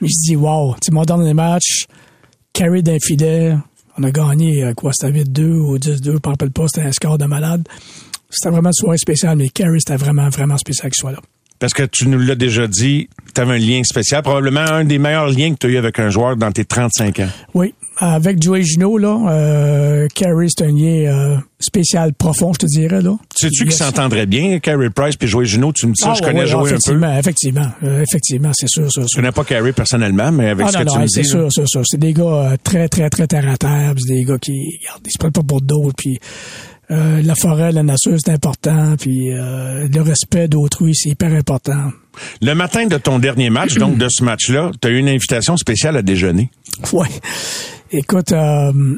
Mais 0.00 0.08
je 0.08 0.30
dis, 0.30 0.36
wow, 0.36 0.76
c'est 0.82 0.92
mon 0.92 1.02
dernier 1.02 1.34
match. 1.34 1.86
Carry 2.52 2.82
d'un 2.82 2.98
filet. 3.00 3.56
On 3.98 4.04
a 4.04 4.10
gagné, 4.10 4.64
euh, 4.64 4.74
quoi, 4.74 4.92
c'était 4.92 5.24
8-2 5.24 5.42
ou 5.42 5.78
10-2, 5.78 6.04
je 6.04 6.10
me 6.12 6.18
rappelle 6.24 6.52
pas, 6.52 6.66
c'était 6.68 6.86
un 6.86 6.92
score 6.92 7.18
de 7.18 7.24
malade. 7.24 7.66
C'était 8.30 8.50
vraiment 8.50 8.68
une 8.68 8.74
soirée 8.74 8.98
spéciale, 8.98 9.36
mais 9.36 9.48
Carey, 9.48 9.78
c'était 9.78 9.96
vraiment, 9.96 10.28
vraiment 10.28 10.58
spécial 10.58 10.90
qu'il 10.92 11.00
soit 11.00 11.12
là. 11.12 11.20
Parce 11.60 11.72
que 11.74 11.82
tu 11.82 12.06
nous 12.08 12.18
l'as 12.20 12.36
déjà 12.36 12.68
dit, 12.68 13.08
tu 13.34 13.40
avais 13.40 13.54
un 13.54 13.58
lien 13.58 13.82
spécial, 13.82 14.22
probablement 14.22 14.60
un 14.60 14.84
des 14.84 14.98
meilleurs 14.98 15.28
liens 15.28 15.52
que 15.54 15.58
tu 15.58 15.66
as 15.66 15.70
eu 15.70 15.76
avec 15.76 15.98
un 15.98 16.08
joueur 16.08 16.36
dans 16.36 16.52
tes 16.52 16.64
35 16.64 17.18
ans. 17.20 17.28
Oui, 17.54 17.74
avec 17.96 18.40
Joey 18.40 18.62
Gino, 18.62 18.96
là, 18.96 19.18
euh, 19.28 20.06
Carey, 20.14 20.46
c'est 20.48 20.64
un 20.64 20.68
lien 20.70 21.12
euh, 21.12 21.36
spécial 21.58 22.12
profond, 22.14 22.52
je 22.52 22.58
te 22.60 22.66
dirais, 22.66 23.02
là. 23.02 23.16
Sais-tu 23.34 23.64
qui 23.64 23.70
Yes. 23.70 23.78
s'entendrait 23.78 24.26
bien, 24.26 24.60
Carey 24.60 24.88
Price 24.90 25.16
puis 25.16 25.26
Joey 25.26 25.46
Junot? 25.46 25.72
Tu 25.72 25.86
me 25.88 25.92
dis 25.94 26.00
ça, 26.00 26.10
Ah, 26.12 26.14
je 26.16 26.22
connais 26.22 26.40
ouais, 26.42 26.46
Joey 26.46 26.60
un 26.60 26.62
peu. 26.62 26.74
effectivement, 26.76 27.18
Effectivement, 27.18 27.66
euh, 27.82 28.02
effectivement, 28.08 28.50
c'est 28.54 28.68
sûr, 28.68 28.92
c'est 28.92 29.02
Je 29.02 29.06
sûr. 29.08 29.16
connais 29.16 29.32
pas 29.32 29.42
Carey 29.42 29.72
personnellement, 29.72 30.30
mais 30.30 30.50
avec 30.50 30.64
Ah 30.68 30.70
ce 30.70 30.78
non, 30.78 30.84
que 30.84 30.88
tu 30.90 30.94
non, 30.96 31.02
me 31.02 31.06
c'est 31.08 31.22
dis. 31.22 31.28
sûr, 31.28 31.48
c'est 31.50 31.66
sûr. 31.66 31.82
C'est 31.84 31.98
des 31.98 32.12
gars 32.12 32.22
euh, 32.52 32.56
très, 32.62 32.88
très, 32.88 33.10
très 33.10 33.26
terre 33.26 33.48
à 33.48 33.56
terre. 33.56 33.94
C'est 33.98 34.14
des 34.14 34.22
gars 34.22 34.38
qui, 34.38 34.52
regarde, 34.80 35.00
ils 35.04 35.10
se 35.10 35.18
prennent 35.18 35.32
pas 35.32 35.42
pour 35.42 35.60
d'autres. 35.60 35.94
Puis 35.98 36.20
euh, 36.90 37.22
la 37.22 37.34
forêt, 37.34 37.72
la 37.72 37.82
nature, 37.82 38.16
c'est 38.18 38.32
important. 38.32 38.96
Puis 38.98 39.32
euh, 39.32 39.88
le 39.88 40.00
respect 40.00 40.48
d'autrui, 40.48 40.94
c'est 40.94 41.10
hyper 41.10 41.32
important. 41.32 41.90
Le 42.40 42.54
matin 42.54 42.86
de 42.86 42.96
ton 42.96 43.18
dernier 43.18 43.50
match, 43.50 43.74
donc 43.74 43.98
de 43.98 44.08
ce 44.08 44.24
match-là, 44.24 44.70
tu 44.80 44.88
as 44.88 44.90
eu 44.90 44.98
une 44.98 45.08
invitation 45.08 45.56
spéciale 45.56 45.96
à 45.96 46.02
déjeuner. 46.02 46.50
Ouais. 46.92 47.08
Écoute, 47.90 48.32
euh, 48.32 48.96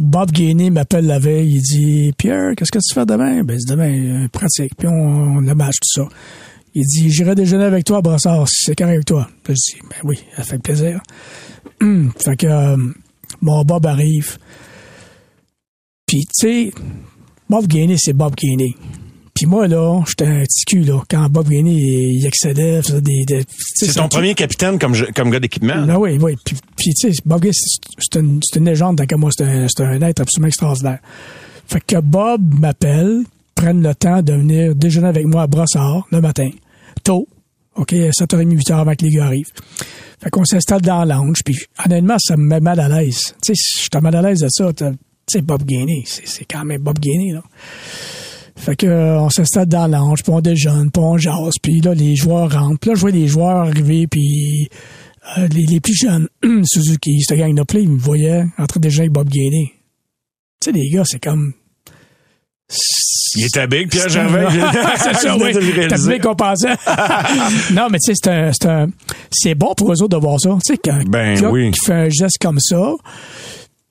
Bob 0.00 0.30
Gainey 0.30 0.70
m'appelle 0.70 1.06
la 1.06 1.18
veille. 1.18 1.54
Il 1.54 1.62
dit 1.62 2.12
Pierre, 2.16 2.52
qu'est-ce 2.56 2.72
que 2.72 2.78
tu 2.78 2.94
fais 2.94 3.06
demain 3.06 3.42
Ben, 3.42 3.58
c'est 3.58 3.70
demain, 3.70 4.24
euh, 4.24 4.28
pratique. 4.28 4.72
Puis 4.76 4.88
on, 4.88 5.36
on 5.36 5.40
le 5.40 5.54
match, 5.54 5.74
tout 5.80 6.02
ça. 6.02 6.08
Il 6.74 6.84
dit 6.84 7.10
J'irai 7.10 7.34
déjeuner 7.34 7.64
avec 7.64 7.84
toi 7.84 8.00
Brassard, 8.00 8.48
si 8.48 8.64
c'est 8.64 8.76
correct 8.76 8.94
avec 8.94 9.06
toi. 9.06 9.28
Puis 9.42 9.54
je 9.54 9.76
dis 9.76 9.82
Ben 9.88 9.96
oui, 10.04 10.18
ça 10.36 10.42
fait 10.42 10.58
plaisir. 10.58 11.00
Hum, 11.80 12.12
fait 12.18 12.36
que 12.36 12.46
euh, 12.46 12.76
mon 13.40 13.62
Bob 13.62 13.86
arrive. 13.86 14.38
Puis, 16.06 16.22
tu 16.26 16.30
sais, 16.32 16.72
Bob 17.48 17.66
Gainey, 17.66 17.96
c'est 17.98 18.12
Bob 18.12 18.34
Gainey. 18.36 18.74
Puis 19.34 19.46
moi, 19.46 19.66
là, 19.66 20.00
j'étais 20.06 20.26
un 20.26 20.42
petit 20.44 20.64
cul, 20.64 20.82
là. 20.84 21.02
Quand 21.10 21.28
Bob 21.28 21.48
Gainey, 21.48 21.72
il 21.74 22.24
excédait, 22.24 22.80
faisait 22.82 23.00
des... 23.00 23.24
C'est 23.74 23.92
ton 23.94 24.08
premier 24.08 24.34
capitaine 24.34 24.78
comme, 24.78 24.94
je- 24.94 25.06
comme 25.06 25.30
gars 25.30 25.40
d'équipement. 25.40 25.84
ben 25.86 25.96
oui, 25.96 26.18
oui. 26.20 26.36
Puis, 26.44 26.56
puis, 26.76 26.94
tu 26.94 27.12
sais, 27.12 27.18
Bob 27.24 27.42
Gay, 27.42 27.50
c'est 27.52 28.20
une, 28.20 28.38
une 28.54 28.64
légende, 28.64 28.96
d'accord, 28.96 29.18
moi, 29.18 29.30
c'est 29.36 29.44
un, 29.44 29.66
un 29.80 30.02
être 30.02 30.20
absolument 30.20 30.46
extraordinaire. 30.48 31.00
Fait 31.66 31.82
que 31.84 31.96
Bob 32.00 32.42
m'appelle, 32.60 33.22
prenne 33.56 33.82
le 33.82 33.94
temps 33.94 34.22
de 34.22 34.32
venir 34.34 34.74
déjeuner 34.76 35.08
avec 35.08 35.26
moi 35.26 35.42
à 35.42 35.46
Brossard 35.48 36.06
le 36.12 36.20
matin, 36.20 36.50
tôt, 37.02 37.26
OK, 37.74 37.90
7h30, 37.92 38.56
8h 38.56 38.72
avant 38.74 38.94
que 38.94 39.04
les 39.04 39.10
gars 39.10 39.26
arrivent. 39.26 39.50
Fait 40.22 40.30
qu'on 40.30 40.44
s'installe 40.44 40.80
dans 40.82 41.02
la 41.04 41.16
lounge, 41.16 41.38
puis 41.44 41.56
honnêtement, 41.84 42.16
ça 42.20 42.36
me 42.36 42.44
met 42.46 42.60
mal 42.60 42.78
à 42.78 42.88
l'aise. 42.88 43.34
Tu 43.42 43.52
sais, 43.54 43.80
j'étais 43.82 44.00
mal 44.00 44.14
à 44.14 44.22
l'aise 44.22 44.38
de 44.40 44.48
ça. 44.48 44.70
Sais, 45.28 45.42
Bob 45.42 45.64
Gainey, 45.64 46.04
c'est 46.06 46.26
c'est 46.26 46.44
quand 46.44 46.64
même 46.64 46.82
Bob 46.82 46.98
Gainey, 46.98 47.32
là. 47.32 47.42
Fait 48.56 48.76
que 48.76 48.86
euh, 48.86 49.20
on 49.20 49.30
s'installe 49.30 49.66
dans 49.66 49.86
la 49.86 49.98
lounge, 49.98 50.22
puis 50.22 50.32
on 50.32 50.40
déjeune, 50.40 50.90
puis 50.90 51.02
on 51.02 51.16
jase, 51.18 51.54
puis 51.60 51.80
là, 51.80 51.92
les 51.92 52.14
joueurs 52.14 52.50
rentrent. 52.52 52.78
Puis 52.78 52.90
là, 52.90 52.94
je 52.94 53.00
vois 53.00 53.10
les 53.10 53.26
joueurs 53.26 53.68
arriver, 53.68 54.06
puis 54.06 54.68
euh, 55.38 55.48
les, 55.48 55.66
les 55.66 55.80
plus 55.80 55.94
jeunes, 55.94 56.28
Suzuki, 56.64 57.20
cette 57.22 57.38
gang-là, 57.38 57.64
ils 57.74 57.88
me 57.88 57.98
voyaient 57.98 58.44
en 58.58 58.66
train 58.66 58.78
de 58.78 58.82
déjeuner 58.82 59.04
avec 59.04 59.12
Bob 59.12 59.28
Gainey. 59.28 59.72
Tu 60.60 60.70
sais, 60.70 60.72
les 60.72 60.88
gars, 60.88 61.02
c'est 61.04 61.18
comme... 61.18 61.52
Il 63.36 63.46
était 63.46 63.66
big, 63.66 63.90
Pierre 63.90 64.04
C'est 64.04 64.10
Gervais. 64.10 64.46
c'est 64.98 65.14
ça, 65.14 65.36
Je 65.38 65.42
oui. 65.42 65.88
T'as 65.88 66.06
bien 66.06 66.18
qu'on 66.20 66.36
pensait. 66.36 66.68
non, 67.72 67.88
mais 67.90 67.98
tu 67.98 68.12
sais, 68.12 68.14
c'est 68.14 68.30
un, 68.30 68.52
c'est 68.52 68.68
un, 68.68 68.86
c'est 69.30 69.54
bon 69.54 69.74
pour 69.74 69.92
eux 69.92 70.02
autres 70.02 70.16
de 70.16 70.22
voir 70.22 70.40
ça. 70.40 70.56
Tu 70.64 70.74
sais, 70.74 70.78
qu'un 70.78 71.02
Ben 71.04 71.44
oui. 71.46 71.72
qui 71.72 71.80
fait 71.84 71.92
un 71.92 72.08
geste 72.08 72.38
comme 72.40 72.60
ça, 72.60 72.94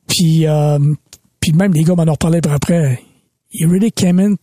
puis, 0.08 0.48
euh, 0.48 0.80
puis 1.44 1.52
même 1.52 1.74
les 1.74 1.84
gars 1.84 1.94
m'en 1.94 2.04
ont 2.04 2.14
reparlé 2.14 2.40
par 2.40 2.54
après. 2.54 3.02
Il 3.52 3.68
really 3.68 3.92
came 3.92 4.18
in, 4.18 4.36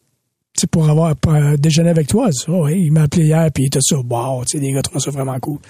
pour 0.70 0.90
avoir 0.90 1.16
pour, 1.16 1.32
euh, 1.32 1.56
déjeuner 1.56 1.88
avec 1.88 2.08
toi. 2.08 2.28
Oh, 2.46 2.66
oui, 2.66 2.74
il 2.84 2.92
m'a 2.92 3.04
appelé 3.04 3.24
hier, 3.24 3.48
puis 3.54 3.64
il 3.64 3.66
était 3.68 3.80
ça. 3.80 3.96
Wow, 3.96 4.44
tu 4.44 4.58
sais, 4.58 4.62
les 4.62 4.70
gars 4.70 4.82
trouvent 4.82 5.00
ça 5.00 5.10
vraiment 5.10 5.40
cool. 5.40 5.60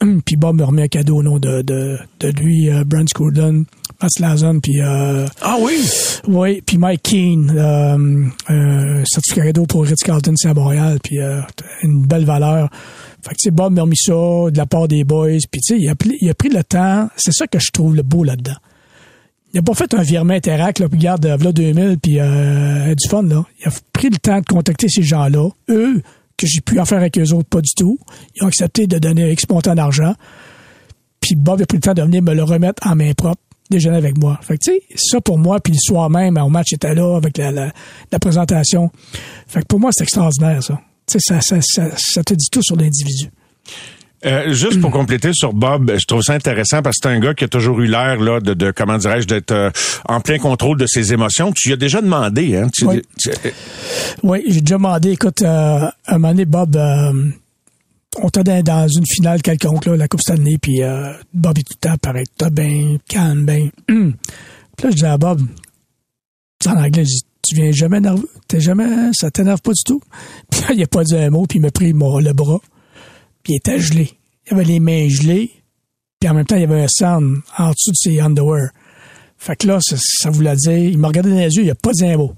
Hum, 0.00 0.22
puis 0.24 0.36
Bob 0.36 0.56
me 0.56 0.62
remet 0.62 0.82
un 0.82 0.86
cadeau 0.86 1.16
au 1.16 1.22
nom 1.24 1.40
de, 1.40 1.62
de, 1.62 1.98
de 2.20 2.28
lui, 2.28 2.70
euh, 2.70 2.84
Brent 2.84 3.08
Scourdon, 3.08 3.64
Matt 4.00 4.10
Slazon, 4.16 4.60
puis 4.60 4.80
euh, 4.80 5.26
Ah 5.42 5.56
oui? 5.60 5.84
oui, 6.28 6.62
puis 6.64 6.78
Mike 6.78 7.02
Keane, 7.02 7.50
euh, 7.56 8.24
un 8.46 9.04
certificat 9.04 9.46
cadeau 9.46 9.66
pour 9.66 9.84
Ritz-Carlton, 9.84 10.34
c'est 10.36 10.48
à 10.48 10.54
Montréal, 10.54 11.00
puis 11.02 11.18
euh, 11.18 11.40
une 11.82 12.06
belle 12.06 12.24
valeur. 12.24 12.70
Fait 13.24 13.30
que, 13.30 13.34
tu 13.34 13.44
sais, 13.46 13.50
Bob 13.50 13.72
m'a 13.72 13.82
remis 13.82 13.96
ça 13.96 14.12
de 14.12 14.56
la 14.56 14.66
part 14.66 14.86
des 14.86 15.02
boys, 15.02 15.40
puis 15.50 15.60
tu 15.60 15.74
sais, 15.74 15.80
il 15.80 15.88
a, 15.88 15.94
il 16.20 16.30
a 16.30 16.34
pris 16.34 16.50
le 16.50 16.62
temps, 16.62 17.08
c'est 17.16 17.32
ça 17.32 17.48
que 17.48 17.58
je 17.58 17.72
trouve 17.72 17.96
le 17.96 18.04
beau 18.04 18.22
là-dedans. 18.22 18.54
Il 19.52 19.58
a 19.58 19.62
pas 19.62 19.74
fait 19.74 19.92
un 19.94 20.02
virement 20.02 20.34
interact, 20.34 20.78
là, 20.78 20.88
puis 20.88 20.98
garde, 20.98 21.24
là, 21.24 21.36
2000, 21.36 21.98
puis 21.98 22.20
euh, 22.20 22.94
du 22.94 23.08
fun, 23.08 23.22
là. 23.22 23.44
Il 23.60 23.68
a 23.68 23.70
pris 23.92 24.10
le 24.10 24.18
temps 24.18 24.40
de 24.40 24.44
contacter 24.44 24.88
ces 24.88 25.02
gens-là. 25.02 25.48
Eux, 25.70 26.02
que 26.36 26.46
j'ai 26.46 26.60
pu 26.60 26.78
en 26.78 26.84
faire 26.84 26.98
avec 26.98 27.18
eux 27.18 27.32
autres, 27.32 27.48
pas 27.48 27.60
du 27.60 27.72
tout. 27.76 27.98
Ils 28.36 28.44
ont 28.44 28.46
accepté 28.46 28.86
de 28.86 28.98
donner 28.98 29.32
X 29.32 29.48
montant 29.48 29.74
d'argent. 29.74 30.14
Puis 31.20 31.34
Bob 31.34 31.60
a 31.60 31.66
pris 31.66 31.78
le 31.78 31.82
temps 31.82 31.94
de 31.94 32.02
venir 32.02 32.22
me 32.22 32.34
le 32.34 32.44
remettre 32.44 32.86
en 32.86 32.94
main 32.94 33.12
propre, 33.12 33.42
déjeuner 33.70 33.96
avec 33.96 34.16
moi. 34.18 34.38
Fait 34.42 34.56
que, 34.56 34.64
tu 34.64 34.72
sais, 34.72 34.82
ça 34.96 35.20
pour 35.20 35.38
moi, 35.38 35.60
puis 35.60 35.72
le 35.72 35.78
soir 35.80 36.08
même, 36.10 36.36
au 36.38 36.48
match, 36.48 36.68
j'étais 36.70 36.94
là 36.94 37.16
avec 37.16 37.38
la, 37.38 37.72
présentation. 38.20 38.90
Fait 39.48 39.62
que 39.62 39.66
pour 39.66 39.80
moi, 39.80 39.90
c'est 39.92 40.04
extraordinaire, 40.04 40.62
ça. 40.62 40.80
Tu 41.06 41.18
sais, 41.18 41.40
ça, 41.40 41.60
ça, 41.60 41.96
ça 41.96 42.22
te 42.22 42.34
dit 42.34 42.48
tout 42.52 42.62
sur 42.62 42.76
l'individu. 42.76 43.30
Euh, 44.26 44.52
juste 44.52 44.80
pour 44.80 44.90
compléter 44.92 45.30
sur 45.32 45.52
Bob, 45.52 45.92
je 45.96 46.04
trouve 46.06 46.22
ça 46.22 46.34
intéressant 46.34 46.82
parce 46.82 46.96
que 46.98 47.08
c'est 47.08 47.14
un 47.16 47.20
gars 47.20 47.34
qui 47.34 47.44
a 47.44 47.48
toujours 47.48 47.80
eu 47.80 47.86
l'air 47.86 48.18
là 48.20 48.40
de, 48.40 48.52
de 48.54 48.70
comment 48.72 48.98
dirais-je 48.98 49.26
d'être 49.28 49.52
euh, 49.52 49.70
en 50.08 50.20
plein 50.20 50.38
contrôle 50.38 50.76
de 50.76 50.86
ses 50.86 51.12
émotions. 51.12 51.52
Tu 51.54 51.68
lui 51.68 51.74
as 51.74 51.76
déjà 51.76 52.00
demandé, 52.00 52.56
hein? 52.56 52.68
Tu, 52.72 52.84
Oui, 52.84 53.02
tu- 53.18 53.30
oui 54.22 54.42
j'ai 54.48 54.60
déjà 54.60 54.76
demandé. 54.76 55.10
Écoute, 55.12 55.42
euh, 55.42 55.88
un 56.06 56.12
moment 56.18 56.28
donné, 56.30 56.44
Bob, 56.46 56.74
euh, 56.76 57.30
on 58.20 58.28
était 58.28 58.42
dans, 58.42 58.62
dans 58.64 58.88
une 58.88 59.04
finale 59.06 59.40
quelconque, 59.42 59.86
là, 59.86 59.96
la 59.96 60.08
Coupe 60.08 60.20
Stanley, 60.22 60.58
puis 60.60 60.82
euh, 60.82 61.12
Bob 61.32 61.56
est 61.58 61.62
tout 61.62 61.74
le 61.80 61.88
temps 61.88 61.96
pareil, 61.98 62.24
t'as 62.36 62.50
bien, 62.50 62.96
calme, 63.08 63.44
bien. 63.46 63.68
puis 63.86 63.96
là, 64.82 64.90
je 64.90 64.96
dis 64.96 65.04
à 65.06 65.16
Bob, 65.18 65.42
en 66.66 66.70
anglais, 66.76 67.04
je 67.04 67.10
dis, 67.10 67.22
tu 67.46 67.54
viens 67.54 67.70
jamais 67.70 68.00
nerveux, 68.00 68.28
t'es 68.48 68.60
jamais, 68.60 69.12
ça 69.12 69.30
t'énerve 69.30 69.60
pas 69.62 69.72
du 69.72 69.82
tout. 69.84 70.00
Puis 70.50 70.60
là, 70.62 70.66
il 70.74 70.82
a 70.82 70.86
pas 70.88 71.04
dit 71.04 71.16
un 71.16 71.30
mot, 71.30 71.46
puis 71.46 71.58
il 71.58 71.62
m'a 71.62 71.70
pris 71.70 71.92
mon, 71.92 72.18
le 72.18 72.32
bras, 72.32 72.58
puis 73.48 73.54
il 73.54 73.56
était 73.56 73.78
gelé. 73.80 74.10
Il 74.46 74.54
avait 74.54 74.64
les 74.64 74.78
mains 74.80 75.08
gelées, 75.08 75.50
puis 76.20 76.28
en 76.28 76.34
même 76.34 76.44
temps, 76.44 76.56
il 76.56 76.60
y 76.62 76.64
avait 76.64 76.82
un 76.82 76.88
sound 76.88 77.38
en 77.56 77.70
dessous 77.70 77.92
de 77.92 77.96
ses 77.96 78.20
underwear. 78.20 78.68
Fait 79.38 79.56
que 79.56 79.66
là, 79.66 79.78
ça, 79.80 79.96
ça 79.98 80.28
voulait 80.28 80.54
dire, 80.56 80.76
il 80.76 80.98
m'a 80.98 81.08
regardé 81.08 81.30
dans 81.30 81.36
les 81.36 81.54
yeux, 81.56 81.62
il 81.64 81.70
a 81.70 81.74
pas 81.74 81.92
dit 81.92 82.04
un 82.04 82.16
mot. 82.18 82.34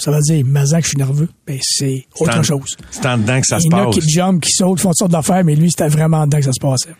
Ça 0.00 0.10
veut 0.12 0.20
dire, 0.22 0.44
mais 0.46 0.60
que 0.62 0.80
je 0.82 0.88
suis 0.88 0.96
nerveux. 0.96 1.28
Ben, 1.46 1.58
c'est 1.60 2.06
autre 2.20 2.38
en- 2.38 2.42
chose. 2.44 2.76
C'est 2.90 3.04
en 3.04 3.18
dedans 3.18 3.40
que 3.40 3.46
ça 3.46 3.58
se 3.60 3.66
Il 3.66 3.72
y 3.72 3.74
en 3.74 3.78
a 3.78 3.84
passe. 3.86 3.94
qui 3.98 4.08
jump, 4.10 4.40
qui 4.42 4.52
sautent, 4.52 4.78
font 4.80 4.90
toutes 4.90 4.98
sortes 4.98 5.10
d'affaires, 5.10 5.44
mais 5.44 5.54
lui, 5.56 5.68
c'était 5.70 5.88
vraiment 5.88 6.24
dedans 6.24 6.38
que 6.38 6.44
ça 6.44 6.52
se 6.52 6.60
passait. 6.60 6.90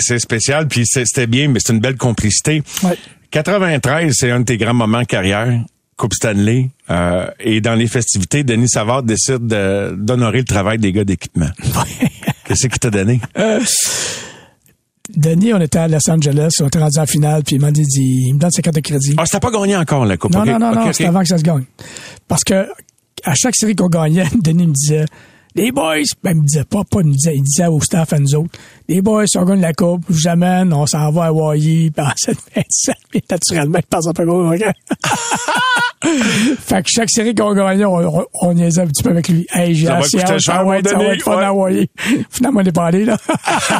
C'est 0.00 0.18
spécial, 0.18 0.66
puis 0.66 0.84
c'était 0.86 1.26
bien, 1.26 1.48
mais 1.48 1.60
c'est 1.62 1.72
une 1.74 1.80
belle 1.80 1.98
complicité. 1.98 2.62
Ouais. 2.82 2.96
93, 3.30 4.14
c'est 4.18 4.30
un 4.30 4.40
de 4.40 4.44
tes 4.46 4.56
grands 4.56 4.74
moments 4.74 5.02
de 5.02 5.06
carrière. 5.06 5.62
Coupe 5.98 6.14
Stanley. 6.14 6.70
Euh, 6.90 7.26
et 7.40 7.60
dans 7.60 7.74
les 7.74 7.88
festivités, 7.88 8.44
Denis 8.44 8.68
Savard 8.68 9.02
décide 9.02 9.46
de- 9.46 9.94
d'honorer 9.98 10.38
le 10.38 10.44
travail 10.44 10.78
des 10.78 10.92
gars 10.92 11.04
d'équipement. 11.04 11.50
Qu'est-ce 12.48 12.66
qu'il 12.66 12.78
t'a 12.78 12.90
donné? 12.90 13.20
Denis, 15.14 15.54
on 15.54 15.60
était 15.60 15.78
à 15.78 15.88
Los 15.88 16.10
Angeles, 16.10 16.50
on 16.60 16.66
était 16.66 16.78
rendu 16.78 16.98
en 16.98 17.06
finale, 17.06 17.42
puis 17.42 17.56
il 17.56 17.60
m'a 17.62 17.70
dit, 17.70 17.84
il 17.94 18.34
me 18.34 18.38
donne 18.38 18.50
sa 18.50 18.60
carte 18.62 18.76
de 18.76 18.80
crédit. 18.80 19.14
Ah, 19.16 19.24
c'était 19.26 19.40
pas 19.40 19.50
gagné 19.50 19.76
encore, 19.76 20.04
la 20.04 20.16
Coupe. 20.16 20.32
non, 20.34 20.40
ok. 20.40 20.46
non, 20.48 20.58
non, 20.58 20.68
Ok, 20.70 20.76
non, 20.76 20.92
c'était 20.92 21.06
avant 21.06 21.20
que 21.20 21.28
ça 21.28 21.38
se 21.38 21.42
gagne. 21.42 21.64
Parce 22.26 22.44
que 22.44 22.66
à 23.24 23.34
chaque 23.34 23.54
série 23.56 23.74
qu'on 23.74 23.88
gagnait, 23.88 24.26
Denis 24.42 24.66
me 24.66 24.72
disait, 24.72 25.04
les 25.54 25.72
boys, 25.72 26.02
ben, 26.22 26.32
il 26.32 26.36
me 26.42 26.46
disait 26.46 26.64
pas, 26.64 26.82
pas, 26.84 27.00
il 27.00 27.08
me 27.08 27.12
disait, 27.12 27.36
il 27.36 27.42
disait 27.42 27.66
au 27.66 27.80
staff 27.80 28.12
à 28.12 28.18
nous 28.18 28.34
autres, 28.34 28.50
les 28.88 29.00
boys, 29.02 29.24
on 29.36 29.44
gagne 29.44 29.60
la 29.60 29.72
coupe, 29.72 30.04
je 30.08 30.14
vous 30.14 30.28
amène, 30.28 30.72
on 30.72 30.86
s'en 30.86 31.10
va 31.10 31.24
à 31.24 31.26
Hawaii, 31.28 31.92
en 31.98 32.10
727, 32.16 32.96
mais 33.14 33.22
naturellement, 33.30 33.78
je 33.82 33.86
pense 33.88 34.06
un 34.06 34.12
peu 34.12 34.24
gros, 34.24 34.52
fait 36.60 36.82
que 36.82 36.88
chaque 36.88 37.10
série 37.10 37.34
qu'on 37.34 37.54
gagnait, 37.54 37.84
on, 37.84 38.20
on, 38.20 38.26
on 38.42 38.54
niaisait 38.54 38.82
un 38.82 38.86
petit 38.86 39.02
peu 39.02 39.10
avec 39.10 39.28
lui. 39.28 39.46
Hey, 39.52 39.74
j'ai 39.74 39.88
assez 39.88 40.20
hâte, 40.20 40.40
ça 40.40 40.58
va 40.58 40.64
mon 40.64 40.72
être, 40.74 40.88
ça 40.88 40.96
va 40.96 41.04
Denis, 41.04 41.14
être 41.16 41.22
fun 41.22 41.36
ouais. 41.36 41.44
à 41.44 41.48
Hawaii. 41.48 41.90
Finalement, 42.30 42.60
on 42.60 42.62
n'est 42.62 42.72
pas 42.72 42.86
allé, 42.86 43.04
là. 43.04 43.16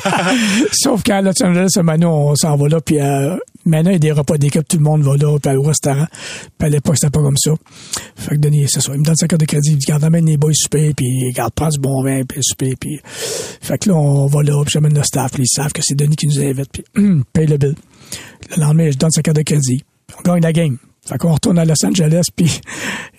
Sauf 0.72 1.02
qu'à 1.02 1.22
Los 1.22 1.40
Angeles, 1.42 1.70
Manu, 1.82 2.06
on 2.06 2.34
s'en 2.34 2.56
va 2.56 2.68
là, 2.68 2.80
puis 2.80 3.00
euh, 3.00 3.36
maintenant, 3.68 3.90
il 3.90 3.94
y 3.94 3.96
a 3.96 3.98
des 3.98 4.12
repas 4.12 4.38
d'équipe, 4.38 4.66
tout 4.66 4.78
le 4.78 4.82
monde 4.82 5.02
va 5.02 5.16
là, 5.16 5.38
puis 5.38 5.56
au 5.56 5.62
restaurant. 5.62 6.06
Puis 6.58 6.66
à 6.66 6.68
l'époque, 6.68 6.96
c'était 6.96 7.10
pas 7.10 7.20
comme 7.20 7.36
ça. 7.36 7.52
Fait 8.16 8.36
que 8.36 8.40
Denis, 8.40 8.66
c'est 8.68 8.80
ça. 8.80 8.92
Il 8.94 9.00
me 9.00 9.04
donne 9.04 9.16
sa 9.16 9.28
carte 9.28 9.40
de 9.40 9.46
crédit, 9.46 9.72
il 9.72 9.78
dit, 9.78 9.86
garde, 9.86 10.04
amène 10.04 10.26
les 10.26 10.36
boys 10.36 10.52
souper, 10.54 10.94
puis 10.94 11.32
garde, 11.32 11.52
prends 11.54 11.68
du 11.68 11.78
bon 11.78 12.02
vin, 12.02 12.22
puis 12.24 12.40
souper, 12.42 12.74
puis... 12.78 13.00
Fait 13.04 13.78
que 13.78 13.90
là, 13.90 13.96
on 13.96 14.26
va 14.26 14.42
là, 14.42 14.62
puis 14.64 14.72
j'amène 14.72 14.94
le 14.94 15.02
staff, 15.02 15.32
puis 15.32 15.44
ils 15.44 15.48
savent 15.48 15.72
que 15.72 15.82
c'est 15.82 15.94
Denis 15.94 16.16
qui 16.16 16.26
nous 16.26 16.40
invite, 16.40 16.70
puis 16.72 16.84
paye 17.32 17.46
le 17.46 17.56
bill. 17.56 17.74
Le 18.56 18.60
lendemain, 18.60 18.90
je 18.90 18.96
donne 18.96 19.10
sa 19.10 19.22
carte 19.22 19.36
de 19.36 19.42
crédit. 19.42 19.84
On 20.18 20.22
gagne 20.22 20.42
la 20.42 20.52
game. 20.52 20.78
Fait 21.06 21.18
qu'on 21.18 21.32
retourne 21.32 21.58
à 21.58 21.64
Los 21.64 21.84
Angeles, 21.84 22.26
puis... 22.36 22.60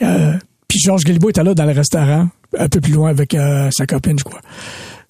Euh, 0.02 0.34
puis 0.68 0.80
Georges 0.80 1.04
Guilbeault 1.04 1.32
était 1.32 1.44
là 1.44 1.56
dans 1.56 1.66
le 1.66 1.72
restaurant, 1.72 2.30
un 2.56 2.70
peu 2.70 2.80
plus 2.80 2.94
loin 2.94 3.10
avec 3.10 3.34
euh, 3.34 3.70
sa 3.72 3.88
copine, 3.88 4.20
je 4.20 4.24
crois. 4.24 4.40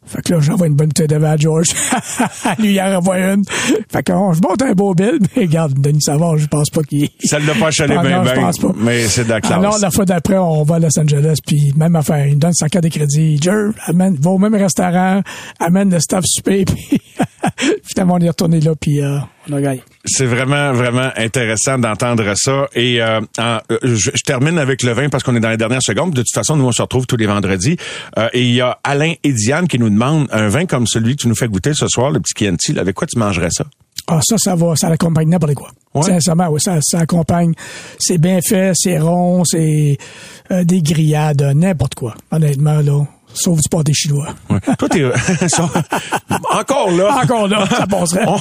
Fait 0.10 0.24
que 0.24 0.34
là, 0.34 0.40
j'envoie 0.40 0.68
une 0.68 0.76
bonne 0.76 0.88
bouteille 0.88 1.08
de 1.08 1.18
vin 1.18 1.32
à 1.32 1.38
George. 1.38 1.68
Lui, 2.60 2.74
il 2.74 2.82
en 2.82 2.96
renvoie 2.96 3.20
une. 3.20 3.44
Fait 3.92 4.02
que 4.04 4.12
je 4.12 4.42
monte 4.42 4.62
un 4.62 4.74
beau 4.74 4.96
bill, 4.96 5.20
mais 5.36 5.44
regarde, 5.44 5.80
Denis 5.80 6.02
Savard, 6.02 6.38
je 6.38 6.48
pense 6.48 6.70
pas 6.72 6.82
qu'il... 6.82 7.10
Ça 7.24 7.38
l'a 7.38 7.54
pas 7.54 7.70
chalé 7.70 7.96
Ah, 8.00 8.02
bien, 8.02 8.24
bien. 8.24 8.34
pense 8.34 8.58
pas. 8.58 8.72
Mais 8.78 9.08
c'est 9.08 9.26
de 9.26 9.30
la 9.30 9.42
classe. 9.42 9.60
Alors, 9.60 9.78
la 9.78 9.92
fois 9.92 10.06
d'après, 10.06 10.38
on 10.38 10.64
va 10.64 10.76
à 10.76 10.80
Los 10.80 10.98
Angeles, 11.00 11.38
puis 11.46 11.74
même 11.76 11.96
affaire, 11.96 12.26
il 12.26 12.36
me 12.36 12.40
donne 12.40 12.54
sa 12.54 12.70
carte 12.70 12.86
de 12.86 12.90
crédit. 12.90 13.38
Jer, 13.42 13.72
amène, 13.86 14.16
va 14.16 14.32
au 14.32 14.38
même 14.38 14.56
restaurant, 14.56 15.22
amène 15.60 15.92
le 15.92 16.00
staff 16.00 16.24
souper, 16.26 16.66
puis 16.66 17.02
finalement, 17.84 18.16
on 18.16 18.20
est 18.20 18.30
retourné 18.30 18.60
là, 18.62 18.72
puis 18.80 19.02
euh, 19.02 19.18
on 19.50 19.56
a 19.58 19.62
gagné. 19.62 19.84
C'est 20.06 20.26
vraiment, 20.26 20.74
vraiment 20.74 21.10
intéressant 21.16 21.78
d'entendre 21.78 22.32
ça. 22.36 22.68
Et 22.76 23.02
euh, 23.02 23.22
en- 23.38 23.60
euh, 23.72 23.78
je, 23.84 24.12
je 24.14 24.24
termine 24.24 24.58
avec 24.58 24.84
le 24.84 24.92
vin 24.94 25.10
parce 25.10 25.24
qu'on 25.24 25.36
est 25.36 25.40
dans 25.40 25.50
les 25.50 25.58
dernières 25.58 25.82
secondes. 25.84 26.12
De 26.14 26.22
toute 26.22 26.34
façon, 26.34 26.56
nous, 26.56 26.66
on 26.66 26.72
se 26.72 26.82
retrouve 26.82 27.06
tous 27.08 27.18
les 27.18 27.26
vendredis. 27.28 27.78
Euh, 28.18 28.30
et 28.34 28.42
il 28.48 28.54
y 28.54 28.62
a 28.62 28.78
Alain 28.84 29.14
et 29.24 29.34
Diane 29.34 29.68
qui 29.68 29.80
nous 29.80 29.90
demandent 29.90 30.28
un 30.32 30.48
vin 30.50 30.66
comme 30.66 30.88
celui 30.88 31.16
que 31.16 31.22
tu 31.24 31.28
nous 31.28 31.36
fais 31.36 31.48
goûter 31.48 31.74
ce 31.74 31.88
soir, 31.88 32.12
le 32.12 32.20
petit 32.20 32.34
Chianti. 32.38 32.78
Avec 32.80 32.96
quoi 32.96 33.08
tu 33.08 33.18
mangerais 33.18 33.50
ça? 33.52 33.66
Ah, 34.08 34.20
ça, 34.24 34.38
ça 34.40 34.56
va, 34.56 34.76
ça 34.76 34.90
l'accompagne 34.90 35.30
n'importe 35.30 35.54
quoi. 35.54 35.70
Ouais. 35.94 36.02
Sincèrement, 36.04 36.48
oui, 36.50 36.60
ça, 36.60 36.80
ça 36.82 37.00
accompagne. 37.00 37.54
C'est 38.00 38.18
bien 38.18 38.40
fait, 38.42 38.72
c'est 38.74 38.98
rond, 38.98 39.44
c'est 39.46 39.98
euh, 40.52 40.64
des 40.64 40.82
grillades, 40.82 41.42
n'importe 41.56 41.94
quoi. 41.96 42.16
Honnêtement, 42.32 42.80
là. 42.82 43.06
Sauf 43.34 43.60
du 43.62 43.70
pâté 43.70 43.94
chinois? 43.94 44.28
Ouais. 44.50 44.60
Toi, 44.78 44.90
t'es... 44.90 45.04
ça- 45.48 45.70
Encore 46.52 46.92
là. 46.92 47.20
Encore 47.24 47.48
là, 47.48 47.66
ça 47.70 47.86
passerait. 47.88 48.26
On- 48.28 48.38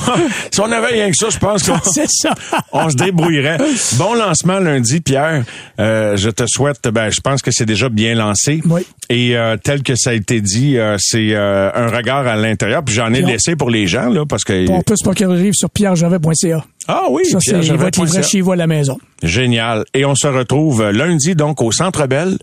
si 0.51 0.61
on 0.61 0.73
avait 0.73 0.87
rien 0.95 1.11
que 1.11 1.17
ça, 1.17 1.29
je 1.31 1.39
pense 1.39 1.63
qu'on 1.69 1.79
C'est 1.93 2.09
ça. 2.09 2.31
on 2.73 2.89
se 2.91 2.97
débrouillerait. 2.97 3.59
Bon 3.97 4.15
lancement 4.15 4.59
lundi, 4.59 5.01
Pierre. 5.01 5.45
Euh, 5.79 6.17
je 6.17 6.31
te 6.31 6.45
souhaite, 6.47 6.89
ben, 6.89 7.11
je 7.11 7.21
pense 7.21 7.43
que 7.43 7.51
c'est 7.51 7.67
déjà 7.67 7.89
bien 7.89 8.15
lancé. 8.15 8.61
Oui. 8.65 8.83
Et 9.11 9.37
euh, 9.37 9.57
tel 9.63 9.83
que 9.83 9.95
ça 9.95 10.11
a 10.11 10.13
été 10.15 10.41
dit, 10.41 10.79
euh, 10.79 10.97
c'est 10.99 11.35
euh, 11.35 11.71
un 11.75 11.89
regard 11.89 12.27
à 12.27 12.37
l'intérieur. 12.37 12.83
Puis 12.83 12.95
j'en 12.95 13.13
ai 13.13 13.23
laissé 13.23 13.57
pour 13.57 13.71
les 13.71 13.87
gens, 13.87 14.09
là, 14.09 14.25
parce 14.27 14.45
que... 14.45 14.69
On 14.71 14.83
peut 14.83 14.97
se 14.97 15.05
procurer 15.05 15.51
sur 15.53 15.71
pierregervais.ca. 15.71 16.65
Ah 16.91 17.03
oui, 17.11 17.25
Ça, 17.27 17.39
c'est, 17.41 17.51
Pierre 17.61 17.75
livré 17.75 17.91
Gervais.ca. 17.95 18.23
chez 18.23 18.41
vous 18.41 18.53
à 18.53 18.57
la 18.57 18.67
maison. 18.67 18.99
Génial. 19.23 19.85
Et 19.93 20.05
on 20.07 20.15
se 20.15 20.27
retrouve 20.27 20.81
euh, 20.83 20.93
lundi, 20.93 21.35
donc, 21.35 21.61
au 21.61 21.71
Centre 21.71 22.07
Belle. 22.07 22.39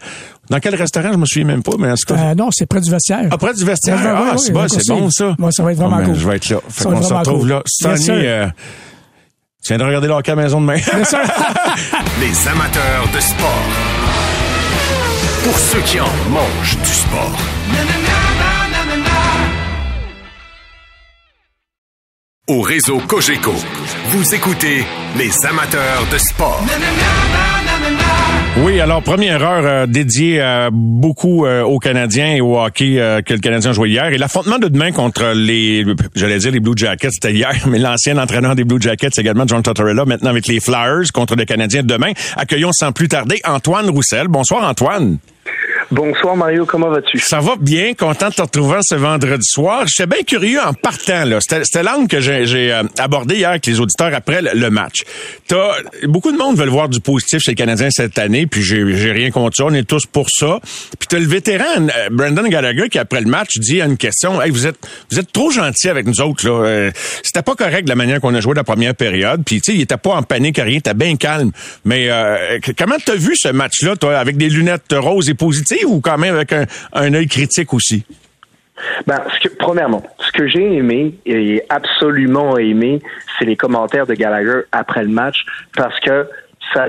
Dans 0.49 0.59
quel 0.59 0.75
restaurant? 0.75 1.11
Je 1.11 1.17
me 1.17 1.25
souviens 1.25 1.45
même 1.47 1.63
pas, 1.63 1.71
mais 1.79 1.89
en 1.91 1.95
tout 1.95 2.13
cas... 2.13 2.19
Euh, 2.31 2.35
non, 2.35 2.49
c'est 2.51 2.65
près 2.67 2.81
du 2.81 2.91
vestiaire. 2.91 3.27
Après 3.31 3.53
du 3.53 3.65
vestiaire. 3.65 3.97
Ah, 4.03 4.35
c'est 4.37 4.51
bon, 4.51 4.67
c'est 4.67 4.87
bon, 4.87 5.09
ça. 5.09 5.35
Ouais, 5.39 5.51
ça 5.51 5.63
va 5.63 5.71
être 5.71 5.77
vraiment 5.79 5.95
Ah, 5.97 6.01
ben, 6.01 6.05
cool. 6.07 6.15
Je 6.15 6.27
vais 6.27 6.35
être 6.35 6.49
là. 6.49 6.57
Fait 6.69 6.83
qu'on 6.85 7.01
se 7.01 7.13
retrouve 7.13 7.39
cool. 7.39 7.49
là. 7.49 7.61
Sonny, 7.65 8.09
euh, 8.11 8.45
tu 9.63 9.69
viens 9.73 9.77
de 9.79 9.83
regarder 9.83 10.07
le 10.07 10.13
hockey 10.13 10.31
à 10.31 10.35
la 10.35 10.43
maison 10.43 10.61
demain. 10.61 10.75
Les 12.21 12.47
amateurs 12.47 13.07
de 13.13 13.19
sport. 13.19 13.63
Pour 15.43 15.57
ceux 15.57 15.81
qui 15.81 15.99
en 15.99 16.05
mangent 16.29 16.77
du 16.77 16.89
sport. 16.89 17.37
Au 22.47 22.61
réseau 22.61 22.99
Cogeco, 23.07 23.53
vous 24.09 24.35
écoutez 24.35 24.85
les 25.17 25.45
amateurs 25.47 26.05
de 26.11 26.17
sport. 26.19 26.61
Oui, 28.63 28.79
alors 28.79 29.03
première 29.03 29.43
heure 29.43 29.65
euh, 29.65 29.85
dédiée 29.85 30.41
euh, 30.41 30.69
beaucoup 30.71 31.45
euh, 31.45 31.63
aux 31.63 31.77
Canadiens 31.77 32.35
et 32.35 32.39
au 32.39 32.57
hockey 32.57 32.95
que 33.25 33.33
le 33.33 33.39
Canadien 33.39 33.73
joué 33.73 33.89
hier. 33.89 34.05
Et 34.05 34.17
l'affrontement 34.17 34.57
de 34.57 34.69
demain 34.69 34.93
contre 34.93 35.33
les, 35.35 35.85
j'allais 36.15 36.37
dire 36.37 36.51
les 36.51 36.61
Blue 36.61 36.73
Jackets, 36.75 37.11
c'était 37.11 37.33
hier, 37.33 37.53
mais 37.67 37.79
l'ancien 37.79 38.17
entraîneur 38.17 38.55
des 38.55 38.63
Blue 38.63 38.81
Jackets 38.81 39.17
également, 39.17 39.45
John 39.45 39.61
Tortorella, 39.61 40.05
maintenant 40.05 40.29
avec 40.29 40.47
les 40.47 40.61
Flyers 40.61 41.11
contre 41.13 41.35
les 41.35 41.45
Canadiens 41.45 41.83
demain. 41.83 42.13
Accueillons 42.37 42.71
sans 42.71 42.93
plus 42.93 43.09
tarder 43.09 43.41
Antoine 43.43 43.89
Roussel. 43.89 44.29
Bonsoir 44.29 44.63
Antoine. 44.63 45.17
Bonsoir 45.91 46.35
Mario, 46.35 46.65
comment 46.65 46.89
vas-tu? 46.89 47.19
Ça 47.19 47.39
va 47.39 47.55
bien, 47.59 47.93
content 47.93 48.29
de 48.29 48.33
te 48.33 48.41
retrouver 48.41 48.79
ce 48.81 48.95
vendredi 48.95 49.47
soir. 49.47 49.85
J'étais 49.85 50.07
bien 50.07 50.23
curieux 50.23 50.59
en 50.59 50.73
partant. 50.73 51.25
là. 51.25 51.37
C'était 51.39 51.83
l'angle 51.83 52.07
que 52.07 52.19
j'ai 52.19 52.73
euh, 52.73 52.83
abordé 52.97 53.35
hier 53.35 53.51
avec 53.51 53.67
les 53.67 53.79
auditeurs 53.79 54.11
après 54.13 54.41
le, 54.41 54.69
match. 54.71 55.03
T'as, 55.47 55.73
beaucoup 56.05 56.31
de 56.31 56.37
monde 56.37 56.57
veulent 56.57 56.69
voir 56.69 56.89
du 56.89 56.99
positif 57.01 57.39
chez 57.39 57.51
les 57.51 57.55
Canadiens 57.55 57.91
cette 57.91 58.17
année, 58.17 58.47
puis 58.47 58.63
j'ai 58.63 59.11
rien 59.11 59.29
contre 59.29 59.57
ça. 59.57 59.65
On 59.65 59.73
est 59.73 59.87
tous 59.87 60.07
pour 60.07 60.27
ça. 60.31 60.59
Puis 60.97 61.07
t'as 61.07 61.19
le 61.19 61.27
vétéran 61.27 61.63
euh, 61.77 62.09
Brandon 62.11 62.47
Gallagher 62.47 62.89
qui 62.89 62.97
après 62.97 63.21
le 63.21 63.29
match 63.29 63.51
dit 63.59 63.79
à 63.79 63.85
une 63.85 63.97
question, 63.97 64.41
hey, 64.41 64.49
vous 64.49 64.65
êtes 64.65 64.79
vous 65.11 65.19
êtes 65.19 65.31
trop 65.31 65.51
gentil 65.51 65.89
avec 65.89 66.07
nous 66.07 66.19
autres 66.19 66.47
là. 66.47 66.65
Euh, 66.65 66.91
C'était 67.21 67.43
pas 67.43 67.53
correct 67.53 67.87
la 67.87 67.95
manière 67.95 68.19
qu'on 68.19 68.33
a 68.33 68.41
joué 68.41 68.55
la 68.55 68.63
première 68.63 68.95
période. 68.95 69.43
Puis 69.45 69.61
tu 69.61 69.71
sais, 69.71 69.77
il 69.77 69.81
était 69.81 69.97
pas 69.97 70.15
en 70.15 70.23
panique, 70.23 70.57
rien, 70.57 70.77
était 70.79 70.95
bien 70.95 71.15
calme. 71.15 71.51
Mais 71.85 72.07
euh, 72.09 72.57
comment 72.75 72.97
t'as 73.03 73.15
vu 73.15 73.35
ce 73.35 73.49
match-là, 73.49 73.95
toi, 73.95 74.17
avec 74.17 74.37
des 74.37 74.49
lunettes 74.49 74.93
roses 74.93 75.29
et 75.29 75.34
positives 75.35 75.87
ou 75.87 76.01
quand 76.01 76.17
même 76.17 76.35
avec 76.35 76.53
un, 76.53 76.65
un 76.93 77.13
œil 77.13 77.27
critique 77.27 77.73
aussi? 77.73 78.05
Ben, 79.07 79.21
premièrement, 79.57 80.03
ce 80.19 80.31
que 80.31 80.47
j'ai 80.47 80.75
aimé 80.75 81.15
et 81.25 81.63
absolument 81.69 82.57
aimé, 82.57 83.01
c'est 83.37 83.45
les 83.45 83.55
commentaires 83.55 84.05
de 84.05 84.13
Gallagher 84.13 84.61
après 84.71 85.03
le 85.03 85.09
match 85.09 85.45
parce 85.75 85.99
que 86.01 86.27
ça, 86.73 86.87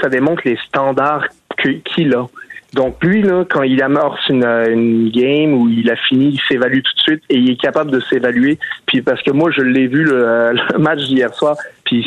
ça 0.00 0.08
démontre 0.08 0.42
les 0.44 0.58
standards 0.68 1.26
qu'il 1.94 2.14
a. 2.14 2.26
Donc 2.72 3.02
lui, 3.04 3.22
là, 3.22 3.44
quand 3.48 3.62
il 3.62 3.80
amorce 3.82 4.28
une, 4.28 5.10
game 5.10 5.54
où 5.54 5.68
il 5.68 5.88
a 5.90 5.96
fini, 5.96 6.30
il 6.34 6.40
s'évalue 6.48 6.80
tout 6.80 6.94
de 6.94 7.00
suite 7.00 7.22
et 7.30 7.36
il 7.36 7.50
est 7.52 7.60
capable 7.60 7.90
de 7.90 8.00
s'évaluer. 8.00 8.58
Puis 8.86 9.00
parce 9.00 9.22
que 9.22 9.30
moi, 9.30 9.50
je 9.56 9.62
l'ai 9.62 9.86
vu 9.86 10.04
le, 10.04 10.52
le 10.52 10.78
match 10.78 11.02
d'hier 11.04 11.32
soir. 11.34 11.56
Puis 11.84 12.04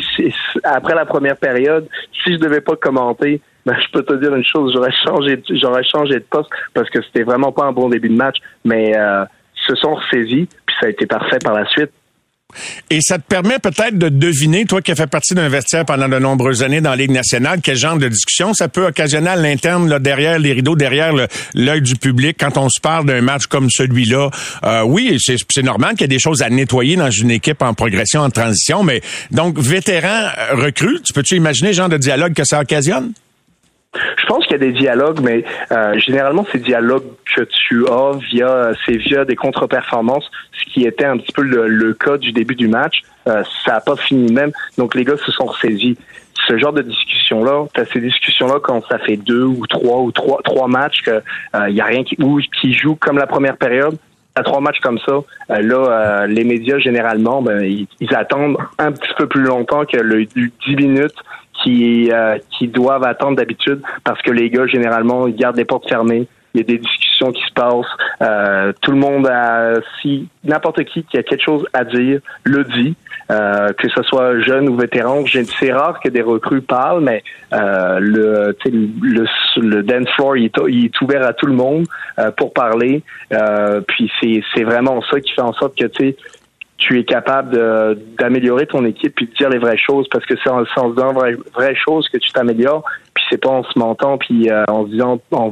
après 0.64 0.94
la 0.94 1.06
première 1.06 1.36
période, 1.36 1.88
si 2.22 2.34
je 2.34 2.38
devais 2.38 2.60
pas 2.60 2.76
commenter, 2.76 3.40
ben, 3.68 3.76
je 3.82 3.92
peux 3.92 4.02
te 4.02 4.14
dire 4.14 4.34
une 4.34 4.44
chose, 4.44 4.72
j'aurais 4.74 4.94
changé, 5.04 5.42
j'aurais 5.60 5.84
changé 5.84 6.14
de 6.14 6.24
poste 6.30 6.48
parce 6.72 6.88
que 6.88 7.02
c'était 7.02 7.22
vraiment 7.22 7.52
pas 7.52 7.66
un 7.66 7.72
bon 7.72 7.90
début 7.90 8.08
de 8.08 8.14
match. 8.14 8.36
Mais 8.64 8.96
euh, 8.96 9.24
ils 9.56 9.74
se 9.74 9.76
sont 9.76 9.94
ressaisis, 9.94 10.48
puis 10.66 10.76
ça 10.80 10.86
a 10.86 10.88
été 10.88 11.04
parfait 11.04 11.38
par 11.38 11.52
la 11.52 11.66
suite. 11.66 11.90
Et 12.88 13.00
ça 13.02 13.18
te 13.18 13.24
permet 13.28 13.58
peut-être 13.58 13.98
de 13.98 14.08
deviner, 14.08 14.64
toi 14.64 14.80
qui 14.80 14.90
as 14.90 14.94
fait 14.94 15.06
partie 15.06 15.34
d'un 15.34 15.50
vestiaire 15.50 15.84
pendant 15.84 16.08
de 16.08 16.18
nombreuses 16.18 16.62
années 16.62 16.80
dans 16.80 16.90
la 16.90 16.96
Ligue 16.96 17.10
nationale, 17.10 17.60
quel 17.62 17.76
genre 17.76 17.98
de 17.98 18.08
discussion 18.08 18.54
ça 18.54 18.68
peut 18.68 18.86
occasionner 18.86 19.28
à 19.28 19.36
l'interne, 19.36 19.86
là, 19.86 19.98
derrière 19.98 20.38
les 20.38 20.54
rideaux, 20.54 20.74
derrière 20.74 21.12
l'œil 21.54 21.82
du 21.82 21.96
public, 21.96 22.38
quand 22.40 22.56
on 22.56 22.70
se 22.70 22.80
parle 22.80 23.04
d'un 23.04 23.20
match 23.20 23.48
comme 23.48 23.68
celui-là. 23.68 24.30
Euh, 24.64 24.82
oui, 24.82 25.18
c'est 25.20 25.62
normal 25.62 25.90
qu'il 25.90 26.02
y 26.02 26.04
ait 26.04 26.08
des 26.08 26.18
choses 26.18 26.40
à 26.40 26.48
nettoyer 26.48 26.96
dans 26.96 27.10
une 27.10 27.30
équipe 27.30 27.60
en 27.60 27.74
progression, 27.74 28.22
en 28.22 28.30
transition, 28.30 28.82
mais 28.82 29.02
donc, 29.30 29.58
vétéran, 29.58 30.08
euh, 30.38 30.54
recrue, 30.54 31.02
tu 31.04 31.12
peux-tu 31.12 31.36
imaginer 31.36 31.68
le 31.68 31.74
genre 31.74 31.90
de 31.90 31.98
dialogue 31.98 32.32
que 32.32 32.44
ça 32.44 32.60
occasionne? 32.60 33.12
Je 34.16 34.26
pense 34.26 34.44
qu'il 34.44 34.52
y 34.52 34.56
a 34.56 34.58
des 34.58 34.72
dialogues, 34.72 35.20
mais 35.22 35.44
euh, 35.72 35.98
généralement, 35.98 36.46
ces 36.52 36.58
dialogues 36.58 37.04
que 37.34 37.42
tu 37.42 37.86
as 37.88 38.12
via, 38.30 38.72
c'est 38.84 38.96
via 38.96 39.24
des 39.24 39.36
contre-performances, 39.36 40.30
ce 40.52 40.72
qui 40.72 40.84
était 40.84 41.04
un 41.04 41.18
petit 41.18 41.32
peu 41.32 41.42
le, 41.42 41.94
cas 41.94 42.18
du 42.18 42.32
début 42.32 42.54
du 42.54 42.68
match. 42.68 43.02
Euh, 43.26 43.42
ça 43.64 43.72
n'a 43.72 43.80
pas 43.80 43.96
fini 43.96 44.32
même, 44.32 44.52
donc 44.76 44.94
les 44.94 45.04
gars 45.04 45.16
se 45.16 45.30
sont 45.32 45.46
ressaisis. 45.46 45.96
Ce 46.46 46.56
genre 46.56 46.72
de 46.72 46.82
discussion-là, 46.82 47.66
tu 47.74 47.80
as 47.80 47.84
ces 47.86 48.00
discussions-là 48.00 48.60
quand 48.62 48.82
ça 48.88 48.98
fait 48.98 49.16
deux 49.16 49.44
ou 49.44 49.66
trois 49.66 50.00
ou 50.00 50.12
trois, 50.12 50.40
trois 50.42 50.68
matchs 50.68 51.02
que 51.02 51.22
il 51.68 51.78
euh, 51.78 51.82
a 51.82 51.86
rien 51.86 52.04
qui, 52.04 52.16
ou 52.22 52.40
qui 52.60 52.72
joue 52.72 52.94
comme 52.94 53.18
la 53.18 53.26
première 53.26 53.56
période. 53.56 53.96
À 54.34 54.42
trois 54.44 54.60
matchs 54.60 54.78
comme 54.80 55.00
ça, 55.00 55.14
euh, 55.50 55.62
là, 55.62 56.26
les 56.28 56.44
médias 56.44 56.78
généralement, 56.78 57.42
ben, 57.42 57.60
ils, 57.64 58.14
attendent 58.14 58.56
un 58.78 58.92
petit 58.92 59.12
peu 59.18 59.26
plus 59.26 59.42
longtemps 59.42 59.84
que 59.84 59.96
le 59.96 60.24
10 60.26 60.50
minutes 60.76 61.16
qui, 61.62 62.10
euh, 62.12 62.38
qui 62.56 62.68
doivent 62.68 63.04
attendre 63.04 63.36
d'habitude 63.36 63.82
parce 64.04 64.20
que 64.22 64.30
les 64.30 64.50
gars, 64.50 64.66
généralement, 64.66 65.26
ils 65.26 65.36
gardent 65.36 65.56
les 65.56 65.64
portes 65.64 65.88
fermées. 65.88 66.26
Il 66.54 66.60
y 66.60 66.64
a 66.64 66.66
des 66.66 66.78
discussions 66.78 67.30
qui 67.30 67.42
se 67.42 67.52
passent. 67.52 67.86
Euh, 68.22 68.72
tout 68.80 68.90
le 68.90 68.96
monde 68.96 69.26
a, 69.26 69.74
si 70.00 70.28
n'importe 70.44 70.82
qui 70.84 71.04
qui 71.04 71.18
a 71.18 71.22
quelque 71.22 71.44
chose 71.44 71.66
à 71.72 71.84
dire, 71.84 72.20
le 72.44 72.64
dit. 72.64 72.96
Euh, 73.30 73.68
que 73.76 73.90
ce 73.90 74.02
soit 74.04 74.40
jeune 74.40 74.70
ou 74.70 74.76
vétéran, 74.76 75.22
c'est 75.60 75.70
rare 75.70 76.00
que 76.00 76.08
des 76.08 76.22
recrues 76.22 76.62
parlent, 76.62 77.04
mais 77.04 77.22
euh, 77.52 77.98
le, 78.00 78.56
le, 79.02 79.26
le 79.58 79.82
dance 79.82 80.08
floor 80.16 80.38
il 80.38 80.46
est, 80.46 80.56
il 80.68 80.86
est, 80.86 81.00
ouvert 81.02 81.26
à 81.26 81.34
tout 81.34 81.44
le 81.44 81.52
monde 81.52 81.84
euh, 82.18 82.30
pour 82.30 82.54
parler. 82.54 83.02
Euh, 83.34 83.82
puis 83.86 84.10
c'est 84.54 84.62
vraiment 84.62 85.02
ça 85.10 85.20
qui 85.20 85.30
fait 85.32 85.42
en 85.42 85.52
sorte 85.52 85.76
que 85.76 85.84
tu 85.88 86.06
sais 86.06 86.16
tu 86.78 86.98
es 86.98 87.04
capable 87.04 87.58
d'améliorer 88.18 88.66
ton 88.66 88.84
équipe 88.84 89.14
puis 89.16 89.26
de 89.26 89.32
dire 89.32 89.50
les 89.50 89.58
vraies 89.58 89.76
choses 89.76 90.08
parce 90.10 90.24
que 90.24 90.34
c'est 90.42 90.48
en, 90.48 90.62
en 90.76 90.90
disant 90.90 91.12
vraies, 91.12 91.36
vraies 91.52 91.74
choses 91.74 92.08
que 92.08 92.18
tu 92.18 92.30
t'améliores. 92.30 92.84
Puis 93.14 93.24
c'est 93.28 93.42
pas 93.42 93.50
en 93.50 93.64
se 93.64 93.78
mentant 93.78 94.16
puis 94.16 94.48
euh, 94.48 94.64
en 94.68 94.86
se 94.86 94.90
disant 94.90 95.20
en, 95.32 95.50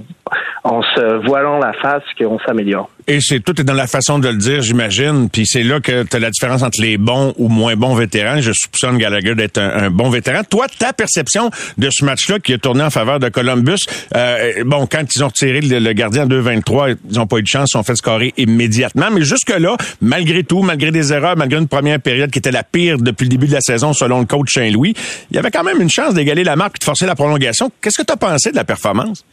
en 0.64 0.82
se 0.82 1.26
voilant 1.26 1.58
la 1.58 1.72
face 1.72 2.02
qu'on 2.18 2.38
s'améliore. 2.40 2.90
Et 3.08 3.20
c'est 3.20 3.38
tout 3.38 3.60
est 3.60 3.64
dans 3.64 3.74
la 3.74 3.86
façon 3.86 4.18
de 4.18 4.28
le 4.28 4.36
dire, 4.36 4.62
j'imagine. 4.62 5.28
Puis 5.30 5.46
c'est 5.46 5.62
là 5.62 5.78
que 5.78 6.02
tu 6.02 6.16
as 6.16 6.18
la 6.18 6.30
différence 6.30 6.62
entre 6.62 6.80
les 6.80 6.98
bons 6.98 7.34
ou 7.36 7.48
moins 7.48 7.76
bons 7.76 7.94
vétérans. 7.94 8.40
Je 8.40 8.50
soupçonne 8.52 8.98
Gallagher 8.98 9.36
d'être 9.36 9.58
un, 9.58 9.90
bon 9.90 10.10
vétéran. 10.10 10.42
Toi, 10.42 10.66
ta 10.76 10.92
perception 10.92 11.50
de 11.78 11.88
ce 11.90 12.04
match-là 12.04 12.40
qui 12.40 12.52
a 12.52 12.58
tourné 12.58 12.82
en 12.82 12.90
faveur 12.90 13.20
de 13.20 13.28
Columbus, 13.28 13.78
euh, 14.16 14.64
bon, 14.64 14.86
quand 14.86 15.04
ils 15.14 15.22
ont 15.22 15.28
retiré 15.28 15.60
le, 15.60 15.92
gardien 15.92 16.26
2-23, 16.26 16.96
ils 17.08 17.16
n'ont 17.16 17.28
pas 17.28 17.38
eu 17.38 17.42
de 17.42 17.46
chance, 17.46 17.70
ils 17.74 17.78
ont 17.78 17.84
fait 17.84 17.94
scorer 17.94 18.34
immédiatement. 18.36 19.06
Mais 19.12 19.22
jusque-là, 19.22 19.76
malgré 20.00 20.42
tout, 20.42 20.62
malgré 20.62 20.90
des 20.90 21.12
erreurs, 21.12 21.36
malgré 21.36 21.60
une 21.60 21.68
première 21.68 22.00
période 22.00 22.32
qui 22.32 22.40
était 22.40 22.50
la 22.50 22.64
pire 22.64 22.98
depuis 22.98 23.24
le 23.24 23.30
début 23.30 23.46
de 23.46 23.52
la 23.52 23.60
saison 23.60 23.92
selon 23.92 24.18
le 24.18 24.26
coach 24.26 24.52
Saint-Louis, 24.52 24.94
il 25.30 25.36
y 25.36 25.38
avait 25.38 25.52
quand 25.52 25.64
même 25.64 25.80
une 25.80 25.90
chance 25.90 26.14
d'égaler 26.14 26.42
la 26.42 26.56
marque 26.56 26.76
et 26.76 26.80
de 26.80 26.84
forcer 26.84 27.06
la 27.06 27.14
prolongation. 27.14 27.70
Qu'est-ce 27.80 27.98
que 27.98 28.06
tu 28.06 28.12
as 28.12 28.16
pensé 28.16 28.50
de 28.50 28.56
la 28.56 28.64
performance? 28.64 29.24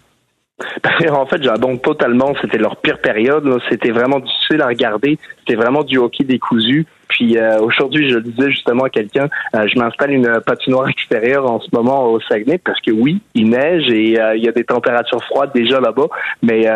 En 1.10 1.26
fait, 1.26 1.41
j'abonde 1.41 1.82
totalement. 1.82 2.34
C'était 2.41 2.58
leur 2.58 2.78
pire 2.78 2.99
période. 2.99 3.60
C'était 3.70 3.91
vraiment 3.91 4.20
difficile 4.20 4.62
à 4.62 4.68
regarder. 4.68 5.18
C'était 5.39 5.56
vraiment 5.56 5.84
du 5.84 5.97
hockey 5.97 6.24
décousu. 6.24 6.86
Puis 7.14 7.38
euh, 7.38 7.60
aujourd'hui, 7.60 8.10
je 8.10 8.16
le 8.16 8.22
disais 8.22 8.49
justement 8.49 8.86
à 8.86 8.89
quelqu'un, 8.89 9.30
euh, 9.56 9.68
je 9.68 9.78
m'installe 9.78 10.12
une 10.12 10.41
patinoire 10.45 10.88
extérieure 10.89 11.49
en 11.49 11.60
ce 11.60 11.68
moment 11.72 12.08
au 12.12 12.20
Saguenay 12.20 12.58
parce 12.58 12.82
que 12.82 12.89
oui, 12.89 13.22
il 13.36 13.49
neige 13.49 13.88
et 13.89 14.20
euh, 14.20 14.36
il 14.36 14.43
y 14.43 14.47
a 14.47 14.51
des 14.51 14.64
températures 14.64 15.24
froides 15.26 15.51
déjà 15.54 15.80
là-bas, 15.80 16.08
mais 16.41 16.68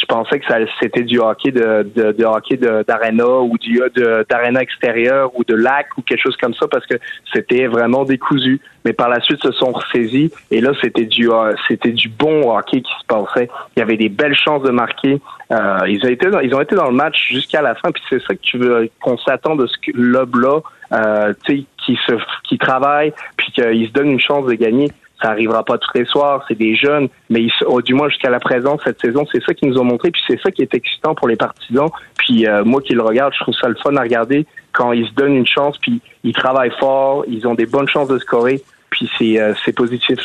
je 0.00 0.06
pensais 0.06 0.38
que 0.38 0.46
ça 0.46 0.56
c'était 0.80 1.02
du 1.02 1.18
hockey 1.18 1.50
de, 1.50 1.88
de, 1.94 2.12
de 2.12 2.24
hockey 2.24 2.56
d'arena 2.56 3.38
ou 3.40 3.56
du 3.58 3.80
d'arena 4.28 4.60
extérieur 4.60 5.30
ou 5.34 5.44
de 5.44 5.54
lac 5.54 5.86
ou 5.96 6.02
quelque 6.02 6.22
chose 6.22 6.36
comme 6.36 6.54
ça 6.54 6.66
parce 6.68 6.86
que 6.86 6.94
c'était 7.32 7.66
vraiment 7.66 8.04
décousu. 8.04 8.60
Mais 8.84 8.92
par 8.92 9.08
la 9.08 9.20
suite, 9.20 9.42
se 9.42 9.52
sont 9.52 9.72
ressaisis 9.72 10.30
et 10.50 10.60
là 10.60 10.72
c'était 10.80 11.06
du 11.06 11.30
euh, 11.30 11.54
c'était 11.68 11.92
du 11.92 12.08
bon 12.08 12.50
hockey 12.54 12.82
qui 12.82 12.92
se 13.00 13.06
passait. 13.06 13.48
Il 13.76 13.80
y 13.80 13.82
avait 13.82 13.96
des 13.96 14.08
belles 14.08 14.36
chances 14.36 14.62
de 14.62 14.70
marquer. 14.70 15.20
Euh, 15.50 15.78
ils 15.88 16.04
ont 16.04 16.08
été 16.08 16.28
dans, 16.28 16.40
ils 16.40 16.54
ont 16.54 16.60
été 16.60 16.74
dans 16.74 16.88
le 16.88 16.94
match 16.94 17.28
jusqu'à 17.28 17.62
la 17.62 17.74
fin. 17.74 17.90
Puis 17.92 18.02
c'est 18.10 18.20
ça 18.22 18.34
que 18.34 18.40
tu 18.42 18.58
veux 18.58 18.90
qu'on 19.02 19.16
s'attend 19.18 19.56
de 19.56 19.66
ce 19.66 19.78
club 19.78 20.36
là, 20.36 20.60
euh, 20.92 21.32
qui 21.44 21.98
se 22.06 22.14
qui 22.48 22.58
travaille 22.58 23.12
puis 23.36 23.52
qu'ils 23.52 23.88
se 23.88 23.92
donnent 23.92 24.10
une 24.10 24.20
chance 24.20 24.46
de 24.46 24.54
gagner 24.54 24.90
ça 25.24 25.30
arrivera 25.30 25.64
pas 25.64 25.78
tous 25.78 25.90
les 25.94 26.04
soirs, 26.04 26.44
c'est 26.46 26.58
des 26.58 26.76
jeunes, 26.76 27.08
mais 27.30 27.42
ils, 27.42 27.52
oh, 27.66 27.80
du 27.80 27.94
moins 27.94 28.08
jusqu'à 28.10 28.28
la 28.28 28.40
présent 28.40 28.78
cette 28.84 29.00
saison, 29.00 29.26
c'est 29.32 29.42
ça 29.42 29.54
qu'ils 29.54 29.70
nous 29.70 29.78
ont 29.78 29.84
montré, 29.84 30.10
puis 30.10 30.20
c'est 30.28 30.38
ça 30.40 30.50
qui 30.50 30.60
est 30.60 30.74
excitant 30.74 31.14
pour 31.14 31.28
les 31.28 31.36
partisans. 31.36 31.88
Puis 32.18 32.46
euh, 32.46 32.62
moi 32.64 32.82
qui 32.82 32.92
le 32.92 33.02
regarde, 33.02 33.32
je 33.32 33.40
trouve 33.40 33.54
ça 33.54 33.68
le 33.68 33.76
fun 33.82 33.96
à 33.96 34.02
regarder 34.02 34.46
quand 34.72 34.92
ils 34.92 35.06
se 35.06 35.14
donnent 35.14 35.36
une 35.36 35.46
chance, 35.46 35.78
puis 35.78 36.02
ils 36.24 36.34
travaillent 36.34 36.74
fort, 36.78 37.24
ils 37.26 37.46
ont 37.46 37.54
des 37.54 37.66
bonnes 37.66 37.88
chances 37.88 38.08
de 38.08 38.18
scorer 38.18 38.62
puis 38.90 39.10
c'est 39.18 39.40
euh, 39.40 39.52
positif. 39.74 40.18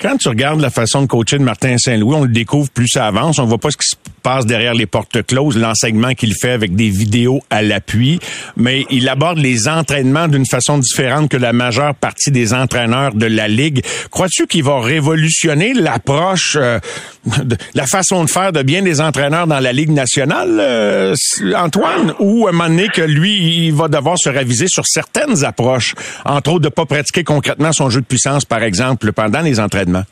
Quand 0.00 0.16
tu 0.16 0.28
regardes 0.28 0.60
la 0.60 0.70
façon 0.70 1.02
de 1.02 1.06
coacher 1.06 1.38
de 1.38 1.42
Martin 1.42 1.76
Saint-Louis, 1.76 2.14
on 2.14 2.22
le 2.22 2.28
découvre 2.28 2.70
plus 2.70 2.86
ça 2.86 3.06
avance, 3.06 3.40
on 3.40 3.46
voit 3.46 3.58
pas 3.58 3.70
ce 3.70 3.76
qui 3.76 3.88
se 3.88 3.96
passe 4.26 4.44
derrière 4.44 4.74
les 4.74 4.86
portes 4.86 5.24
closes, 5.24 5.56
l'enseignement 5.56 6.12
qu'il 6.14 6.34
fait 6.34 6.50
avec 6.50 6.74
des 6.74 6.88
vidéos 6.88 7.44
à 7.48 7.62
l'appui, 7.62 8.18
mais 8.56 8.84
il 8.90 9.08
aborde 9.08 9.38
les 9.38 9.68
entraînements 9.68 10.26
d'une 10.26 10.46
façon 10.46 10.78
différente 10.78 11.28
que 11.28 11.36
la 11.36 11.52
majeure 11.52 11.94
partie 11.94 12.32
des 12.32 12.52
entraîneurs 12.52 13.14
de 13.14 13.26
la 13.26 13.46
ligue. 13.46 13.84
Crois-tu 14.10 14.48
qu'il 14.48 14.64
va 14.64 14.80
révolutionner 14.80 15.74
l'approche, 15.74 16.56
euh, 16.60 16.80
la 17.74 17.86
façon 17.86 18.24
de 18.24 18.28
faire 18.28 18.50
de 18.50 18.64
bien 18.64 18.82
des 18.82 19.00
entraîneurs 19.00 19.46
dans 19.46 19.60
la 19.60 19.72
ligue 19.72 19.92
nationale, 19.92 20.58
euh, 20.58 21.14
Antoine, 21.54 22.12
ou 22.18 22.48
à 22.48 22.50
un 22.50 22.52
moment 22.52 22.68
donné 22.68 22.88
que 22.88 23.02
lui, 23.02 23.66
il 23.68 23.74
va 23.74 23.86
devoir 23.86 24.18
se 24.18 24.28
raviser 24.28 24.66
sur 24.66 24.86
certaines 24.88 25.44
approches, 25.44 25.94
entre 26.24 26.50
autres 26.50 26.64
de 26.64 26.68
pas 26.68 26.84
pratiquer 26.84 27.22
concrètement 27.22 27.72
son 27.72 27.90
jeu 27.90 28.00
de 28.00 28.06
puissance, 28.06 28.44
par 28.44 28.64
exemple, 28.64 29.12
pendant 29.12 29.42
les 29.42 29.60
entraînements? 29.60 30.04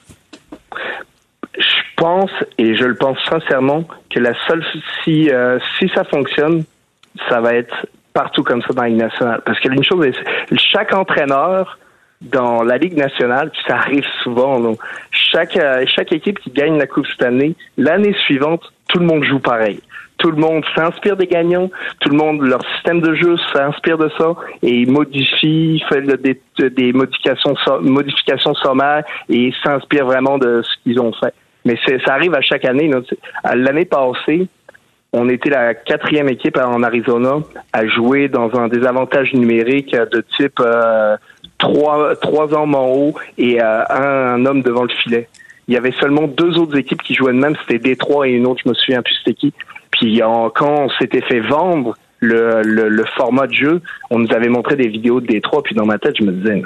Je 1.97 2.03
pense, 2.03 2.31
et 2.59 2.75
je 2.75 2.85
le 2.85 2.95
pense 2.97 3.19
sincèrement, 3.31 3.85
que 4.11 4.19
la 4.19 4.35
seule 4.47 4.65
si 5.03 5.31
euh, 5.31 5.59
si 5.79 5.89
ça 5.95 6.05
fonctionne, 6.05 6.65
ça 7.29 7.41
va 7.41 7.55
être 7.55 7.87
partout 8.13 8.43
comme 8.43 8.63
ça 8.63 8.73
dans 8.75 8.83
la 8.83 8.89
Ligue 8.89 8.99
nationale. 8.99 9.43
Parce 9.45 9.61
que 9.61 9.69
une 9.69 9.85
chose, 9.85 10.07
chaque 10.73 10.93
entraîneur 10.93 11.79
dans 12.21 12.63
la 12.63 12.79
Ligue 12.79 12.97
nationale, 12.97 13.51
puis 13.51 13.61
ça 13.67 13.77
arrive 13.77 14.05
souvent, 14.23 14.61
chaque 15.11 15.57
euh, 15.57 15.85
chaque 15.87 16.13
équipe 16.13 16.41
qui 16.41 16.51
gagne 16.51 16.79
la 16.79 16.87
Coupe 16.87 17.07
cette 17.07 17.23
année, 17.27 17.55
l'année 17.77 18.15
suivante, 18.25 18.73
tout 18.89 18.99
le 18.99 19.07
monde 19.07 19.25
joue 19.25 19.41
pareil 19.41 19.81
tout 20.19 20.31
le 20.31 20.37
monde 20.37 20.65
s'inspire 20.75 21.17
des 21.17 21.27
gagnants, 21.27 21.71
tout 22.01 22.09
le 22.09 22.17
monde, 22.17 22.41
leur 22.43 22.63
système 22.75 23.01
de 23.01 23.15
jeu 23.15 23.37
s'inspire 23.53 23.99
de 23.99 24.11
ça 24.17 24.35
et 24.63 24.87
modifie, 24.87 25.83
fait 25.89 26.03
des, 26.03 26.41
des 26.71 26.93
modifications, 26.93 27.55
modifications 27.81 28.55
sommaires 28.55 29.05
et 29.29 29.53
s'inspire 29.63 30.07
vraiment 30.07 30.39
de 30.39 30.63
ce 30.63 30.71
qu'ils 30.83 31.01
ont 31.01 31.13
fait. 31.13 31.35
Mais 31.65 31.79
ça 31.87 32.13
arrive 32.13 32.35
à 32.35 32.43
chaque 32.43 32.65
année. 32.65 32.91
L'année 33.55 33.85
passée, 33.87 34.49
on 35.13 35.29
était 35.29 35.51
la 35.51 35.75
quatrième 35.75 36.29
équipe 36.29 36.59
en 36.59 36.83
Arizona 36.83 37.39
à 37.73 37.87
jouer 37.87 38.29
dans 38.29 38.55
un 38.59 38.69
désavantage 38.69 39.33
numérique 39.33 39.95
de 39.95 40.25
type 40.37 40.59
euh, 40.61 41.17
trois, 41.59 42.53
hommes 42.53 42.75
en 42.75 42.89
haut 42.89 43.15
et 43.39 43.63
euh, 43.63 43.85
un, 43.89 44.45
homme 44.45 44.63
devant 44.63 44.83
le 44.83 44.89
filet. 44.89 45.29
Il 45.69 45.75
y 45.75 45.77
avait 45.77 45.93
seulement 45.93 46.27
deux 46.27 46.59
autres 46.59 46.77
équipes 46.77 47.03
qui 47.03 47.15
jouaient 47.15 47.33
de 47.33 47.39
même, 47.39 47.55
c'était 47.61 47.79
Détroit 47.79 48.29
et 48.29 48.33
une 48.33 48.47
autre, 48.47 48.61
je 48.65 48.69
me 48.69 48.75
souviens 48.75 49.03
plus 49.03 49.15
c'était 49.15 49.35
qui. 49.35 49.53
Puis 49.93 50.21
quand 50.55 50.85
on 50.87 50.91
s'était 50.91 51.23
fait 51.23 51.41
vendre 51.41 51.97
le, 52.21 52.63
le, 52.63 53.05
format 53.17 53.47
de 53.47 53.55
jeu, 53.55 53.83
on 54.11 54.19
nous 54.19 54.33
avait 54.33 54.49
montré 54.49 54.77
des 54.77 54.89
vidéos 54.89 55.21
de 55.21 55.27
Détroit, 55.27 55.63
puis 55.63 55.75
dans 55.75 55.85
ma 55.85 55.99
tête, 55.99 56.15
je 56.19 56.25
me 56.25 56.33
disais, 56.33 56.63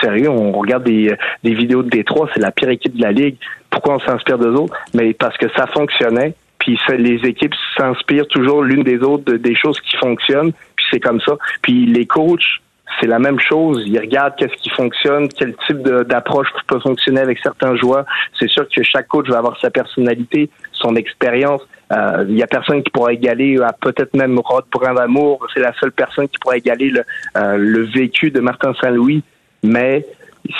sérieux, 0.00 0.30
on 0.30 0.52
regarde 0.52 0.84
des, 0.84 1.14
des 1.42 1.54
vidéos 1.54 1.82
de 1.82 1.90
Détroit, 1.90 2.28
c'est 2.34 2.40
la 2.40 2.52
pire 2.52 2.68
équipe 2.68 2.96
de 2.96 3.02
la 3.02 3.12
ligue. 3.12 3.36
Pourquoi 3.70 3.96
on 3.96 4.00
s'inspire 4.00 4.38
d'eux 4.38 4.54
autres? 4.54 4.76
Mais 4.94 5.12
parce 5.12 5.36
que 5.36 5.46
ça 5.56 5.66
fonctionnait, 5.66 6.34
puis 6.58 6.78
les 6.96 7.20
équipes 7.28 7.54
s'inspirent 7.76 8.28
toujours 8.28 8.62
l'une 8.62 8.84
des 8.84 8.98
autres 8.98 9.32
des 9.34 9.54
choses 9.54 9.80
qui 9.80 9.96
fonctionnent, 9.96 10.52
puis 10.76 10.86
c'est 10.90 11.00
comme 11.00 11.20
ça. 11.20 11.36
Puis 11.62 11.86
les 11.86 12.06
coachs, 12.06 12.60
c'est 13.00 13.06
la 13.06 13.18
même 13.18 13.40
chose. 13.40 13.82
Ils 13.86 13.98
regardent 13.98 14.36
qu'est-ce 14.36 14.56
qui 14.62 14.70
fonctionne, 14.70 15.28
quel 15.28 15.54
type 15.66 15.82
d'approche 15.82 16.48
peut 16.66 16.80
fonctionner 16.80 17.20
avec 17.20 17.38
certains 17.42 17.76
joueurs. 17.76 18.04
C'est 18.38 18.48
sûr 18.48 18.66
que 18.68 18.82
chaque 18.82 19.08
coach 19.08 19.28
va 19.28 19.38
avoir 19.38 19.58
sa 19.60 19.70
personnalité, 19.70 20.48
son 20.84 20.96
expérience. 20.96 21.62
Euh, 21.92 22.24
il 22.28 22.36
y 22.36 22.42
a 22.42 22.46
personne 22.46 22.82
qui 22.82 22.90
pourra 22.90 23.12
égaler, 23.12 23.58
euh, 23.58 23.66
peut-être 23.80 24.14
même 24.14 24.38
Rod 24.38 24.64
Brun-Damour. 24.70 25.46
C'est 25.54 25.60
la 25.60 25.72
seule 25.80 25.92
personne 25.92 26.28
qui 26.28 26.38
pourra 26.38 26.56
égaler 26.56 26.90
le, 26.90 27.04
euh, 27.36 27.56
le 27.56 27.82
vécu 27.82 28.30
de 28.30 28.40
Martin 28.40 28.72
Saint-Louis. 28.80 29.22
Mais 29.62 30.04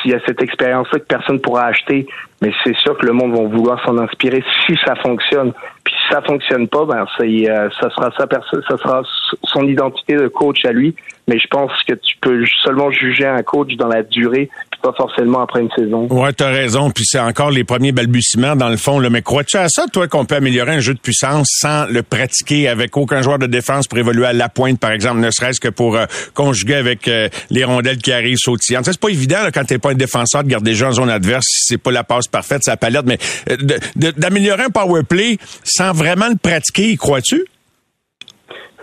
s'il 0.01 0.13
y 0.13 0.15
a 0.15 0.21
cette 0.27 0.43
expérience-là 0.43 0.99
que 0.99 1.05
personne 1.05 1.37
ne 1.37 1.41
pourra 1.41 1.67
acheter, 1.67 2.07
mais 2.41 2.53
c'est 2.65 2.75
sûr 2.77 2.97
que 2.97 3.05
le 3.05 3.13
monde 3.13 3.37
va 3.37 3.43
vouloir 3.43 3.85
s'en 3.85 3.99
inspirer 3.99 4.43
si 4.67 4.77
ça 4.85 4.95
fonctionne. 4.97 5.53
Puis 5.85 5.95
si 5.95 6.13
ça 6.13 6.23
fonctionne 6.23 6.69
pas, 6.69 6.85
ben 6.87 7.07
ça 7.19 7.91
sera 7.91 8.11
sa 8.17 8.27
personne, 8.27 8.63
ça 8.69 8.79
sera 8.79 9.03
son 9.43 9.63
identité 9.65 10.17
de 10.17 10.29
coach 10.29 10.65
à 10.65 10.73
lui. 10.73 10.95
Mais 11.29 11.39
je 11.39 11.47
pense 11.49 11.71
que 11.83 11.95
tu 11.95 12.17
peux 12.21 12.45
seulement 12.63 12.91
juger 12.91 13.27
un 13.27 13.43
coach 13.43 13.75
dans 13.77 13.89
la 13.89 14.03
durée, 14.03 14.49
pas 14.85 14.93
forcément 14.97 15.41
après 15.41 15.63
une 15.63 15.71
saison. 15.75 16.07
Ouais, 16.11 16.33
t'as 16.35 16.51
raison. 16.51 16.91
Puis 16.91 17.05
c'est 17.07 17.19
encore 17.19 17.51
les 17.51 17.65
premiers 17.65 17.93
balbutiements 17.93 18.55
dans 18.55 18.69
le 18.69 18.77
fond. 18.77 18.99
Là. 18.99 19.09
Mais 19.09 19.23
crois-tu 19.23 19.57
à 19.57 19.69
ça, 19.71 19.87
toi, 19.91 20.09
qu'on 20.09 20.27
peut 20.27 20.35
améliorer 20.35 20.73
un 20.73 20.81
jeu 20.81 20.93
de 20.93 20.99
puissance 20.99 21.49
sans 21.51 21.87
le 21.87 22.03
pratiquer 22.03 22.69
avec 22.69 22.95
aucun 22.97 23.23
joueur 23.23 23.39
de 23.39 23.47
défense 23.47 23.89
pour 23.89 23.99
évoluer 23.99 24.27
à 24.27 24.35
la 24.35 24.51
pointe, 24.51 24.79
par 24.79 24.91
exemple, 24.91 25.21
ne 25.21 25.31
serait-ce 25.31 25.59
que 25.59 25.69
pour 25.69 25.97
euh, 25.97 26.05
conjuguer 26.35 26.75
avec 26.75 27.09
euh, 27.09 27.31
les 27.49 27.65
rondelles 27.65 27.97
qui 27.97 28.13
arrivent 28.13 28.37
sautillantes. 28.39 28.85
C'est 28.85 29.01
pas 29.01 29.09
évident 29.09 29.43
là, 29.43 29.51
quand 29.51 29.65
t'es 29.65 29.79
pas 29.79 29.93
un 29.93 29.95
défenseur 29.95 30.45
de 30.45 30.49
garder 30.49 30.75
gens 30.75 30.89
en 30.89 30.93
zone 30.93 31.11
adverse 31.11 31.47
si 31.49 31.65
c'est 31.65 31.79
pas 31.79 31.91
la 31.91 32.05
passe 32.05 32.29
parfaite, 32.29 32.63
sa 32.63 32.77
palette. 32.77 33.07
Mais 33.07 33.19
euh, 33.51 33.57
d'améliorer 33.97 34.65
un 34.65 34.71
power 34.71 35.03
play 35.03 35.39
sans 35.65 35.93
vraiment 35.93 36.29
le 36.29 36.37
pratiquer, 36.37 36.97
crois-tu? 36.97 37.47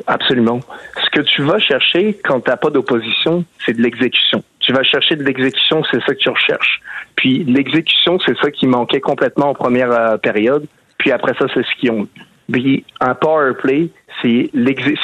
Absolument. 0.08 0.60
Ce 1.04 1.10
que 1.10 1.22
tu 1.22 1.44
vas 1.44 1.60
chercher 1.60 2.20
quand 2.24 2.42
tu 2.42 2.50
n'as 2.50 2.58
pas 2.58 2.70
d'opposition, 2.70 3.44
c'est 3.66 3.74
de 3.74 3.82
l'exécution. 3.82 4.44
Tu 4.60 4.74
vas 4.74 4.84
chercher 4.84 5.16
de 5.16 5.24
l'exécution, 5.24 5.84
c'est 5.92 6.00
ça 6.02 6.14
que 6.14 6.20
tu 6.20 6.30
recherches. 6.30 6.82
Puis 7.16 7.44
l'exécution, 7.44 8.20
c'est 8.26 8.38
ça 8.38 8.52
qui 8.52 8.68
manquait 8.68 9.02
complètement 9.02 9.50
en 9.50 9.54
première 9.54 9.92
euh, 9.92 10.18
période. 10.18 10.66
Puis 10.98 11.12
après 11.12 11.34
ça, 11.38 11.46
c'est 11.54 11.64
ce 11.64 11.80
qu'ils 11.80 11.92
ont. 11.92 12.08
Puis 12.52 12.86
un 13.00 13.16
power 13.16 13.54
play, 13.60 13.90
c'est 14.22 14.50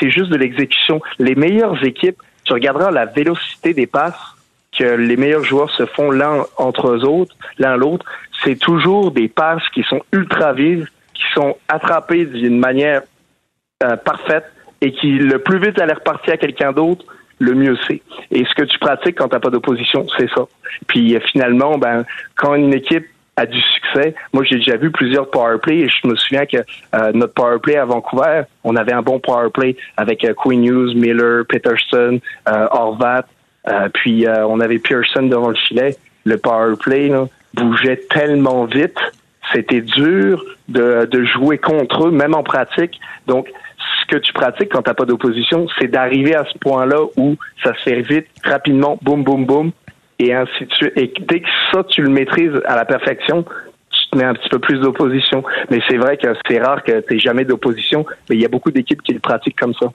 juste 0.10 0.30
de 0.30 0.38
l'exécution. 0.38 1.02
Les 1.20 1.36
meilleures 1.36 1.84
équipes, 1.84 2.18
tu 2.44 2.54
regarderas 2.54 2.92
la 2.92 3.06
vélocité 3.06 3.74
des 3.74 3.88
passes 3.88 4.36
que 4.78 4.84
les 4.84 5.18
meilleurs 5.18 5.44
joueurs 5.44 5.72
se 5.72 5.86
font 5.86 6.12
l'un 6.12 6.46
entre 6.58 6.90
eux 6.90 7.04
autres, 7.04 7.36
l'un 7.58 7.78
l'autre. 7.78 8.06
C'est 8.44 8.60
toujours 8.60 9.12
des 9.12 9.28
passes 9.28 9.68
qui 9.74 9.84
sont 9.84 10.02
ultra 10.12 10.54
vives, 10.54 10.88
qui 11.14 11.24
sont 11.34 11.58
attrapées 11.68 12.26
d'une 12.26 12.60
manière 12.60 13.02
euh, 13.84 13.96
parfaite 13.96 14.46
et 14.82 14.92
qui, 14.92 15.12
le 15.14 15.40
plus 15.40 15.60
vite 15.60 15.80
elle 15.82 15.90
est 15.90 15.94
repartie 15.94 16.32
à 16.32 16.38
quelqu'un 16.38 16.72
d'autre, 16.72 17.06
le 17.40 17.54
mieux 17.54 17.78
c'est. 17.88 18.02
Et 18.32 18.46
ce 18.46 18.54
que 18.56 18.64
tu 18.64 18.80
pratiques 18.80 19.18
quand 19.18 19.28
tu 19.28 19.36
n'as 19.36 19.40
pas 19.40 19.50
d'opposition, 19.50 20.06
c'est 20.18 20.30
ça. 20.30 20.46
Puis 20.88 21.16
euh, 21.16 21.20
finalement, 21.32 21.78
ben, 21.78 22.06
quand 22.36 22.56
une 22.56 22.74
équipe 22.74 23.06
a 23.38 23.46
du 23.46 23.62
succès. 23.62 24.16
Moi, 24.34 24.44
j'ai 24.44 24.56
déjà 24.56 24.76
vu 24.76 24.92
plusieurs 24.92 25.30
powerplay 25.30 25.78
et 25.82 25.88
je 25.88 26.08
me 26.08 26.16
souviens 26.16 26.46
que 26.46 26.58
euh, 26.58 27.12
notre 27.14 27.34
powerplay 27.34 27.78
à 27.78 27.86
Vancouver, 27.86 28.42
on 28.64 28.76
avait 28.76 28.94
un 28.94 29.04
bon 29.04 29.20
powerplay 29.20 29.78
avec 29.96 30.26
euh, 30.26 30.34
Queen 30.34 30.66
Hughes, 30.66 30.96
Miller, 30.96 31.46
Peterson, 31.48 32.20
euh, 32.50 32.68
Horvat, 32.72 33.26
puis 33.94 34.26
on 34.30 34.62
avait 34.62 34.80
Pearson 34.80 35.24
devant 35.24 35.50
le 35.50 35.56
filet. 35.56 35.98
Le 36.24 36.38
powerplay 36.38 37.12
bougeait 37.54 38.00
tellement 38.10 38.64
vite, 38.64 38.98
c'était 39.52 39.82
dur 39.82 40.42
de, 40.70 41.04
de 41.04 41.26
jouer 41.26 41.58
contre 41.58 42.08
eux, 42.08 42.12
même 42.12 42.34
en 42.34 42.44
pratique. 42.44 42.98
Donc, 43.28 43.50
ce 44.02 44.06
que 44.08 44.18
tu 44.18 44.34
pratiques 44.34 44.72
quand 44.72 44.82
tu 44.82 44.90
n'as 44.90 44.94
pas 44.94 45.06
d'opposition, 45.06 45.68
c'est 45.80 45.88
d'arriver 45.88 46.36
à 46.36 46.46
ce 46.46 46.58
point-là 46.60 47.02
où 47.18 47.36
ça 47.64 47.74
se 47.76 47.84
fait 47.84 48.02
vite, 48.02 48.28
rapidement, 48.44 48.98
boum, 49.02 49.24
boum, 49.24 49.46
boum, 49.46 49.72
et 50.20 50.34
ainsi 50.34 50.66
de 50.66 50.74
suite. 50.74 50.94
Et 50.96 51.14
dès 51.20 51.42
que 51.42 51.48
ça, 51.72 51.84
tu 51.84 52.02
le 52.02 52.10
maîtrises 52.10 52.60
à 52.66 52.76
la 52.76 52.86
perfection, 52.86 53.46
tu 54.08 54.12
te 54.12 54.18
mets 54.18 54.30
un 54.30 54.34
petit 54.34 54.50
peu 54.50 54.60
plus 54.60 54.80
d'opposition. 54.80 55.44
Mais 55.70 55.80
c'est 55.90 55.98
vrai 55.98 56.18
que 56.18 56.28
c'est 56.48 56.60
rare 56.60 56.84
que 56.84 57.04
tu 57.08 57.20
jamais 57.20 57.46
d'opposition, 57.46 58.06
mais 58.30 58.36
il 58.36 58.42
y 58.42 58.46
a 58.46 58.50
beaucoup 58.50 58.72
d'équipes 58.72 59.02
qui 59.02 59.14
le 59.14 59.20
pratiquent 59.20 59.60
comme 59.60 59.74
ça. 59.74 59.88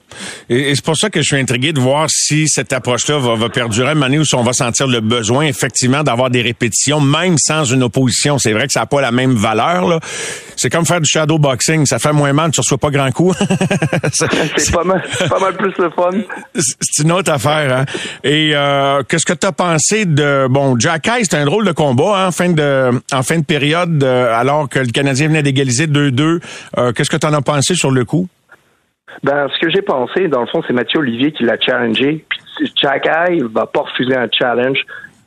Et, 0.49 0.75
c'est 0.75 0.85
pour 0.85 0.97
ça 0.97 1.09
que 1.09 1.21
je 1.21 1.25
suis 1.25 1.37
intrigué 1.37 1.73
de 1.73 1.79
voir 1.79 2.07
si 2.09 2.47
cette 2.47 2.73
approche-là 2.73 3.17
va, 3.17 3.35
va, 3.35 3.49
perdurer 3.49 3.93
une 3.93 4.03
année 4.03 4.19
où 4.19 4.23
on 4.33 4.43
va 4.43 4.53
sentir 4.53 4.87
le 4.87 4.99
besoin, 4.99 5.45
effectivement, 5.45 6.03
d'avoir 6.03 6.29
des 6.29 6.41
répétitions, 6.41 6.99
même 6.99 7.37
sans 7.37 7.63
une 7.63 7.83
opposition. 7.83 8.37
C'est 8.37 8.53
vrai 8.53 8.67
que 8.67 8.73
ça 8.73 8.81
n'a 8.81 8.85
pas 8.85 9.01
la 9.01 9.11
même 9.11 9.33
valeur. 9.33 9.87
Là. 9.87 9.99
C'est 10.55 10.69
comme 10.69 10.85
faire 10.85 11.01
du 11.01 11.09
shadow 11.09 11.37
boxing. 11.37 11.85
Ça 11.85 11.99
fait 11.99 12.13
moins 12.13 12.33
mal, 12.33 12.51
tu 12.51 12.59
reçois 12.59 12.77
pas 12.77 12.89
grand 12.89 13.11
coup. 13.11 13.33
c'est 14.13 14.71
pas 14.71 14.83
mal, 14.83 15.03
pas 15.29 15.39
mal 15.39 15.55
plus 15.57 15.73
le 15.79 15.89
fun. 15.89 16.11
C'est 16.55 17.03
une 17.03 17.11
autre 17.11 17.31
affaire. 17.31 17.77
Hein? 17.77 17.85
Et 18.23 18.51
euh, 18.53 19.03
qu'est-ce 19.07 19.25
que 19.25 19.33
tu 19.33 19.47
as 19.47 19.51
pensé 19.51 20.05
de 20.05 20.47
bon 20.49 20.75
Jack 20.79 21.09
c'est 21.23 21.35
un 21.35 21.45
drôle 21.45 21.65
de 21.65 21.71
combat 21.71 22.17
hein, 22.17 22.27
en 22.27 22.31
fin 22.31 22.49
de 22.49 22.91
en 23.11 23.23
fin 23.23 23.39
de 23.39 23.43
période 23.43 24.02
alors 24.03 24.69
que 24.69 24.79
le 24.79 24.87
Canadien 24.87 25.27
venait 25.27 25.43
d'égaliser 25.43 25.87
2-2. 25.87 26.41
Euh, 26.77 26.91
qu'est-ce 26.91 27.09
que 27.09 27.17
tu 27.17 27.27
en 27.27 27.33
as 27.33 27.41
pensé 27.41 27.75
sur 27.75 27.91
le 27.91 28.05
coup? 28.05 28.27
Ben, 29.23 29.47
ce 29.53 29.59
que 29.59 29.69
j'ai 29.69 29.81
pensé, 29.81 30.27
dans 30.27 30.41
le 30.41 30.47
fond, 30.47 30.61
c'est 30.65 30.73
Mathieu 30.73 30.99
Olivier 30.99 31.31
qui 31.31 31.43
l'a 31.43 31.59
challengé. 31.59 32.25
Puis 32.29 32.69
ne 32.69 33.47
va 33.47 33.65
pas 33.65 33.81
refuser 33.81 34.15
un 34.15 34.27
challenge. 34.31 34.79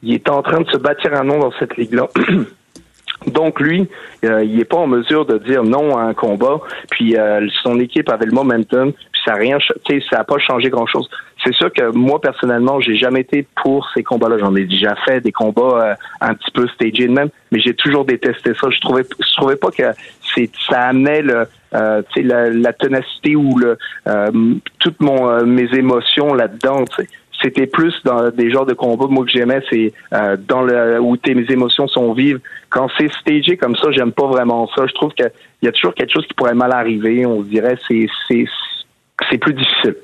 Il 0.03 0.15
est 0.15 0.29
en 0.29 0.43
train 0.43 0.61
de 0.61 0.71
se 0.71 0.77
bâtir 0.77 1.15
un 1.15 1.25
nom 1.25 1.39
dans 1.39 1.53
cette 1.59 1.77
ligue-là. 1.77 2.09
Donc 3.27 3.61
lui, 3.61 3.89
euh, 4.25 4.45
il 4.45 4.57
n'est 4.57 4.65
pas 4.65 4.77
en 4.77 4.87
mesure 4.87 5.27
de 5.27 5.39
dire 5.39 5.63
non 5.63 5.97
à 5.97 6.03
un 6.03 6.15
combat. 6.15 6.61
Puis 6.91 7.17
euh, 7.17 7.47
son 7.63 7.81
équipe 7.81 8.09
avait 8.11 8.27
le 8.27 8.33
momentum. 8.33 8.93
Ça 9.27 9.33
a 9.33 9.37
rien, 9.37 9.59
ça 10.11 10.21
a 10.21 10.25
pas 10.25 10.39
changé 10.39 10.71
grand 10.71 10.87
chose. 10.87 11.11
C'est 11.45 11.53
sûr 11.53 11.71
que 11.73 11.91
moi 11.91 12.21
personnellement, 12.21 12.81
j'ai 12.81 12.97
jamais 12.97 13.21
été 13.21 13.47
pour 13.63 13.89
ces 13.93 14.03
combats-là. 14.03 14.39
J'en 14.39 14.55
ai 14.57 14.65
déjà 14.65 14.95
fait 15.05 15.21
des 15.21 15.33
combats 15.33 15.91
euh, 15.91 15.95
un 16.21 16.35
petit 16.35 16.51
peu 16.53 16.67
stagés 16.69 17.09
même, 17.09 17.29
mais 17.51 17.61
j'ai 17.61 17.75
toujours 17.75 18.05
détesté 18.05 18.53
ça. 18.55 18.71
Je 18.71 18.81
trouvais, 18.81 19.03
je 19.03 19.37
trouvais 19.37 19.57
pas 19.57 19.71
que 19.71 19.83
c'est 20.35 20.51
ça 20.71 20.83
amenait 20.85 21.23
le, 21.23 21.47
la, 21.73 22.51
la, 22.51 22.73
ténacité 22.73 23.37
ou 23.37 23.59
le 23.59 23.77
toutes 24.79 25.01
mon 25.01 25.45
mes 25.45 25.69
émotions 25.75 26.33
là-dedans 26.33 26.85
c'était 27.43 27.67
plus 27.67 27.95
dans 28.05 28.31
des 28.31 28.51
genres 28.51 28.67
de 28.67 28.75
combats 28.75 29.07
moi 29.09 29.25
que 29.25 29.31
j'aimais 29.31 29.63
c'est 29.71 29.93
euh, 30.13 30.37
dans 30.49 30.63
le 30.63 31.01
où 31.01 31.17
tes 31.17 31.33
émotions 31.51 31.87
sont 31.89 32.13
vives 32.13 32.41
quand 32.71 32.89
c'est 32.99 33.13
stagé 33.13 33.57
comme 33.57 33.77
ça 33.77 33.91
j'aime 33.93 34.13
pas 34.13 34.27
vraiment 34.27 34.69
ça 34.75 34.87
je 34.87 34.93
trouve 34.95 35.13
que 35.13 35.25
il 35.63 35.67
y 35.67 35.69
a 35.69 35.73
toujours 35.73 35.95
quelque 35.95 36.13
chose 36.13 36.27
qui 36.27 36.35
pourrait 36.35 36.55
mal 36.55 36.73
arriver 36.73 37.27
on 37.27 37.43
dirait 37.43 37.79
c'est 37.89 38.07
c'est 38.29 38.45
c'est 39.31 39.39
plus 39.39 39.55
difficile. 39.55 39.97